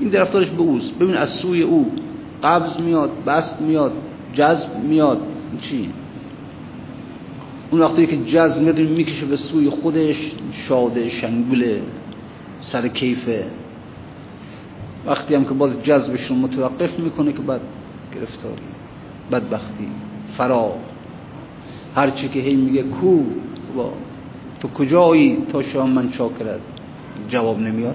این 0.00 0.12
رفتارش 0.12 0.50
به 0.50 0.60
اوست. 0.60 0.98
ببین 0.98 1.16
از 1.16 1.28
سوی 1.28 1.62
او 1.62 1.92
قبض 2.42 2.80
میاد 2.80 3.10
بست 3.26 3.60
میاد 3.60 3.92
جذب 4.34 4.78
میاد. 4.78 5.18
چی؟ 5.60 5.90
اون 7.70 7.80
وقتی 7.80 8.06
که 8.06 8.16
جذب 8.16 8.62
میاد 8.62 8.78
می‌کشه 8.78 9.26
به 9.26 9.36
سوی 9.36 9.70
خودش 9.70 10.32
شاده 10.52 11.08
شنگوله. 11.08 11.82
سر 12.62 12.88
کیفه 12.88 13.46
وقتی 15.06 15.34
هم 15.34 15.44
که 15.44 15.54
باز 15.54 15.82
جذبش 15.82 16.26
رو 16.26 16.36
متوقف 16.36 16.98
می‌کنه 16.98 17.32
که 17.32 17.38
بعد 17.38 17.60
گرفتاری 18.14 18.62
بدبختی 19.32 19.88
فرا 20.36 20.72
هرچی 21.94 22.28
که 22.28 22.40
هی 22.40 22.56
میگه 22.56 22.82
کو 22.82 23.22
با 23.76 23.92
تو 24.60 24.68
کجایی 24.68 25.38
تا 25.52 25.62
شما 25.62 25.86
من 25.86 26.10
چاکرد 26.10 26.60
جواب 27.28 27.60
نمیاد. 27.60 27.94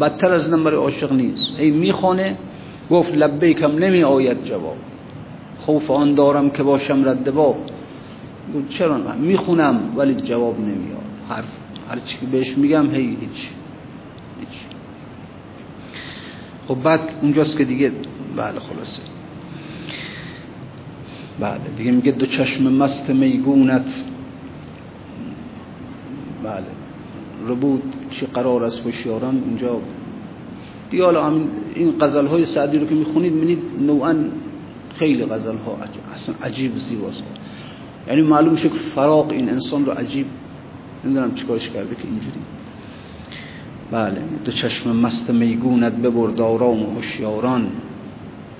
بدتر 0.00 0.32
از 0.32 0.50
نمبر 0.50 0.74
عاشق 0.74 1.12
نیست. 1.12 1.60
ای 1.60 1.70
می‌خونه 1.70 2.36
گفت 2.90 3.16
لبیکم 3.16 3.72
نمی 3.78 4.02
آید 4.02 4.44
جواب. 4.44 4.76
خوف 5.58 5.90
آن 5.90 6.14
دارم 6.14 6.50
که 6.50 6.62
باشم 6.62 7.08
رد 7.08 7.34
باب 7.34 7.56
چرا 8.68 8.98
من 8.98 9.18
می‌خونم 9.18 9.80
ولی 9.96 10.14
جواب 10.14 10.60
نمیاد. 10.60 11.04
حرف 11.28 11.48
هر 11.90 11.98
چی 11.98 12.18
که 12.18 12.26
بهش 12.26 12.58
میگم 12.58 12.90
هی 12.90 13.16
هیچ. 13.20 13.48
خب 16.70 16.82
بعد 16.82 17.00
اونجاست 17.22 17.58
که 17.58 17.64
دیگه 17.64 17.92
بله 18.36 18.60
خلاصه. 18.60 19.02
بله 21.40 21.60
دیگه 21.76 21.90
میگه 21.90 22.12
دو 22.12 22.26
چشم 22.26 22.72
مست 22.72 23.10
میگونت. 23.10 24.04
بله 26.44 26.66
ربود 27.48 27.82
چی 28.10 28.26
قرار 28.26 28.64
است 28.64 28.86
هوشیاران 28.86 29.42
اونجا 29.42 29.80
دیگه 30.90 31.04
حالا 31.04 31.32
این 31.74 31.98
غزل 32.00 32.26
های 32.26 32.44
سعدی 32.44 32.78
رو 32.78 32.86
که 32.86 32.94
می‌خونید 32.94 33.32
می‌بینید 33.32 33.62
نوعا 33.86 34.16
خیلی 34.98 35.24
غزل 35.24 35.56
ها 35.56 35.78
اصلا 36.14 36.46
عجیب 36.46 36.76
زیباست. 36.76 37.24
یعنی 38.08 38.22
معلوم 38.22 38.52
میشه 38.52 38.68
که 38.68 38.74
فراق 38.74 39.30
این 39.30 39.48
انسان 39.48 39.86
رو 39.86 39.92
عجیب 39.92 40.26
نمی‌دونم 41.04 41.34
چیکارش 41.34 41.70
کرده 41.70 41.94
که 41.94 42.08
اینجوری. 42.08 42.40
بله 43.90 44.22
دو 44.44 44.52
چشم 44.52 44.96
مست 44.96 45.30
میگونت 45.30 45.92
ببرد 45.92 46.40
آرام 46.40 46.82
و 46.82 46.94
هوشیاران. 46.94 47.72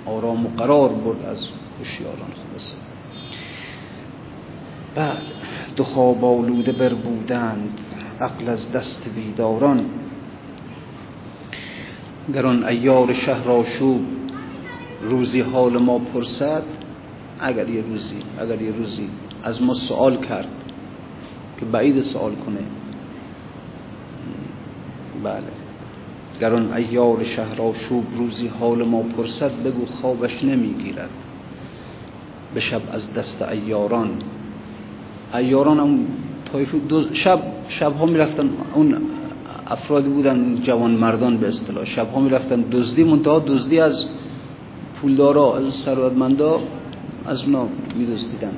آرام 0.07 0.47
و 0.47 0.49
قرار 0.49 0.89
برد 0.89 1.27
از 1.27 1.49
هوشیاران. 1.79 2.31
خلاصه. 2.51 2.77
بله 4.95 5.19
دو 5.77 5.85
خواب 5.85 6.25
آلوده 6.25 6.73
بر 6.73 6.95
بودند 6.95 7.81
عقل 8.21 8.49
از 8.49 8.73
دست 8.73 9.09
بیداران. 9.15 9.85
گر 12.35 12.47
آن 12.47 12.65
ایار 12.65 13.13
شهر 13.13 13.51
آشوب 13.51 14.01
روزی 15.03 15.41
حال 15.41 15.79
ما 15.79 15.99
پرسد 15.99 16.63
اگر 17.41 17.69
یه 17.69 17.83
روزی 17.83 18.23
اگر 18.39 18.63
یه 18.63 18.73
روزی 18.73 19.09
از 19.43 19.63
ما 19.63 19.75
سوال 19.75 20.17
کرد 20.17 20.49
که 21.61 21.67
بعید 21.67 22.01
سوال 22.01 22.35
کنه 22.35 22.61
بله. 25.25 25.43
گر 26.41 26.55
آن 26.55 26.73
ایار 26.73 27.25
شهر 27.25 27.73
شوب 27.73 28.05
روزی 28.17 28.47
حال 28.47 28.83
ما 28.83 29.03
پرسد 29.03 29.63
بگو 29.63 29.87
خوابش 29.87 30.45
نمی‌گیرد. 30.45 31.11
به 32.55 32.61
شب 32.61 32.83
از 32.93 33.15
دست 33.15 33.43
ایاران. 33.43 34.11
ایاران 35.35 35.81
هم 35.81 36.07
طایف 36.53 36.75
دو 36.89 37.15
شب 37.15 37.41
شب 37.69 37.97
ها 37.97 38.07
می‌رفتن 38.07 38.51
اون 38.75 38.97
افرادی 39.67 40.09
بودن 40.09 40.55
جوان 40.63 40.91
مردان 40.91 41.37
به 41.37 41.49
اصطلاح. 41.49 41.85
شب 41.85 42.13
ها 42.13 42.21
می‌رفتن 42.21 42.61
دزدی 42.61 43.05
منتها 43.05 43.39
دزدی 43.39 43.81
از 43.81 44.07
پولدارا 45.01 45.57
از 45.57 45.75
ثروتمندا 45.75 46.61
از 47.27 47.45
اونا 47.45 47.67
میدزدیدن. 47.97 48.53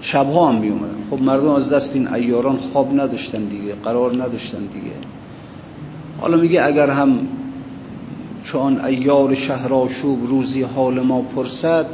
شب 0.00 0.26
ها 0.26 0.48
هم 0.48 0.54
می 0.54 0.72
خب 1.10 1.22
مردم 1.22 1.50
از 1.50 1.70
دست 1.70 1.96
این 1.96 2.14
ایاران 2.14 2.56
خواب 2.56 3.00
نداشتن 3.00 3.44
دیگه 3.44 3.74
قرار 3.74 4.22
نداشتن 4.22 4.58
دیگه. 4.58 5.19
حالا 6.20 6.36
میگه 6.36 6.66
اگر 6.66 6.90
هم 6.90 7.18
چون 8.44 8.80
ایار 8.80 9.34
شهراشوب 9.34 10.26
روزی 10.28 10.62
حال 10.62 11.00
ما 11.00 11.22
پرسد 11.22 11.86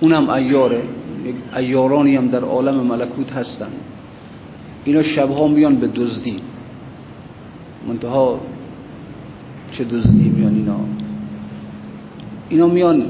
اونم 0.00 0.30
ایاره. 0.30 0.82
ایارانی 1.56 2.16
هم 2.16 2.28
در 2.28 2.40
عالم 2.40 2.74
ملکوت 2.74 3.32
هستن. 3.32 3.70
اینا 4.84 5.02
شبها 5.02 5.48
میان 5.48 5.76
به 5.76 5.88
دزدی. 5.88 6.40
منتها 7.88 8.40
چه 9.72 9.84
دزدی 9.84 10.28
میان 10.28 10.54
اینا؟ 10.54 10.80
اینا 12.48 12.66
میان 12.66 13.02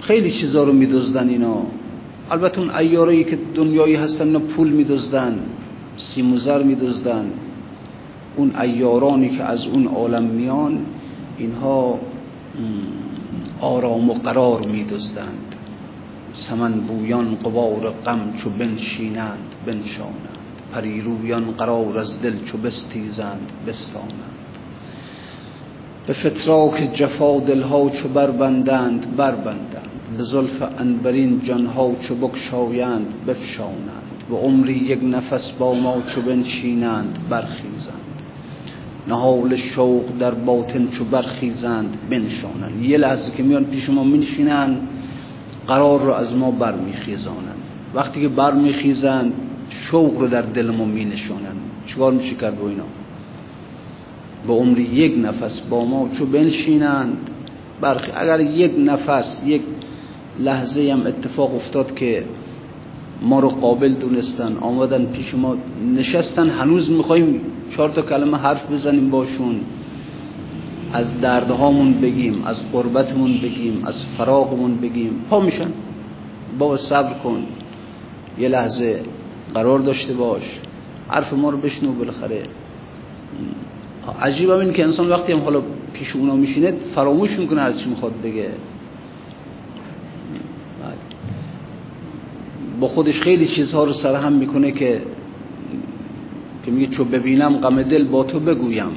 خیلی 0.00 0.30
چیزا 0.30 0.64
رو 0.64 0.72
میدزدن 0.72 1.28
اینا. 1.28 1.56
البته 2.30 2.60
اون 2.60 2.70
ایارایی 2.70 3.24
که 3.24 3.38
دنیایی 3.54 3.94
هستن 3.94 4.24
اینا 4.24 4.38
پول 4.38 4.68
میدزدن 4.68 5.38
سیموزر 5.96 6.62
میدزدن. 6.62 7.26
اون 8.36 8.56
ایارانی 8.56 9.28
که 9.28 9.42
از 9.42 9.66
اون 9.66 9.86
عالم 9.86 10.22
میان 10.22 10.78
اینها 11.38 11.98
آرام 13.60 14.10
و 14.10 14.14
قرار 14.14 14.66
میدزدند. 14.66 15.56
سمن 16.32 16.72
بویان 16.72 17.34
قبار 17.34 17.90
غم 17.90 18.32
چو 18.36 18.50
بنشینند 18.50 19.54
بنشانند. 19.66 20.38
پریرویان 20.72 21.44
قرار 21.44 21.98
از 21.98 22.22
دل 22.22 22.44
چو 22.44 22.58
بستیزند 22.58 23.52
بستانند. 23.66 24.34
به 26.06 26.12
فتراک 26.12 26.90
جفا 26.94 27.40
دلها 27.40 27.90
چو 27.90 28.08
بربندند 28.08 29.16
بربندند. 29.16 29.90
به 30.16 30.22
زلف 30.22 30.62
انبرین 30.78 31.40
جانها 31.44 31.92
چو 32.00 32.14
بکشایند 32.14 33.14
بفشانند. 33.26 34.24
به 34.30 34.36
عمری 34.36 34.76
یک 34.76 35.00
نفس 35.04 35.50
با 35.50 35.74
ما 35.74 36.02
چو 36.08 36.22
بنشینند 36.22 37.18
برخیزند. 37.30 38.03
نهال 39.08 39.56
شوق 39.56 40.04
در 40.18 40.30
باطن 40.30 40.88
چو 40.88 41.04
برخیزند 41.04 41.98
بنشانند. 42.10 42.82
یه 42.82 42.98
لحظه 42.98 43.36
که 43.36 43.42
میان 43.42 43.64
پیش 43.64 43.90
ما 43.90 44.04
میشینن 44.04 44.76
قرار 45.66 46.00
رو 46.00 46.12
از 46.12 46.36
ما 46.36 46.50
برمیخیزانند. 46.50 47.62
وقتی 47.94 48.20
که 48.20 48.28
برمیخیزند 48.28 49.32
شوق 49.70 50.18
رو 50.18 50.28
در 50.28 50.42
دل 50.42 50.70
ما 50.70 50.84
مینشانند. 50.84 51.56
چیکار 51.86 52.12
میشه 52.12 52.34
کرد 52.34 52.60
با 52.60 52.68
اینا؟ 52.68 52.84
به 54.46 54.52
عمر 54.52 54.78
یک 54.78 55.14
نفس 55.18 55.60
با 55.60 55.84
ما 55.84 56.08
چو 56.12 56.26
بنشینند. 56.26 57.16
برخی 57.80 58.12
اگر 58.16 58.40
یک 58.40 58.72
نفس 58.78 59.42
یک 59.46 59.62
لحظه 60.38 60.92
هم 60.92 61.06
اتفاق 61.06 61.54
افتاد 61.54 61.94
که 61.94 62.24
ما 63.24 63.40
رو 63.40 63.48
قابل 63.48 63.92
دونستن 63.92 64.56
آمدن 64.56 65.04
پیش 65.04 65.34
ما 65.34 65.56
نشستن 65.94 66.48
هنوز 66.48 66.90
می‌خوایم 66.90 67.40
چهار 67.70 67.88
تا 67.88 68.02
کلمه 68.02 68.36
حرف 68.36 68.72
بزنیم 68.72 69.10
باشون. 69.10 69.60
از 70.92 71.20
دردهامون 71.20 71.94
بگیم 71.94 72.42
از 72.44 72.72
قربتمون 72.72 73.38
بگیم 73.42 73.82
از 73.84 74.04
فراغمون 74.06 74.76
بگیم. 74.76 75.24
پا 75.30 75.40
میشن. 75.40 75.70
بابا 76.58 76.76
صبر 76.76 77.12
کن. 77.12 77.42
یه 78.38 78.48
لحظه 78.48 79.00
قرار 79.54 79.78
داشته 79.78 80.14
باش. 80.14 80.42
حرف 81.08 81.32
ما 81.32 81.50
رو 81.50 81.58
بشنو 81.58 81.92
بالاخره. 81.92 82.42
عجیب 84.22 84.50
این 84.50 84.72
که 84.72 84.84
انسان 84.84 85.08
وقتی 85.08 85.32
هم 85.32 85.40
حالا 85.40 85.62
پیش 85.92 86.16
اونا 86.16 86.34
میشینه 86.34 86.74
فراموش 86.94 87.38
می‌کنه 87.38 87.60
هر 87.60 87.72
چی 87.72 87.88
می‌خواد 87.90 88.12
بگه. 88.24 88.50
با 92.80 92.88
خودش 92.88 93.20
خیلی 93.20 93.46
چیزها 93.46 93.84
رو 93.84 93.92
سرهم 93.92 94.32
می‌کنه 94.32 94.72
که 94.72 95.02
که 96.64 96.70
میگه 96.70 96.86
چو 96.86 97.04
ببینم 97.04 97.56
غم 97.56 97.82
دل 97.82 98.04
با 98.04 98.24
تو 98.24 98.40
بگویم. 98.40 98.90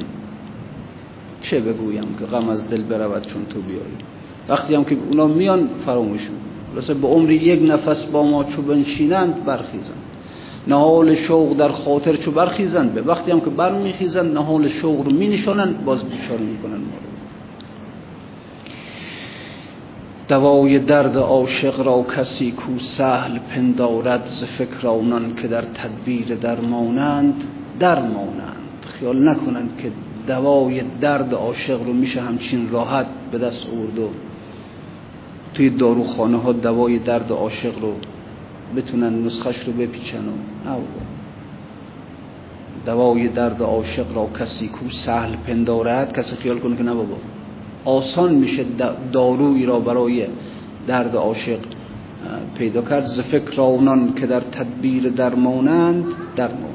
چه 1.42 1.60
بگویم 1.60 2.16
که 2.20 2.26
غم 2.26 2.50
از 2.50 2.70
دل 2.70 2.82
برود 2.82 3.28
چون 3.28 3.46
تو 3.46 3.62
بیایی؟ 3.62 3.98
وقتی 4.50 4.76
هم 4.76 4.84
که 4.84 4.98
اونا 5.10 5.28
میان 5.28 5.70
فراموش 5.86 6.22
می‌کنه 6.22 6.94
به 6.94 7.08
عمری 7.08 7.36
یک 7.36 7.72
نفس 7.72 8.06
با 8.06 8.24
ما 8.24 8.44
چو 8.44 8.62
بنشینند 8.62 9.46
برخیزند. 9.46 10.02
نهال 10.68 11.16
شوق 11.16 11.58
در 11.58 11.70
خاطر 11.70 12.16
چو 12.16 12.32
برخیزند. 12.32 12.94
به 12.94 13.02
وقتی 13.02 13.32
هم 13.32 13.40
که 13.40 13.50
برمیخیزند 13.50 14.34
نهال 14.34 14.68
شوق 14.68 15.06
رو 15.06 15.12
مینشانند 15.12 15.86
باز 15.86 16.04
بیچاره 16.04 16.42
می‌کنن 16.42 16.72
ما 16.72 16.78
رو 16.78 17.08
دوای 20.28 20.80
درد 20.80 21.18
عاشق 21.18 21.80
را 21.86 22.06
کسی 22.18 22.52
کو 22.52 22.80
سهل 22.80 23.40
پندارد 23.40 24.26
ز 24.26 24.44
فکر 24.44 24.88
آنان 24.88 25.36
که 25.36 25.48
در 25.48 25.62
تدبیر 25.62 26.36
درمانند 26.36 27.44
درمانند 27.80 28.86
خیال 28.88 29.30
نکنند 29.30 29.78
که 29.78 29.92
دوای 30.28 30.82
درد 31.02 31.34
عاشق 31.34 31.84
رو 31.84 31.94
میشه 31.94 32.22
همچین 32.22 32.70
راحت 32.70 33.06
به 33.32 33.38
دست 33.38 33.68
آورد 33.70 34.00
و 34.00 34.10
توی 35.54 35.70
داروخانه 35.70 36.38
ها 36.38 36.52
دوای 36.52 37.00
درد 37.00 37.32
عاشق 37.32 37.80
رو 37.80 37.94
بتونن 38.76 39.26
نسخش 39.26 39.60
رو 39.60 39.74
بپیچن 39.74 40.18
و 40.28 40.32
دوای 42.86 43.28
درد 43.28 43.62
عاشق 43.62 44.16
را 44.16 44.30
کسی 44.40 44.68
کو 44.68 44.90
سهل 44.90 45.36
پندارد 45.36 46.14
کسی 46.18 46.36
خیال 46.36 46.60
کنه 46.60 46.78
که 46.78 46.84
نه 46.84 46.94
بابا. 46.94 47.16
آسان 47.86 48.34
میشه 48.36 48.66
دارویی 49.12 49.66
را 49.66 49.80
برای 49.80 50.28
درد 50.88 51.16
عاشق 51.16 51.60
پیدا 52.56 52.82
کرد. 52.82 53.06
ز 53.06 53.20
فکر 53.20 53.62
آنان 53.62 54.14
که 54.14 54.28
در 54.28 54.40
تدبیر 54.40 55.10
درمانند 55.10 56.06
درمانند. 56.36 56.74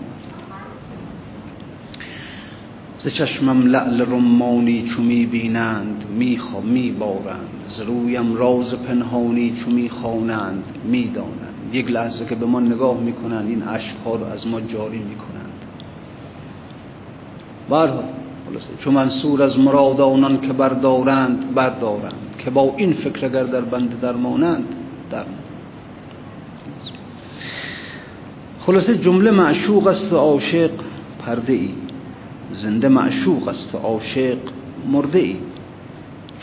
ز 2.98 3.08
چشمم 3.08 3.66
لعل 3.66 4.00
رمانی 4.00 4.82
چو 4.82 5.02
می 5.02 5.26
بینند 5.26 6.04
می 6.18 6.38
می 6.64 6.90
بارند 6.90 7.48
ز 7.64 7.80
رویم 7.80 8.34
راز 8.34 8.74
پنهانی 8.74 9.50
چو 9.50 9.70
می 9.70 9.88
خوانند 9.88 10.64
می 10.84 11.08
دانند 11.14 11.54
یک 11.72 11.90
لحظه 11.90 12.26
که 12.26 12.34
به 12.34 12.46
ما 12.46 12.60
نگاه 12.60 13.00
می‌کنند 13.00 13.48
این 13.48 13.62
اشکها 13.62 14.16
رو 14.16 14.24
از 14.24 14.46
ما 14.48 14.60
جاری 14.60 14.98
می‌کنند. 14.98 15.64
برها 17.70 18.04
چو 18.78 18.90
منصور 18.90 19.42
از 19.42 19.58
مراد 19.58 20.00
آنان 20.00 20.40
که 20.40 20.52
بردارند 20.52 21.54
بردارند. 21.54 22.14
که 22.38 22.50
با 22.50 22.74
این 22.76 22.92
فکر 22.92 23.26
اگر 23.26 23.44
در 23.44 23.60
بند 23.60 24.00
درمانند 24.00 24.64
در 25.10 25.24
خلاصه 28.60 28.98
جمله 28.98 29.30
معشوق 29.30 29.86
است 29.86 30.12
و 30.12 30.16
عاشق 30.16 30.70
پرده 31.18 31.52
ای. 31.52 31.70
زنده 32.52 32.88
معشوق 32.88 33.48
است 33.48 33.74
و 33.74 33.78
عاشق 33.78 34.38
مرده 34.88 35.18
ای. 35.18 35.36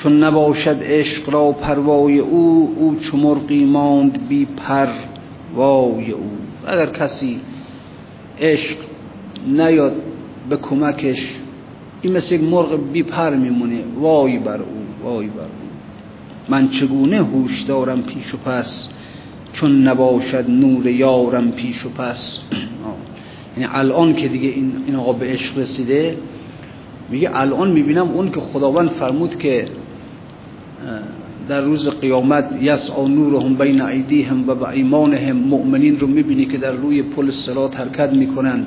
چون 0.03 0.23
نباشد 0.23 0.77
عشق 0.81 1.29
را 1.29 1.51
پروای 1.51 2.19
او 2.19 2.75
او 2.79 2.95
چو 2.95 3.17
ماند 3.65 4.27
بی 4.27 4.45
پر 4.45 4.87
وای 5.55 6.11
او. 6.11 6.31
اگر 6.67 6.85
کسی 6.85 7.41
عشق 8.39 8.77
نیاد 9.47 9.93
به 10.49 10.57
کمکش 10.57 11.35
این 12.01 12.13
مثل 12.13 12.35
یک 12.35 12.43
مرغ 12.43 12.91
بی 12.91 13.03
پر 13.03 13.35
میمونه. 13.35 13.83
وای 13.99 14.37
بر 14.37 14.61
او 14.61 14.85
وای 15.03 15.27
بر 15.27 15.41
او. 15.41 15.69
من 16.49 16.69
چگونه 16.69 17.17
هوش 17.17 17.61
دارم 17.61 18.01
پیش 18.01 18.33
و 18.33 18.37
پس؟ 18.37 18.93
چون 19.53 19.87
نباشد 19.87 20.49
نور 20.49 20.87
یارم 20.87 21.51
پیش 21.51 21.85
و 21.85 21.89
پس. 21.89 22.39
یعنی 23.57 23.69
الان 23.73 24.15
که 24.15 24.27
دیگه 24.27 24.49
این, 24.49 24.71
این 24.85 24.95
آقا 24.95 25.13
به 25.13 25.25
عشق 25.25 25.57
رسیده 25.57 26.17
میگه 27.09 27.29
الان 27.33 27.71
می‌بینم 27.71 28.11
اون 28.11 28.31
که 28.31 28.39
خداوند 28.39 28.89
فرمود 28.89 29.35
که 29.35 29.67
در 31.47 31.61
روز 31.61 31.89
قیامت 31.89 32.49
یسعا 32.61 33.07
نورهم 33.07 33.55
بین 33.55 33.81
ایدیهم 33.81 34.49
و 34.49 34.55
با 34.55 34.69
ایمانهم 34.69 35.37
مؤمنین 35.37 35.99
رو 35.99 36.07
می‌بینی 36.07 36.45
که 36.45 36.57
در 36.57 36.71
روی 36.71 37.03
پل 37.03 37.31
صلات 37.31 37.79
حرکت 37.79 38.13
می‌کنن. 38.13 38.65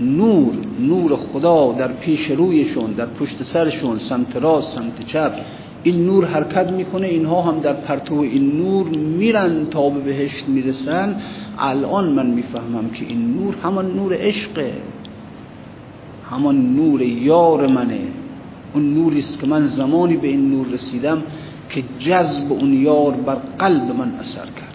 نور 0.00 0.54
نور 0.80 1.16
خدا 1.16 1.72
در 1.72 1.88
پیش 1.88 2.30
رویشون 2.30 2.92
در 2.92 3.06
پشت 3.06 3.42
سرشون 3.42 3.98
سمت 3.98 4.36
راست 4.36 4.78
سمت 4.78 5.06
چپ. 5.06 5.32
این 5.82 6.06
نور 6.06 6.24
حرکت 6.24 6.70
می‌کنه 6.70 7.06
اینها 7.06 7.42
هم 7.42 7.58
در 7.58 7.72
پرتو 7.72 8.14
این 8.14 8.56
نور 8.56 8.86
میرن 8.88 9.66
تا 9.66 9.90
به 9.90 10.00
بهشت 10.00 10.48
می‌رسن. 10.48 11.16
الان 11.58 12.08
من 12.08 12.26
می‌فهمم 12.26 12.90
که 12.90 13.06
این 13.06 13.34
نور 13.34 13.54
همان 13.62 13.96
نور 13.96 14.14
عشقه. 14.14 14.72
همان 16.30 16.76
نور 16.76 17.02
یار 17.02 17.66
منه. 17.66 18.00
اون 18.74 18.94
نوری 18.94 19.18
است 19.18 19.40
که 19.40 19.46
من 19.46 19.62
زمانی 19.62 20.16
به 20.16 20.28
این 20.28 20.50
نور 20.50 20.66
رسیدم 20.66 21.22
که 21.70 21.82
جذب 21.98 22.52
اون 22.52 22.72
یار 22.72 23.12
بر 23.12 23.34
قلب 23.58 23.96
من 23.98 24.12
اثر 24.20 24.44
کرد. 24.44 24.74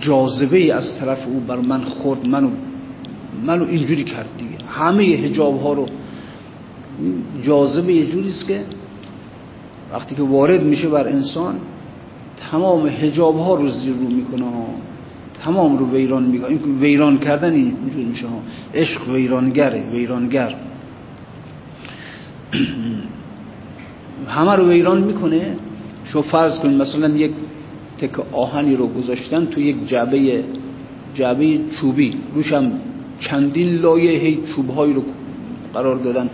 جاذبه 0.00 0.74
از 0.74 0.98
طرف 0.98 1.26
او 1.26 1.40
بر 1.40 1.56
من 1.56 1.84
خورد 1.84 2.26
منو 2.26 2.50
منو 3.46 3.64
اینجوری 3.64 4.04
کرد 4.04 4.28
دیگه. 4.38 4.64
همه 4.68 5.02
هجاب 5.02 5.62
ها 5.62 5.72
رو 5.72 5.86
جاذبه 7.42 7.92
یه 7.92 8.06
جوری 8.06 8.28
است 8.28 8.48
که 8.48 8.64
وقتی 9.92 10.14
که 10.14 10.22
وارد 10.22 10.62
میشه 10.62 10.88
بر 10.88 11.08
انسان 11.08 11.54
تمام 12.50 12.86
هجاب 12.86 13.38
ها 13.38 13.54
رو 13.54 13.68
زیر 13.68 13.94
رو 13.94 14.08
می‌کنه. 14.08 14.44
ها 14.44 14.66
تمام 15.44 15.78
رو 15.78 15.90
ویران 15.90 16.22
می‌کنه. 16.22 16.48
این 16.48 16.78
ویران 16.80 17.18
کردن 17.18 17.52
اینجوری 17.52 18.04
میشه. 18.04 18.26
ها 18.26 18.42
عشق 18.74 19.08
ویرانگره 19.08 19.82
ویرانگر. 19.92 20.54
همه 24.28 24.54
رو 24.54 24.68
ویران 24.68 25.04
می‌کنه. 25.04 25.56
شو 26.04 26.22
فرض 26.22 26.58
کن 26.58 26.74
مثلا 26.74 27.08
یک 27.08 27.32
تک 27.98 28.34
آهنی 28.34 28.76
رو 28.76 28.86
گذاشتن 28.86 29.44
تو 29.44 29.60
یک 29.60 29.88
جعبه 29.88 30.44
جعبه 31.14 31.58
چوبی. 31.70 32.16
روش 32.34 32.52
هم 32.52 32.72
چندین 33.22 33.74
لایه 33.74 34.18
هی 34.18 34.42
چوبهایی 34.44 34.92
رو 34.92 35.02
قرار 35.74 35.96
دادن. 35.96 36.30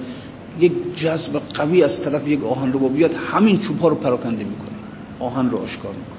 یک 0.60 0.72
جذب 0.96 1.40
قوی 1.54 1.82
از 1.82 2.02
طرف 2.02 2.28
یک 2.28 2.44
آهن 2.44 2.72
رو 2.72 2.88
بیاد 2.88 3.14
همین 3.32 3.58
چوب 3.58 3.78
ها 3.78 3.88
رو 3.88 3.94
پراکنده 3.94 4.44
می‌کنه. 4.44 4.68
آهن 5.20 5.50
رو 5.50 5.58
آشکار 5.58 5.92
می‌کنه. 5.92 6.18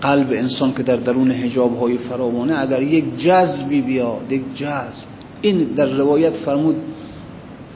قلب 0.00 0.30
انسان 0.30 0.74
که 0.74 0.82
در 0.82 0.96
درون 0.96 1.30
حجاب 1.30 1.80
های 1.80 1.98
فراوانه 1.98 2.58
اگر 2.58 2.82
یک 2.82 3.18
جذبی 3.18 3.80
بیاد 3.80 4.32
یک 4.32 4.54
جذب. 4.54 5.04
این 5.40 5.58
در 5.64 5.86
روایت 5.86 6.36
فرمود 6.36 6.76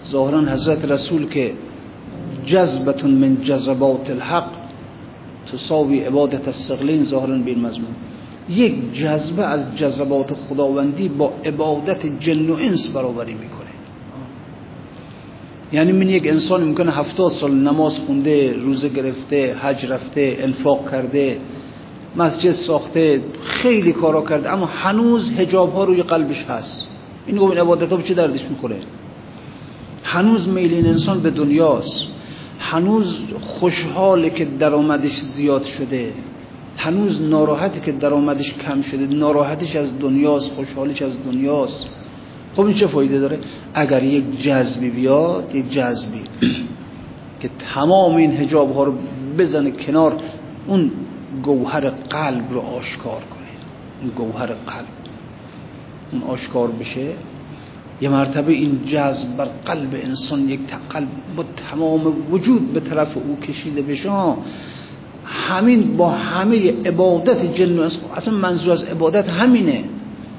ظاهرا 0.06 0.40
حضرت 0.40 0.90
رسول 0.90 1.28
که 1.28 1.52
جذبتون 2.46 3.10
من 3.10 3.42
جذبات 3.42 4.10
الحق 4.10 4.50
تساوی 5.52 6.00
عبادت 6.00 6.46
السغلین 6.46 7.02
ظاهرا 7.02 7.36
به 7.38 7.54
مضمون. 7.54 7.94
یک 8.48 8.92
جذبه 8.92 9.42
از 9.42 9.76
جذبات 9.76 10.34
خداوندی 10.34 11.08
با 11.08 11.32
عبادت 11.44 12.06
جن 12.20 12.50
و 12.50 12.54
انس 12.54 12.88
برابری 12.88 13.34
می‌کنه. 13.34 13.64
یعنی 15.72 15.92
من 15.92 16.08
یک 16.08 16.26
انسان 16.26 16.64
می‌کنه 16.64 16.92
هفتاد 16.92 17.32
سال 17.32 17.54
نماز 17.54 17.98
خونده 17.98 18.52
روزه 18.52 18.88
گرفته 18.88 19.54
حج 19.54 19.86
رفته 19.86 20.36
انفاق 20.40 20.90
کرده 20.90 21.38
مسجد 22.16 22.50
ساخته 22.50 23.22
خیلی 23.40 23.92
کارا 23.92 24.22
کرده 24.22 24.52
اما 24.52 24.66
هنوز 24.66 25.30
هجاب 25.30 25.74
ها 25.74 25.84
روی 25.84 26.02
قلبش 26.02 26.44
هست. 26.44 26.88
این 27.26 27.38
این 27.38 27.58
عبادت 27.58 27.92
ها 27.92 28.02
چه 28.02 28.14
دردش 28.14 28.44
می‌خوره؟ 28.50 28.76
هنوز 30.04 30.48
میل 30.48 30.74
این 30.74 30.86
انسان 30.86 31.20
به 31.20 31.30
دنیاست. 31.30 32.06
هنوز 32.58 33.20
خوشحاله 33.40 34.30
که 34.30 34.44
درآمدش 34.44 35.16
زیاد 35.16 35.64
شده. 35.64 36.12
هنوز 36.76 37.22
ناراحتی 37.22 37.80
که 37.80 37.92
درآمدش 37.92 38.54
کم 38.54 38.82
شده 38.82 39.06
ناراحتش 39.06 39.76
از 39.76 39.98
دنیاست 39.98 40.52
خوشحالش 40.52 41.02
از 41.02 41.24
دنیاست. 41.24 41.86
خب 42.56 42.64
این 42.64 42.74
چه 42.74 42.86
فایده 42.86 43.18
داره؟ 43.18 43.38
اگر 43.74 44.02
یک 44.02 44.42
جذبی 44.42 44.90
بیاد 44.90 45.54
یک 45.54 45.70
جذبی 45.70 46.20
که 47.40 47.50
تمام 47.74 48.16
این 48.16 48.32
حجاب 48.32 48.74
ها 48.74 48.84
رو 48.84 48.94
بزنه 49.38 49.70
کنار 49.70 50.16
اون 50.66 50.90
گوهر 51.42 51.90
قلب 51.90 52.52
رو 52.52 52.60
آشکار 52.60 53.20
کنه. 53.20 53.48
اون 54.00 54.10
گوهر 54.10 54.46
قلب. 54.46 54.86
اون 56.12 56.22
آشکار 56.22 56.70
بشه. 56.70 57.12
یه 58.00 58.08
مرتبه 58.08 58.52
این 58.52 58.80
جذب 58.86 59.36
بر 59.36 59.44
قلب 59.44 60.00
انسان 60.04 60.48
یک 60.48 60.60
قلب 60.90 61.08
با 61.36 61.44
تمام 61.70 62.32
وجود 62.32 62.72
به 62.72 62.80
طرف 62.80 63.16
او 63.16 63.36
کشیده 63.36 63.82
بشه. 63.82 64.10
همین 65.24 65.96
با 65.96 66.10
همه 66.10 66.72
عبادت 66.86 67.54
جن 67.54 67.78
اصلا 68.16 68.34
منظور 68.34 68.72
از 68.72 68.84
عبادت 68.84 69.28
همینه 69.28 69.84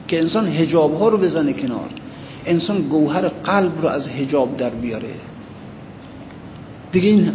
که 0.07 0.19
انسان 0.19 0.47
هجاب 0.47 0.99
ها 0.99 1.09
رو 1.09 1.17
بزنه 1.17 1.53
کنار. 1.53 1.89
انسان 2.45 2.81
گوهر 2.81 3.27
قلب 3.27 3.81
رو 3.81 3.87
از 3.87 4.09
هجاب 4.09 4.57
در 4.57 4.69
بیاره. 4.69 5.13
دیگه 6.91 7.09
این 7.09 7.31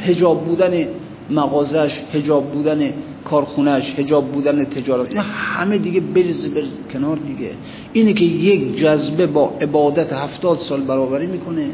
هجاب 0.00 0.44
بودن 0.44 0.86
مغازش 1.30 2.00
هجاب 2.12 2.52
بودن 2.52 2.92
کارخونهش 3.24 3.94
هجاب 3.98 4.32
بودن 4.32 4.64
تجارت 4.64 5.08
این 5.08 5.18
همه 5.18 5.78
دیگه 5.78 6.00
بریز 6.00 6.54
بریز 6.54 6.78
کنار 6.92 7.16
دیگه. 7.16 7.50
اینه 7.92 8.12
که 8.12 8.24
یک 8.24 8.76
جذبه 8.76 9.26
با 9.26 9.52
عبادت 9.60 10.12
هفتاد 10.12 10.58
سال 10.58 10.80
برابری 10.80 11.26
می‌کنه. 11.26 11.66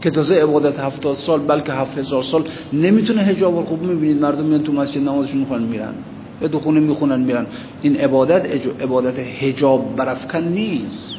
که 0.00 0.10
تازه 0.10 0.42
عبادت 0.42 0.78
هفتاد 0.78 1.16
سال 1.16 1.40
بلکه 1.40 1.72
هفت 1.72 1.98
هزار 1.98 2.22
سال 2.22 2.44
نمی‌تونه 2.72 3.22
هجاب 3.22 3.64
خوب 3.64 3.82
می‌بینید 3.82 4.20
مردم 4.20 4.44
میان 4.44 4.62
تو 4.62 4.72
مسجد 4.72 5.00
نمازشون 5.00 5.40
می‌خوان 5.40 5.62
میرن. 5.62 5.94
به 6.40 6.48
دو 6.48 6.58
خونه 6.58 6.80
می‌خونن 6.80 7.20
میرن. 7.20 7.46
این 7.82 7.96
عبادت 7.96 8.66
عبادت 8.82 9.18
هجاب 9.18 9.96
برافکن 9.96 10.42
نیست. 10.42 11.14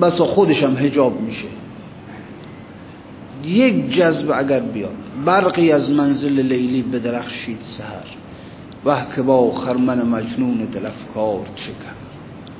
بس 0.00 0.20
خودش 0.20 0.62
هم 0.62 0.76
هجاب 0.76 1.20
میشه. 1.20 1.48
یک 3.44 3.90
جذب 3.90 4.32
اگر 4.34 4.60
بیاد 4.60 4.94
برقی 5.24 5.72
از 5.72 5.92
منزل 5.92 6.40
لیلی 6.40 6.82
به 6.82 6.98
درخشید 6.98 7.58
سهر 7.60 8.06
وح 8.84 9.14
که 9.16 9.22
با 9.22 9.52
خرمن 9.52 10.06
مجنون 10.06 10.56
دلفکار 10.56 11.46
چه 11.56 11.70
کرد 11.70 11.96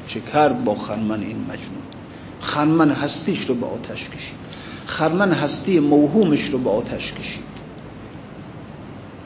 چه 0.06 0.20
کرد 0.32 0.64
با 0.64 0.74
خرمن 0.74 1.20
این 1.20 1.36
مجنون. 1.38 1.99
خرمن 2.40 2.90
هستیش 2.90 3.44
رو 3.44 3.54
به 3.54 3.66
آتش 3.66 4.08
کشید. 4.08 4.40
خرمن 4.86 5.32
هستی 5.32 5.80
موهومش 5.80 6.46
رو 6.50 6.58
به 6.58 6.70
آتش 6.70 7.12
کشید. 7.12 7.50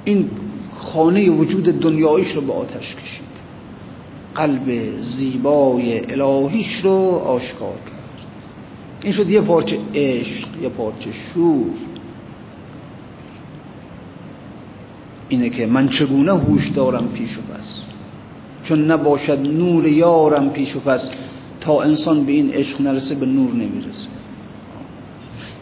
این 0.04 0.30
خانه 0.72 1.30
وجود 1.30 1.64
دنیایش 1.64 2.32
رو 2.32 2.40
به 2.40 2.52
آتش 2.52 2.94
کشید. 2.94 3.24
قلب 4.34 4.98
زیبای 5.00 6.12
الهیش 6.12 6.80
رو 6.84 7.22
آشکار 7.26 7.74
کرد. 7.74 8.24
این 9.04 9.12
شد 9.12 9.30
یه 9.30 9.40
پارچه 9.40 9.78
عشق 9.94 10.48
یه 10.62 10.68
پارچه 10.68 11.10
شور. 11.12 11.66
اینه 15.28 15.50
که 15.50 15.66
من 15.66 15.88
چگونه 15.88 16.32
هوش 16.32 16.68
دارم 16.68 17.08
پیش 17.08 17.38
و 17.38 17.40
پس؟ 17.40 17.82
چون 18.64 18.90
نباشد 18.90 19.38
نور 19.38 19.86
یارم 19.86 20.50
پیش 20.50 20.76
و 20.76 20.80
پس 20.80 21.10
تا 21.64 21.82
انسان 21.82 22.24
به 22.24 22.32
این 22.32 22.50
عشق 22.50 22.80
نرسه 22.80 23.14
به 23.14 23.26
نور 23.26 23.50
نمی‌رسه. 23.50 24.08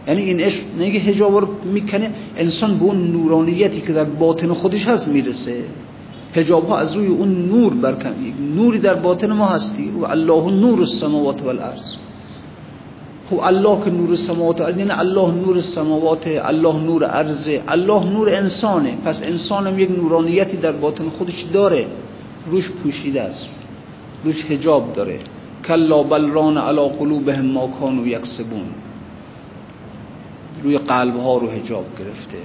یعنی 0.09 0.22
این 0.22 0.40
عشق 0.40 0.61
نگه 0.78 1.00
هجاب 1.00 1.36
رو 1.36 1.48
می‌کنه 1.64 2.11
انسان 2.36 2.78
به 2.78 2.84
اون 2.84 3.12
نورانیتی 3.12 3.80
که 3.80 3.92
در 3.92 4.05
باطن 4.05 4.53
خودش 4.53 4.86
هست 4.86 5.09
می‌رسه. 5.09 5.64
هجاب 6.34 6.68
ها 6.68 6.78
از 6.78 6.96
روی 6.96 7.07
اون 7.07 7.46
نور 7.46 7.74
برکن 7.74 8.14
نوری 8.55 8.78
در 8.78 8.94
باطن 8.94 9.32
ما 9.32 9.46
هستی. 9.46 9.90
و 10.00 10.05
الله 10.05 10.50
نور 10.50 10.80
السماوات 10.80 11.42
والارض. 11.42 11.96
خب 13.30 13.40
الله 13.42 13.84
که 13.84 13.90
نور 13.90 14.11
السماوات 14.11 14.61
یعنی 14.61 14.90
الله 14.90 15.34
نور 15.34 15.55
السماوات 15.55 16.26
الله 16.26 16.76
نور 16.76 17.05
ارض 17.05 17.48
الله 17.68 18.05
نور 18.05 18.28
انسانه. 18.28 18.96
پس 19.05 19.22
انسانم 19.22 19.78
یک 19.78 19.90
نورانیتی 19.90 20.57
در 20.57 20.72
باطن 20.72 21.09
خودش 21.09 21.44
داره. 21.53 21.86
روش 22.50 22.68
پوشیده 22.68 23.22
است. 23.22 23.48
روش 24.24 24.50
هجاب 24.50 24.92
داره. 24.92 25.20
کلا 25.64 26.02
بلران 26.02 26.58
علا 26.58 26.88
قلوبهم 26.88 27.46
ما 27.46 27.66
کانوا 27.66 28.06
یکسبون. 28.06 28.66
روی 30.62 30.78
قلب 30.78 31.16
ها 31.16 31.38
رو 31.38 31.50
هجاب 31.50 31.84
گرفته. 31.98 32.38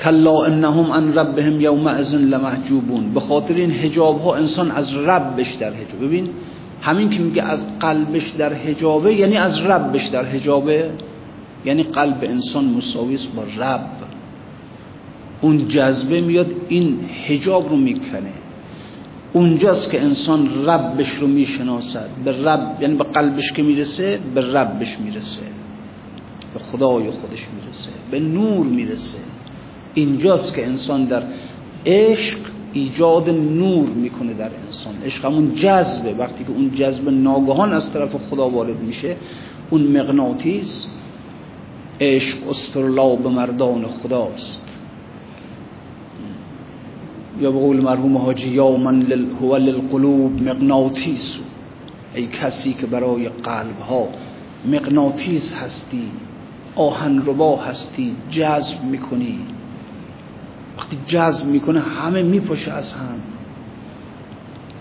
کلا 0.00 0.44
انهم 0.44 0.90
ان 0.90 1.14
ربهم 1.14 1.60
یومئذ 1.60 2.14
لمحجوبون. 2.14 3.14
به 3.14 3.20
خاطر 3.20 3.54
این 3.54 3.70
هجاب 3.70 4.20
ها 4.20 4.34
انسان 4.34 4.70
از 4.70 4.94
ربش 4.94 5.52
در 5.52 5.72
هجاب 5.72 6.04
ببین 6.04 6.30
همین 6.82 7.10
که 7.10 7.20
میگه 7.20 7.42
از 7.42 7.78
قلبش 7.78 8.30
در 8.30 8.52
هجابه 8.52 9.14
یعنی 9.14 9.36
از 9.36 9.60
ربش 9.60 10.06
در 10.06 10.24
هجابه 10.24 10.90
یعنی 11.64 11.82
قلب 11.82 12.18
انسان 12.22 12.64
مساوی 12.64 13.18
با 13.36 13.64
رب. 13.64 13.86
اون 15.40 15.68
جذبه 15.68 16.20
میاد 16.20 16.52
این 16.68 17.00
هجاب 17.26 17.68
رو 17.68 17.76
می‌کنه. 17.76 18.32
اونجاست 19.32 19.90
که 19.90 20.02
انسان 20.02 20.64
ربش 20.66 21.10
رو 21.14 21.26
می‌شناسد. 21.26 22.08
به 22.24 22.44
رب 22.44 22.78
یعنی 22.80 22.94
به 22.94 23.04
قلبش 23.04 23.52
که 23.52 23.62
می‌رسه 23.62 24.18
به 24.34 24.52
ربش 24.52 24.98
می‌رسه. 24.98 25.46
به 26.54 26.58
خدای 26.58 27.10
خودش 27.10 27.46
می‌رسه. 27.60 27.90
به 28.10 28.20
نور 28.20 28.66
می‌رسه. 28.66 29.18
اینجاست 29.94 30.54
که 30.54 30.66
انسان 30.66 31.04
در 31.04 31.22
عشق 31.86 32.38
ایجاد 32.72 33.30
نور 33.30 33.88
می‌کنه 33.88 34.34
در 34.34 34.50
انسان. 34.66 34.94
عشق 35.04 35.24
همون 35.24 35.54
جذبه. 35.54 36.14
وقتی 36.14 36.44
که 36.44 36.50
اون 36.50 36.74
جذب 36.74 37.08
ناگهان 37.08 37.72
از 37.72 37.92
طرف 37.92 38.16
خدا 38.30 38.48
وارد 38.48 38.80
میشه 38.80 39.16
اون 39.70 39.82
مغناطیس 39.82 40.86
عشق 42.00 42.48
استرلا 42.50 43.16
به 43.16 43.28
مردان 43.28 43.86
خداست. 43.86 44.71
یا 47.40 47.50
به 47.50 47.58
قول 47.58 47.80
مرحوم 47.80 48.18
حاجی 48.18 48.48
یا 48.48 48.76
من 48.76 49.00
لل 49.00 49.26
هو 49.40 49.56
للقلوب 49.56 50.42
مغناطیس. 50.42 51.36
ای 52.14 52.26
کسی 52.26 52.72
که 52.72 52.86
برای 52.86 53.28
قلب 53.28 53.78
ها 53.88 54.08
مغناطیس 54.64 55.54
هستی 55.54 56.04
آهن 56.76 57.18
ربا 57.26 57.56
هستی 57.56 58.16
جذب 58.30 58.84
می‌کنی. 58.84 59.38
وقتی 60.78 60.98
جذب 61.06 61.46
می‌کنه 61.46 61.80
همه 61.80 62.22
میپاشه 62.22 62.72
از 62.72 62.92
هم. 62.92 63.20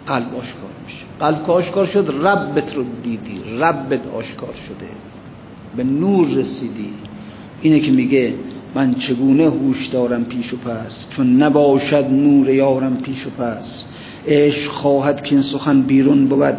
قلب 0.08 0.36
آشکار 0.36 0.72
میشه. 0.86 1.06
قلب 1.20 1.45
که 1.45 1.52
آشکار 1.52 1.86
شد 1.86 2.16
ربت 2.24 2.76
رو 2.76 2.86
دیدی. 3.04 3.41
ربت 3.60 4.08
آشکار 4.08 4.54
شده. 4.54 4.89
به 5.76 5.84
نور 5.84 6.28
رسیدی. 6.28 6.93
اینه 7.62 7.80
که 7.80 7.91
میگه 7.91 8.34
من 8.76 8.93
چگونه 8.93 9.49
هوش 9.49 9.88
دارم 9.88 10.26
پیش 10.26 10.53
و 10.53 10.57
پس؟ 10.57 11.09
چون 11.09 11.43
نباشد 11.43 12.05
نور 12.05 12.49
یارم 12.49 12.97
پیش 12.97 13.28
و 13.28 13.30
پس. 13.30 13.86
عشق 14.28 14.72
خواهد 14.72 15.24
که 15.24 15.36
این 15.36 15.41
سخن 15.41 15.82
بیرون 15.82 16.30
بود. 16.30 16.57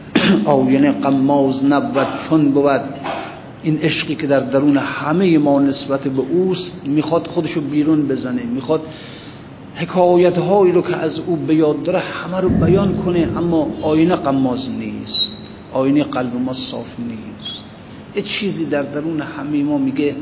آینه 0.44 0.92
قماز 0.92 1.64
نبود 1.64 2.06
چون 2.28 2.50
بود. 2.50 2.80
این 3.62 3.78
عشقی 3.78 4.14
که 4.14 4.26
در 4.26 4.40
درون 4.40 4.76
همه 4.76 5.38
ما 5.38 5.60
نسبت 5.60 6.00
به 6.00 6.22
اوست 6.32 6.86
می‌خواد 6.86 7.26
خودشو 7.26 7.60
بیرون 7.60 8.08
بزنه. 8.08 8.42
می‌خواد 8.42 8.80
حکایت 9.74 10.38
هایی 10.38 10.72
رو 10.72 10.82
که 10.82 10.96
از 10.96 11.18
او 11.18 11.36
به 11.36 11.54
یاد 11.54 11.82
داره 11.82 11.98
همه 11.98 12.40
رو 12.40 12.48
بیان 12.48 12.96
کنه 12.96 13.28
اما 13.36 13.68
آینه 13.82 14.16
قماز 14.16 14.70
نیست. 14.70 15.36
آینه 15.72 16.04
قلب 16.04 16.36
ما 16.36 16.52
صاف 16.52 16.88
نیست. 16.98 17.62
یه 18.16 18.22
چیزی 18.22 18.64
در 18.64 18.82
درون 18.82 19.20
همه 19.20 19.62
ما 19.62 19.78
میگه 19.78 20.14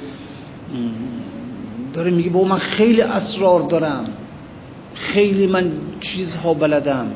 داره 1.93 2.11
میگه 2.11 2.31
با 2.31 2.45
من 2.45 2.57
خیلی 2.57 3.01
اسرار 3.01 3.61
دارم. 3.61 4.05
خیلی 4.95 5.47
من 5.47 5.73
چیزها 6.01 6.55
بلدم. 6.55 7.07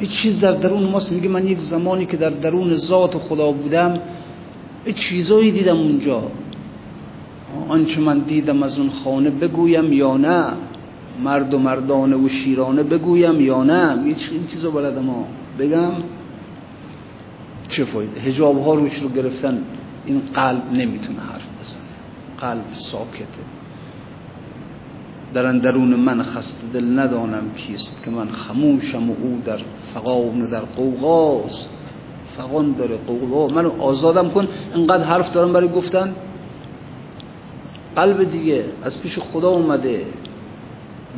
یه 0.00 0.06
چیز 0.06 0.40
در 0.40 0.52
درون 0.52 0.82
ماست. 0.82 1.12
میگه 1.12 1.28
من 1.28 1.46
یک 1.46 1.58
زمانی 1.58 2.06
که 2.06 2.16
در 2.16 2.30
درون 2.30 2.76
ذات 2.76 3.18
خدا 3.18 3.52
بودم 3.52 4.00
چیزایی 4.94 5.50
دیدم 5.50 5.76
اونجا. 5.76 6.22
آنچه 7.68 8.00
من 8.00 8.18
دیدم 8.18 8.62
از 8.62 8.78
اون 8.78 8.90
خانه 8.90 9.30
بگویم 9.30 9.92
یا 9.92 10.16
نه. 10.16 10.44
مرد 11.24 11.54
و 11.54 11.58
مردانه 11.58 12.16
و 12.16 12.28
شیرانه 12.28 12.82
بگویم 12.82 13.40
یا 13.40 13.64
نه. 13.64 14.08
یه 14.08 14.14
چیزو 14.48 14.70
بلدم. 14.70 15.06
ها 15.06 15.24
بگم 15.58 15.92
چه 17.68 17.84
فایده؟ 17.84 18.20
هجاب 18.20 18.64
ها 18.64 18.74
روش 18.74 18.98
رو 18.98 19.08
گرفتن. 19.08 19.58
این 20.06 20.22
قلب 20.34 20.72
نمی‌تونه 20.72 21.18
حرف 21.20 21.45
قلب 22.40 22.64
ساکته. 22.72 23.44
در 25.34 25.46
اندرون 25.46 25.94
من 25.94 26.22
خسته 26.22 26.66
دل 26.72 26.98
ندانم 26.98 27.50
کیست 27.56 28.04
که 28.04 28.10
من 28.10 28.28
خموشم 28.28 29.10
و 29.10 29.14
او 29.22 29.42
در 29.44 29.58
فقان 29.94 30.50
در 30.50 30.60
قوقاست. 30.60 31.70
فقان 32.36 32.72
داره 32.72 32.96
قوقا. 32.96 33.54
منو 33.54 33.82
آزادم 33.82 34.30
کن 34.30 34.48
انقدر 34.74 35.04
حرف 35.04 35.32
دارم 35.32 35.52
برای 35.52 35.68
گفتن. 35.68 36.14
قلب 37.96 38.30
دیگه 38.30 38.64
از 38.82 39.00
پیش 39.02 39.18
خدا 39.18 39.48
اومده. 39.48 40.06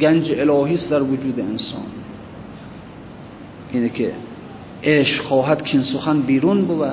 گنج 0.00 0.32
الهیست 0.32 0.90
در 0.90 1.02
وجود 1.02 1.40
انسان. 1.40 1.86
اینه 3.72 3.88
که 3.88 4.12
عشق 4.84 5.24
خواهد 5.24 5.62
که 5.62 5.74
این 5.74 5.82
سخن 5.82 6.20
بیرون 6.20 6.64
بود. 6.64 6.92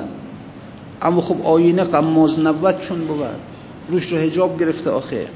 اما 1.02 1.22
خب 1.22 1.42
آینه 1.46 1.84
قماز 1.84 2.40
نبود 2.40 2.80
چون 2.80 3.00
بود. 3.00 3.55
روش 3.90 4.12
رو 4.12 4.18
هجاب 4.18 4.60
گرفته 4.60 4.90
آخه. 4.90 5.28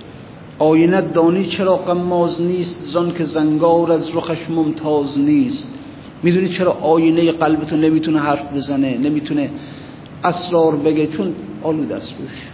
آینه 0.60 1.02
دانی 1.02 1.45
چرا 1.45 1.76
قماز 1.76 2.41
نیست 2.41 2.86
زان 2.86 3.14
که 3.14 3.24
زنگار 3.24 3.91
از 3.91 4.16
رخش 4.16 4.50
ممتاز 4.50 5.20
نیست. 5.20 5.80
می‌دونی 6.24 6.50
چرا 6.50 6.72
آینه 6.72 7.32
قلبتون 7.32 7.80
نمی‌تونه 7.80 8.20
حرف 8.20 8.54
بزنه 8.54 8.97
نمی‌تونه 8.97 9.50
اسرار 10.24 10.76
بگه؟ 10.76 11.08
چون 11.08 11.36
آلود 11.64 11.91
است 11.91 12.16
روش. 12.20 12.47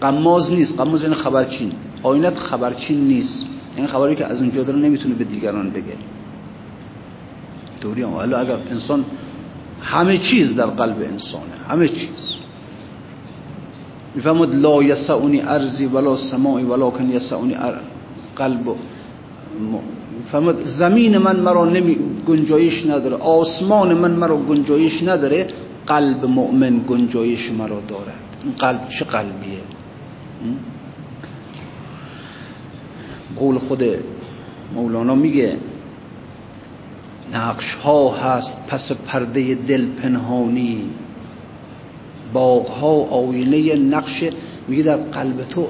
قماز 0.00 0.52
نیست. 0.52 0.80
قماز 0.80 1.02
یعنی 1.02 1.14
خبرچین. 1.14 1.72
آینت 2.02 2.38
خبرچین 2.38 3.08
نیست. 3.08 3.46
این 3.76 3.86
خبری 3.86 4.16
که 4.16 4.26
از 4.26 4.40
اونجا 4.40 4.62
داره 4.62 4.78
نمی‌تونه 4.78 5.14
به 5.14 5.24
دیگران 5.24 5.70
بگه. 5.70 5.96
دوری 7.80 8.02
هم. 8.02 8.14
اگر 8.14 8.56
انسان 8.70 9.04
همه 9.80 10.18
چیز 10.18 10.56
در 10.56 10.66
قلب 10.66 10.96
انسانه. 11.12 11.44
همه 11.68 11.88
چیز. 11.88 12.34
می‌فهمد 14.14 14.54
لا 14.54 14.82
یسعونی 14.82 15.40
ارزی 15.40 15.86
ولا 15.86 16.16
سماعی 16.16 16.64
ولکن 16.64 17.08
یسعونی 17.10 17.56
قلب 18.36 18.76
می‌فهمد 20.18 20.64
زمین 20.64 21.18
من 21.18 21.40
مرا 21.40 21.64
نمی 21.64 21.96
گنجایش 22.26 22.86
نداره. 22.86 23.16
آسمان 23.16 23.94
من 23.94 24.10
مرا 24.10 24.36
گنجایش 24.36 25.02
نداره. 25.02 25.46
قلب 25.86 26.24
مؤمن 26.24 26.80
گنجایش 26.88 27.52
مرا 27.52 27.80
دارد. 27.88 28.36
این 28.44 28.52
قلب 28.52 28.88
چه 28.88 29.04
قلبیه؟ 29.04 29.58
قول 33.36 33.58
خود 33.58 33.84
مولانا 34.74 35.14
میگه 35.14 35.56
نقش 37.32 37.74
ها 37.74 38.10
هست 38.10 38.68
پس 38.68 38.92
پرده 38.92 39.54
دل 39.54 39.86
پنهانی. 39.86 40.82
باغ 42.34 42.68
ها 42.68 42.92
آینه 42.92 43.74
نقش 43.74 44.24
میگه 44.68 44.82
در 44.82 44.96
قلب 44.96 45.44
تو 45.48 45.66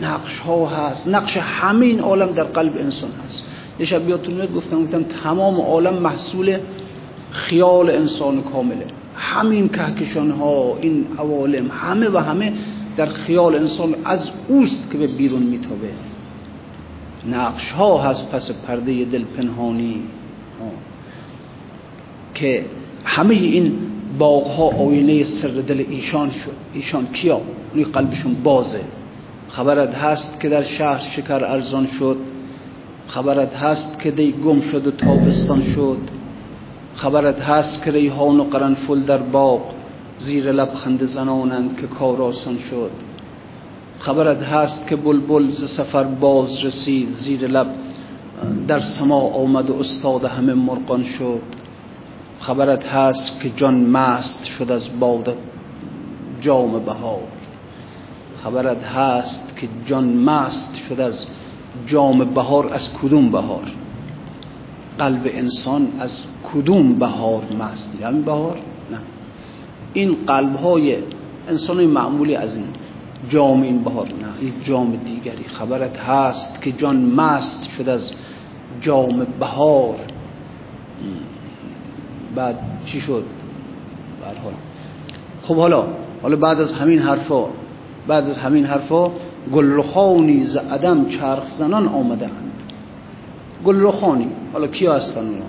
نقش 0.00 0.38
ها 0.38 0.66
هست. 0.66 1.08
نقش 1.08 1.36
همین 1.36 2.00
عالم 2.00 2.32
در 2.32 2.44
قلب 2.44 2.76
انسان 2.76 3.10
هست. 3.24 3.46
یه 3.78 3.86
شب 3.86 4.06
بیاتون 4.06 4.46
گفتم 4.46 4.84
گفتم 4.84 5.02
تمام 5.02 5.60
عالم 5.60 5.94
محصول 5.94 6.58
خیال 7.30 7.90
انسان 7.90 8.42
کامله. 8.42 8.86
همین 9.16 9.68
کهکشان 9.68 10.30
ها 10.30 10.78
این 10.80 11.06
عوالم 11.18 11.70
همه 11.70 12.08
و 12.08 12.18
همه 12.18 12.52
در 12.96 13.06
خیال 13.06 13.54
انسان 13.54 13.94
از 14.04 14.30
اوست 14.48 14.90
که 14.90 14.98
به 14.98 15.06
بیرون 15.06 15.42
میتابه. 15.42 15.90
نقش 17.30 17.72
ها 17.72 18.02
هست 18.02 18.32
پس 18.32 18.66
پرده 18.66 19.04
دل 19.04 19.24
پنهانی 19.36 20.02
که 22.34 22.64
همه 23.04 23.34
این 23.34 23.78
باغ 24.18 24.46
ها 24.46 24.64
آینه 24.64 25.24
سر 25.24 25.48
دل 25.48 25.84
ایشان 25.90 26.30
شد 26.30 26.56
ایشان 26.74 27.06
کیا؟ 27.06 27.40
اونی 27.72 27.84
قلبشون 27.84 28.34
بازه. 28.34 28.80
خبرت 29.48 29.94
هست 29.94 30.40
که 30.40 30.48
در 30.48 30.62
شهر 30.62 30.98
شکر 30.98 31.44
ارزان 31.44 31.86
شد. 31.86 32.16
خبرت 33.06 33.54
هست 33.54 34.00
که 34.00 34.10
دی 34.10 34.32
گم 34.32 34.60
شد 34.60 34.86
و 34.86 34.90
تابستان 34.90 35.62
شد. 35.74 35.98
خبرت 36.94 37.40
هست 37.40 37.84
که 37.84 37.90
ریحان 37.90 38.40
و 38.40 38.44
قرنفل 38.44 39.00
در 39.00 39.18
باغ 39.18 39.60
زیر 40.18 40.52
لب 40.52 40.74
خند 40.74 41.04
زنانند 41.04 41.76
که 41.80 41.86
کار 41.86 42.22
آسان 42.22 42.58
شد. 42.70 42.90
خبرت 43.98 44.42
هست 44.42 44.86
که 44.86 44.96
بلبل 44.96 45.50
ز 45.50 45.70
سفر 45.70 46.04
باز 46.04 46.64
رسید. 46.64 47.12
زیر 47.12 47.46
لب 47.46 47.66
در 48.68 48.78
سما 48.78 49.20
آمد 49.20 49.70
و 49.70 49.78
استاد 49.78 50.24
همه 50.24 50.54
مرقان 50.54 51.04
شد. 51.04 51.63
خبرت 52.40 52.86
هست 52.86 53.40
که 53.40 53.50
جان 53.50 53.74
مست 53.74 54.44
شد 54.44 54.72
از 54.72 55.00
باد 55.00 55.36
جام 56.40 56.84
بهار. 56.84 57.22
خبرت 58.44 58.84
هست 58.84 59.56
که 59.56 59.68
جان 59.86 60.04
مست 60.04 60.76
شد 60.88 61.00
از 61.00 61.26
جام 61.86 62.24
بهار 62.24 62.72
از 62.72 62.94
کدوم 62.94 63.30
بهار؟ 63.30 63.62
قلب 64.98 65.22
انسان 65.24 65.88
از 66.00 66.20
کدوم 66.52 66.98
بهار 66.98 67.42
مست؟ 67.60 67.98
یعنی 68.00 68.20
بهار؟ 68.20 68.58
نه. 68.90 68.98
این 69.92 70.16
قلب 70.26 70.56
های 70.56 70.96
انسان 71.48 71.86
معمولی 71.86 72.36
از 72.36 72.56
این 72.56 72.66
جام 73.28 73.62
این 73.62 73.84
بهار. 73.84 74.06
نه 74.06 74.46
یک 74.48 74.64
جام 74.64 74.96
دیگری. 74.96 75.44
خبرت 75.44 75.98
هست 75.98 76.62
که 76.62 76.72
جان 76.72 76.96
مست 76.96 77.70
شد 77.78 77.88
از 77.88 78.12
جام 78.80 79.26
بهار. 79.40 79.96
بعد 82.34 82.58
چی 82.86 83.00
شد؟ 83.00 83.24
حال 84.42 84.52
خب 85.42 85.56
حالا 85.56 85.84
حالا 86.22 86.36
بعد 86.36 86.60
از 86.60 86.72
همین 86.72 86.98
حرفا 86.98 87.46
بعد 88.06 88.26
از 88.26 88.38
همین 88.38 88.64
حرفا 88.64 89.10
گلرخانی 89.52 90.44
ز 90.44 90.56
عدم 90.56 91.08
چرخ 91.08 91.48
زنان 91.48 91.88
آمده 91.88 92.26
اند 92.26 92.62
گلرخانی 93.64 94.28
حالا 94.52 94.66
کیا 94.66 94.94
هستن 94.94 95.26
اونا؟ 95.26 95.44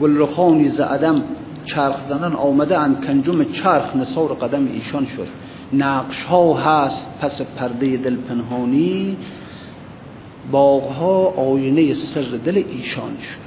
گلرخانی 0.00 0.64
ز 0.64 0.80
عدم 0.80 1.22
چرخ 1.64 2.00
زنان 2.02 2.34
آمده 2.34 2.78
اند 2.78 3.06
کنجم 3.06 3.44
چرخ 3.44 3.96
نصار 3.96 4.28
قدم 4.28 4.66
ایشان 4.66 5.06
شد. 5.06 5.28
نقش 5.72 6.24
ها 6.24 6.54
هست 6.54 7.18
پس 7.20 7.54
پرده 7.56 7.96
دل 7.96 8.16
پنهانی 8.16 9.16
باغ 10.52 10.82
ها 10.82 11.26
آینه 11.26 11.92
سر 11.92 12.38
دل 12.44 12.62
ایشان 12.68 13.16
شد. 13.18 13.43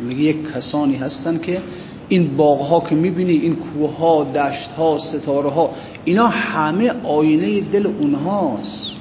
میگه 0.00 0.22
یک 0.22 0.52
کسانی 0.52 0.96
هستن 0.96 1.38
که 1.38 1.60
این 2.08 2.36
باغ 2.36 2.60
ها 2.60 2.80
که 2.80 2.94
می‌بینی 2.94 3.32
این 3.32 3.56
کوه 3.56 3.96
ها 3.96 4.24
دشت 4.24 4.70
ها 4.70 4.98
ستاره 4.98 5.50
ها 5.50 5.70
اینا 6.04 6.26
همه 6.26 6.92
آینه 7.04 7.60
دل 7.60 7.86
اونهاست. 7.86 8.92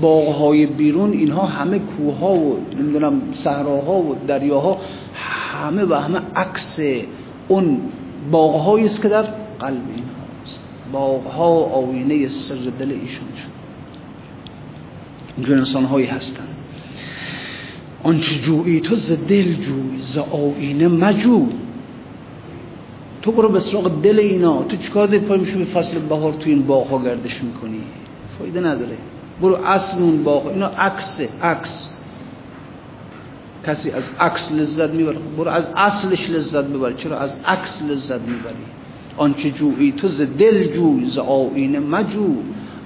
باغ 0.00 0.34
های 0.34 0.66
بیرون 0.66 1.12
اینها 1.12 1.46
همه 1.46 1.78
کوه 1.78 2.18
ها 2.18 2.34
و 2.34 2.58
نمی‌دونم 2.78 3.22
صحراها 3.32 3.92
و 3.92 4.16
دریاها 4.26 4.78
همه 5.14 5.84
و 5.84 5.94
همه 5.94 6.20
عکس 6.36 6.80
اون 7.48 7.80
باغ 8.30 8.68
است 8.68 9.02
که 9.02 9.08
در 9.08 9.22
قلب 9.60 9.82
اینهاست. 9.94 10.64
باغ 10.92 11.26
ها 11.26 11.48
آینه 11.64 12.28
سر 12.28 12.70
دل 12.78 12.92
ایشون 12.92 13.28
شد. 13.36 13.58
اینجور 15.36 15.84
هایی 15.84 16.06
هستن. 16.06 16.57
آنچه 18.02 18.40
جویی 18.40 18.80
تو 18.80 18.96
ز 18.96 19.12
دل 19.28 19.54
جوی 19.54 19.98
ز 20.00 20.18
آینه 20.18 20.88
مجو 20.88 21.46
تو 23.22 23.32
برو 23.32 23.48
به 23.48 23.60
سراغ 23.60 24.00
دل 24.02 24.18
اینا. 24.18 24.62
تو 24.62 24.76
چیکار 24.76 25.06
داری 25.06 25.18
پای 25.18 25.38
میشو 25.38 25.58
به 25.58 25.64
فصل 25.64 25.98
بهار 25.98 26.32
تو 26.32 26.50
این 26.50 26.62
باغ 26.62 27.04
گردش 27.04 27.42
می‌کنی؟ 27.42 27.80
فایده 28.38 28.60
نداره. 28.60 28.96
برو 29.40 29.54
اصل 29.54 30.02
اون 30.02 30.22
باغ. 30.24 30.46
اینا 30.46 30.66
عکسه 30.66 31.28
عکس. 31.42 32.00
کسی 33.66 33.90
از 33.90 34.08
عکس 34.20 34.52
لذت 34.52 34.90
می‌بره. 34.90 35.18
برو 35.38 35.50
از 35.50 35.66
اصلش 35.76 36.30
لذت 36.30 36.64
ببر. 36.64 36.92
چرا 36.92 37.18
از 37.18 37.36
عکس 37.46 37.82
لذت 37.90 38.20
می‌بری؟ 38.28 38.54
آنچه 39.16 39.50
جویی 39.50 39.92
تو 39.92 40.08
ز 40.08 40.22
دل 40.22 40.72
جوی 40.72 41.06
ز 41.06 41.18
آینه 41.18 41.78
مجو 41.78 42.34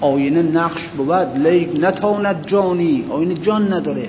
آینه 0.00 0.42
نقش 0.42 0.80
بود 0.96 1.46
لیک 1.46 1.68
نتاند 1.80 2.46
جانی. 2.46 3.04
آینه 3.10 3.34
جان 3.34 3.72
نداره. 3.72 4.08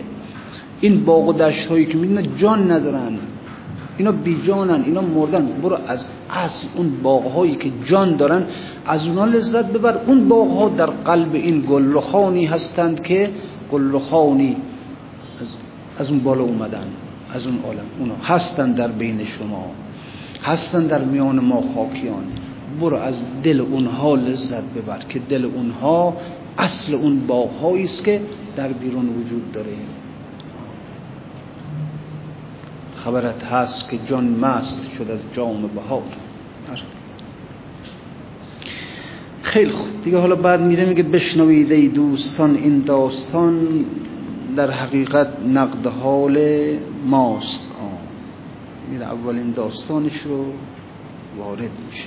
این 0.83 1.05
باغ 1.05 1.27
و 1.27 1.33
دشت 1.33 1.67
هایی 1.67 1.85
که 1.85 1.97
می‌دونه 1.97 2.21
جان 2.37 2.71
ندارن. 2.71 3.17
اینا 3.97 4.11
بی 4.11 4.41
جانن 4.43 4.83
اینا 4.83 5.01
مردن. 5.01 5.45
برو 5.63 5.77
از 5.87 6.05
اصل 6.29 6.67
اون 6.77 6.91
باغ 7.03 7.27
هایی 7.31 7.55
که 7.55 7.71
جان 7.85 8.15
دارن 8.15 8.43
از 8.85 9.07
اونا 9.07 9.25
لذت 9.25 9.73
ببر. 9.73 9.97
اون 10.07 10.27
باغ 10.27 10.51
ها 10.57 10.69
در 10.69 10.85
قلب 10.85 11.35
این 11.35 11.61
گلخانی 11.69 12.45
هستند 12.45 13.03
که 13.03 13.29
گلخانی 13.71 14.57
از, 15.41 15.53
از 15.99 16.09
اون 16.09 16.19
بالا 16.19 16.43
اومدن 16.43 16.87
از 17.33 17.47
اون 17.47 17.59
عالم. 17.65 17.85
اونا 17.99 18.15
هستن 18.23 18.71
در 18.71 18.87
بین 18.87 19.23
شما 19.23 19.71
هستن 20.43 20.87
در 20.87 21.03
میان 21.03 21.39
ما 21.39 21.63
خاکیان. 21.75 22.23
برو 22.81 22.97
از 22.97 23.23
دل 23.43 23.61
اونها 23.61 24.15
لذت 24.15 24.73
ببر 24.73 24.99
که 25.09 25.19
دل 25.19 25.45
اونها 25.45 26.17
اصل 26.57 26.95
اون 26.95 27.19
باغ 27.27 27.65
است 27.65 28.05
که 28.05 28.21
در 28.55 28.67
بیرون 28.67 29.09
وجود 29.09 29.51
داره. 29.51 30.02
خبرت 33.05 33.43
هست 33.43 33.89
که 33.89 33.99
جان 34.05 34.27
مست 34.27 34.91
شد 34.91 35.11
از 35.11 35.33
جام 35.33 35.67
بهار. 35.67 36.03
خیلی 39.41 39.71
خوب. 39.71 40.03
دیگه 40.03 40.17
حالا 40.17 40.35
بعد 40.35 40.61
میره 40.61 40.85
میگه 40.85 41.03
بشنوید 41.03 41.71
ای 41.71 41.87
دوستان 41.87 42.55
این 42.55 42.79
داستان 42.79 43.85
در 44.55 44.71
حقیقت 44.71 45.27
نقد 45.53 45.87
حال 45.87 46.39
ماست. 47.05 47.69
میره 48.91 49.05
اولین 49.05 49.51
داستانش 49.51 50.21
رو 50.25 50.45
وارد 51.37 51.71
میشه. 51.89 52.05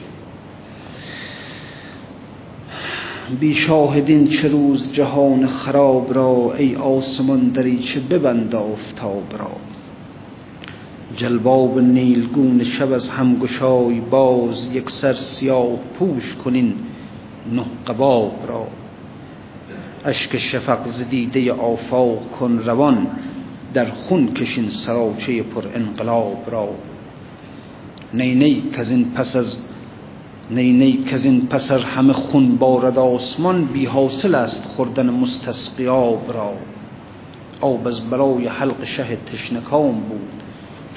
بی 3.40 3.54
شاهدین 3.54 4.28
چه 4.28 4.48
روز 4.48 4.92
جهان 4.92 5.46
خراب 5.46 6.14
را 6.14 6.54
ای 6.58 6.76
آسمان 6.76 7.48
دریچه 7.48 8.00
ببند 8.00 8.54
آفتاب 8.54 9.24
را. 9.38 9.50
جلباب 11.16 11.78
نیلگون 11.78 12.64
شب 12.64 12.92
از 12.92 13.08
همگشای 13.08 14.00
باز 14.00 14.68
یک 14.72 14.90
سر 14.90 15.12
سیاه 15.12 15.78
پوش 15.98 16.34
کنین 16.44 16.74
نه 17.52 17.64
قباب 17.86 18.32
را. 18.48 18.66
اشک 20.04 20.38
شفق 20.38 20.86
زدیده 20.86 21.52
آفاق 21.52 22.30
کن 22.30 22.58
روان 22.58 23.06
در 23.74 23.90
خون 23.90 24.34
کشین 24.34 24.70
سراچه 24.70 25.42
پر 25.42 25.62
انقلاب 25.74 26.44
را. 26.50 26.68
نی 28.14 28.34
نی 28.34 28.62
این 28.90 29.10
پس 29.10 29.36
از 29.36 29.68
نی 30.50 30.72
نی 30.72 31.04
این 31.24 31.46
پسر 31.46 31.78
همه 31.78 32.12
خون 32.12 32.56
بارد 32.56 32.98
آسمان 32.98 33.64
بی 33.64 33.84
حاصل 33.84 34.34
است 34.34 34.64
خوردن 34.64 35.10
مستسقیاب 35.10 36.32
را. 36.34 36.52
آب 37.60 37.86
از 37.86 38.10
برای 38.10 38.46
حلق 38.46 38.84
شه 38.84 39.18
تشنکام 39.32 39.92
بود. 39.92 40.35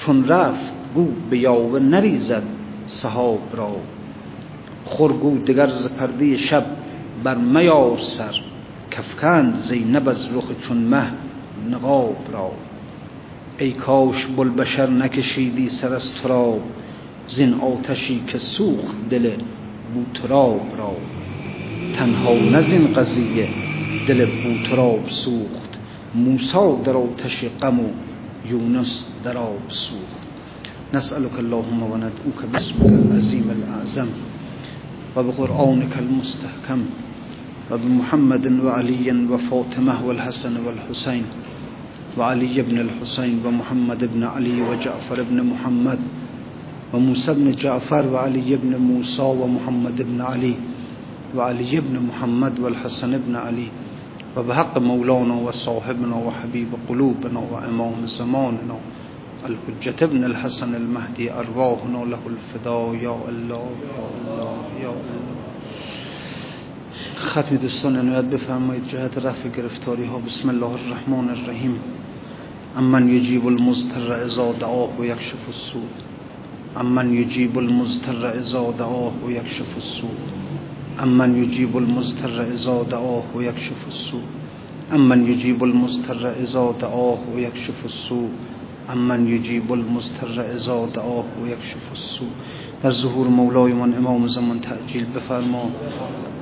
چون 0.00 0.28
رفت 0.28 0.74
گو 0.94 1.08
به 1.30 1.38
یاوه 1.38 1.78
نریزد 1.78 2.42
صحاب 2.86 3.40
را. 3.52 3.76
خورگو 4.84 5.38
دگر 5.38 5.66
ز 5.66 5.88
پرده 5.88 6.36
شب 6.36 6.64
بر 7.24 7.34
میار 7.34 7.98
سر 7.98 8.34
کفکند 8.90 9.58
زینب 9.58 10.08
از 10.08 10.34
رخ 10.34 10.44
چون 10.62 10.76
مه 10.76 11.06
نقاب 11.70 12.16
را. 12.32 12.52
ای 13.58 13.72
کاش 13.72 14.26
بشر 14.26 14.90
نکشیدی 14.90 15.68
سر 15.68 15.94
از 15.94 16.14
تراب 16.14 16.62
زین 17.26 17.54
آتشی 17.54 18.22
که 18.26 18.38
سوخت 18.38 19.08
دل 19.10 19.30
بوتراب 19.94 20.66
را. 20.78 20.96
تنها 21.96 22.58
نزین 22.58 22.92
قضیه 22.92 23.48
دل 24.08 24.26
بوتراب 24.26 25.08
سوخت 25.08 25.78
موسا 26.14 26.74
در 26.84 26.96
آتش 26.96 27.44
غم 27.62 27.80
و 27.80 27.88
يونس 28.50 28.92
دراو 29.24 29.54
بالسوق 29.66 30.10
نسألك 30.94 31.34
اللهم 31.38 31.80
وندعوك 31.82 32.40
باسمك 32.52 32.86
العظيم 32.92 33.46
الأعظم 33.56 34.08
وبقرآنك 35.16 35.94
المستحكم 35.98 36.80
وبمحمد 37.70 38.46
وعلي 38.64 39.06
وفاطمة 39.32 39.94
والحسن 40.06 40.54
والحسين 40.66 41.24
وعلي 42.18 42.56
بن 42.62 42.76
الحسين 42.78 43.34
ومحمد 43.46 44.00
بن 44.14 44.22
علي 44.24 44.62
وجعفر 44.62 45.18
بن 45.30 45.38
محمد 45.42 46.00
وموسى 46.94 47.34
بن 47.34 47.50
جعفر 47.50 48.06
وعلي 48.12 48.50
بن 48.62 48.72
موسى 48.76 49.22
ومحمد 49.22 50.02
بن 50.02 50.20
علي 50.20 50.54
وعلي 51.36 51.72
بن 51.80 51.94
محمد 52.08 52.54
والحسن 52.60 53.12
بن 53.26 53.34
علي 53.36 53.68
و 54.36 54.42
به 54.42 54.54
حق 54.54 54.78
مولانا 54.78 55.36
و 55.36 55.52
صاحبنا 55.52 56.18
و 56.18 56.30
حبیب 56.30 56.68
قلوبنا 56.88 57.40
و 57.40 57.54
امام 57.54 58.06
زماننا 58.06 58.76
الحجت 59.44 60.02
ابن 60.02 60.24
الحسن 60.24 60.74
المهدی 60.74 61.30
أرواحنا 61.30 62.04
له 62.04 62.18
الفدا 62.26 62.94
یا 62.94 63.16
الله 63.28 63.50
یا 63.50 64.04
الله 64.08 64.82
یا 64.82 64.90
الله. 64.90 65.40
ختم 67.16 67.56
دوستان 67.56 67.96
عنایت 67.96 68.24
بفرمایید 68.24 68.88
جهت 68.88 69.18
رفع 69.18 69.48
گرفتاری 69.48 70.04
ها. 70.04 70.18
بسم 70.18 70.48
الله 70.48 70.72
الرحمن 70.72 71.30
الرحیم. 71.30 71.78
امن 72.76 73.08
یجیب 73.08 73.46
المضطر 73.46 74.12
اذا 74.12 74.52
دعاه 74.52 74.90
و 74.98 75.04
یکشف 75.04 75.46
السوء. 75.46 75.88
امن 76.76 77.14
یجیب 77.14 77.58
المضطر 77.58 78.26
اذا 78.26 78.70
دعاه 78.78 79.12
و 79.26 79.30
یکشف 79.30 79.74
السوء. 79.74 80.39
امن 81.00 81.42
یجیب 81.42 81.76
المضطر 81.76 82.40
اذا 82.40 82.82
دعاه 82.82 83.24
و 83.36 83.42
یکشف 83.42 83.84
السوء. 83.86 84.20
امن 84.92 85.26
یجیب 85.26 85.62
المضطر 85.64 86.26
اذا 86.26 86.74
دعاه 86.80 87.18
و 87.34 87.38
یکشف 87.38 87.84
السوء. 87.84 88.28
امن 88.88 89.28
یجیب 89.28 89.72
المضطر 89.72 90.40
اذا 90.40 90.86
دعاه 90.86 91.24
و 91.42 91.46
یکشف 91.46 91.90
السوء. 91.90 92.28
در 92.82 92.90
ظهور 92.90 93.26
مولایمان 93.26 93.94
امام 93.94 94.26
زمان 94.26 94.60
تعجیل 94.60 95.04
بفرما 95.04 95.70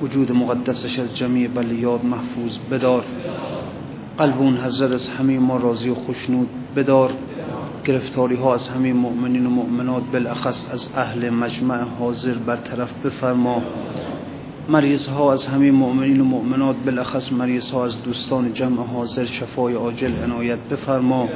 وجود 0.03 0.33
مقدسش 0.33 0.99
از 0.99 1.17
جمیع 1.17 1.49
بلیاد 1.49 2.05
محفوظ 2.05 2.59
بدار. 2.71 3.05
قلب 4.19 4.41
اون 4.41 4.57
حضرت 4.57 4.93
از 4.93 5.09
همه 5.09 5.39
ما 5.39 5.57
راضی 5.57 5.89
و 5.89 5.95
خوشنود 5.95 6.49
بدار. 6.77 7.13
گرفتاری 7.85 8.37
ها 8.37 8.55
از 8.55 8.69
همه 8.69 8.93
مؤمنین 8.93 9.47
و 9.47 9.51
مؤمنات 9.51 10.03
بالاخص 10.13 10.73
از 10.73 10.89
اهل 10.97 11.31
مجمع 11.31 11.81
حاضر 11.99 12.35
برطرف 12.35 12.93
بفرما. 13.07 13.63
مریض 14.69 15.07
ها 15.07 15.33
از 15.33 15.47
همه 15.47 15.71
مؤمنین 15.71 16.21
و 16.21 16.25
مؤمنات 16.25 16.77
بالاخص 16.77 17.33
مریض 17.33 17.71
ها 17.71 17.85
از 17.85 18.03
دوستان 18.03 18.55
جمع 18.55 18.85
حاضر 18.85 19.25
شفای 19.25 19.75
عاجل 19.75 20.13
عنایت 20.23 20.59
بفرما. 20.59 21.29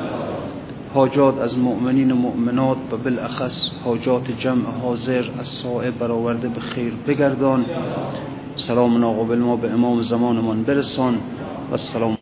حاجات 0.95 1.39
از 1.39 1.59
مؤمنین 1.59 2.11
و 2.11 2.15
مؤمنات 2.15 2.77
و 2.93 2.97
بالاخص 2.97 3.71
حاجات 3.85 4.31
جمع 4.39 4.65
حاضر 4.83 5.25
از 5.39 5.47
سائه 5.47 5.91
برآورده 5.91 6.49
به 6.49 6.61
خیر 6.61 6.93
بگردان. 7.07 7.67
سلام 8.55 8.99
ناقابل 8.99 9.39
ما 9.39 9.57
به 9.57 9.73
امام 9.73 10.03
زمانمان 10.03 10.63
برسان. 10.63 11.15
و 11.71 11.73
السلام 11.73 12.22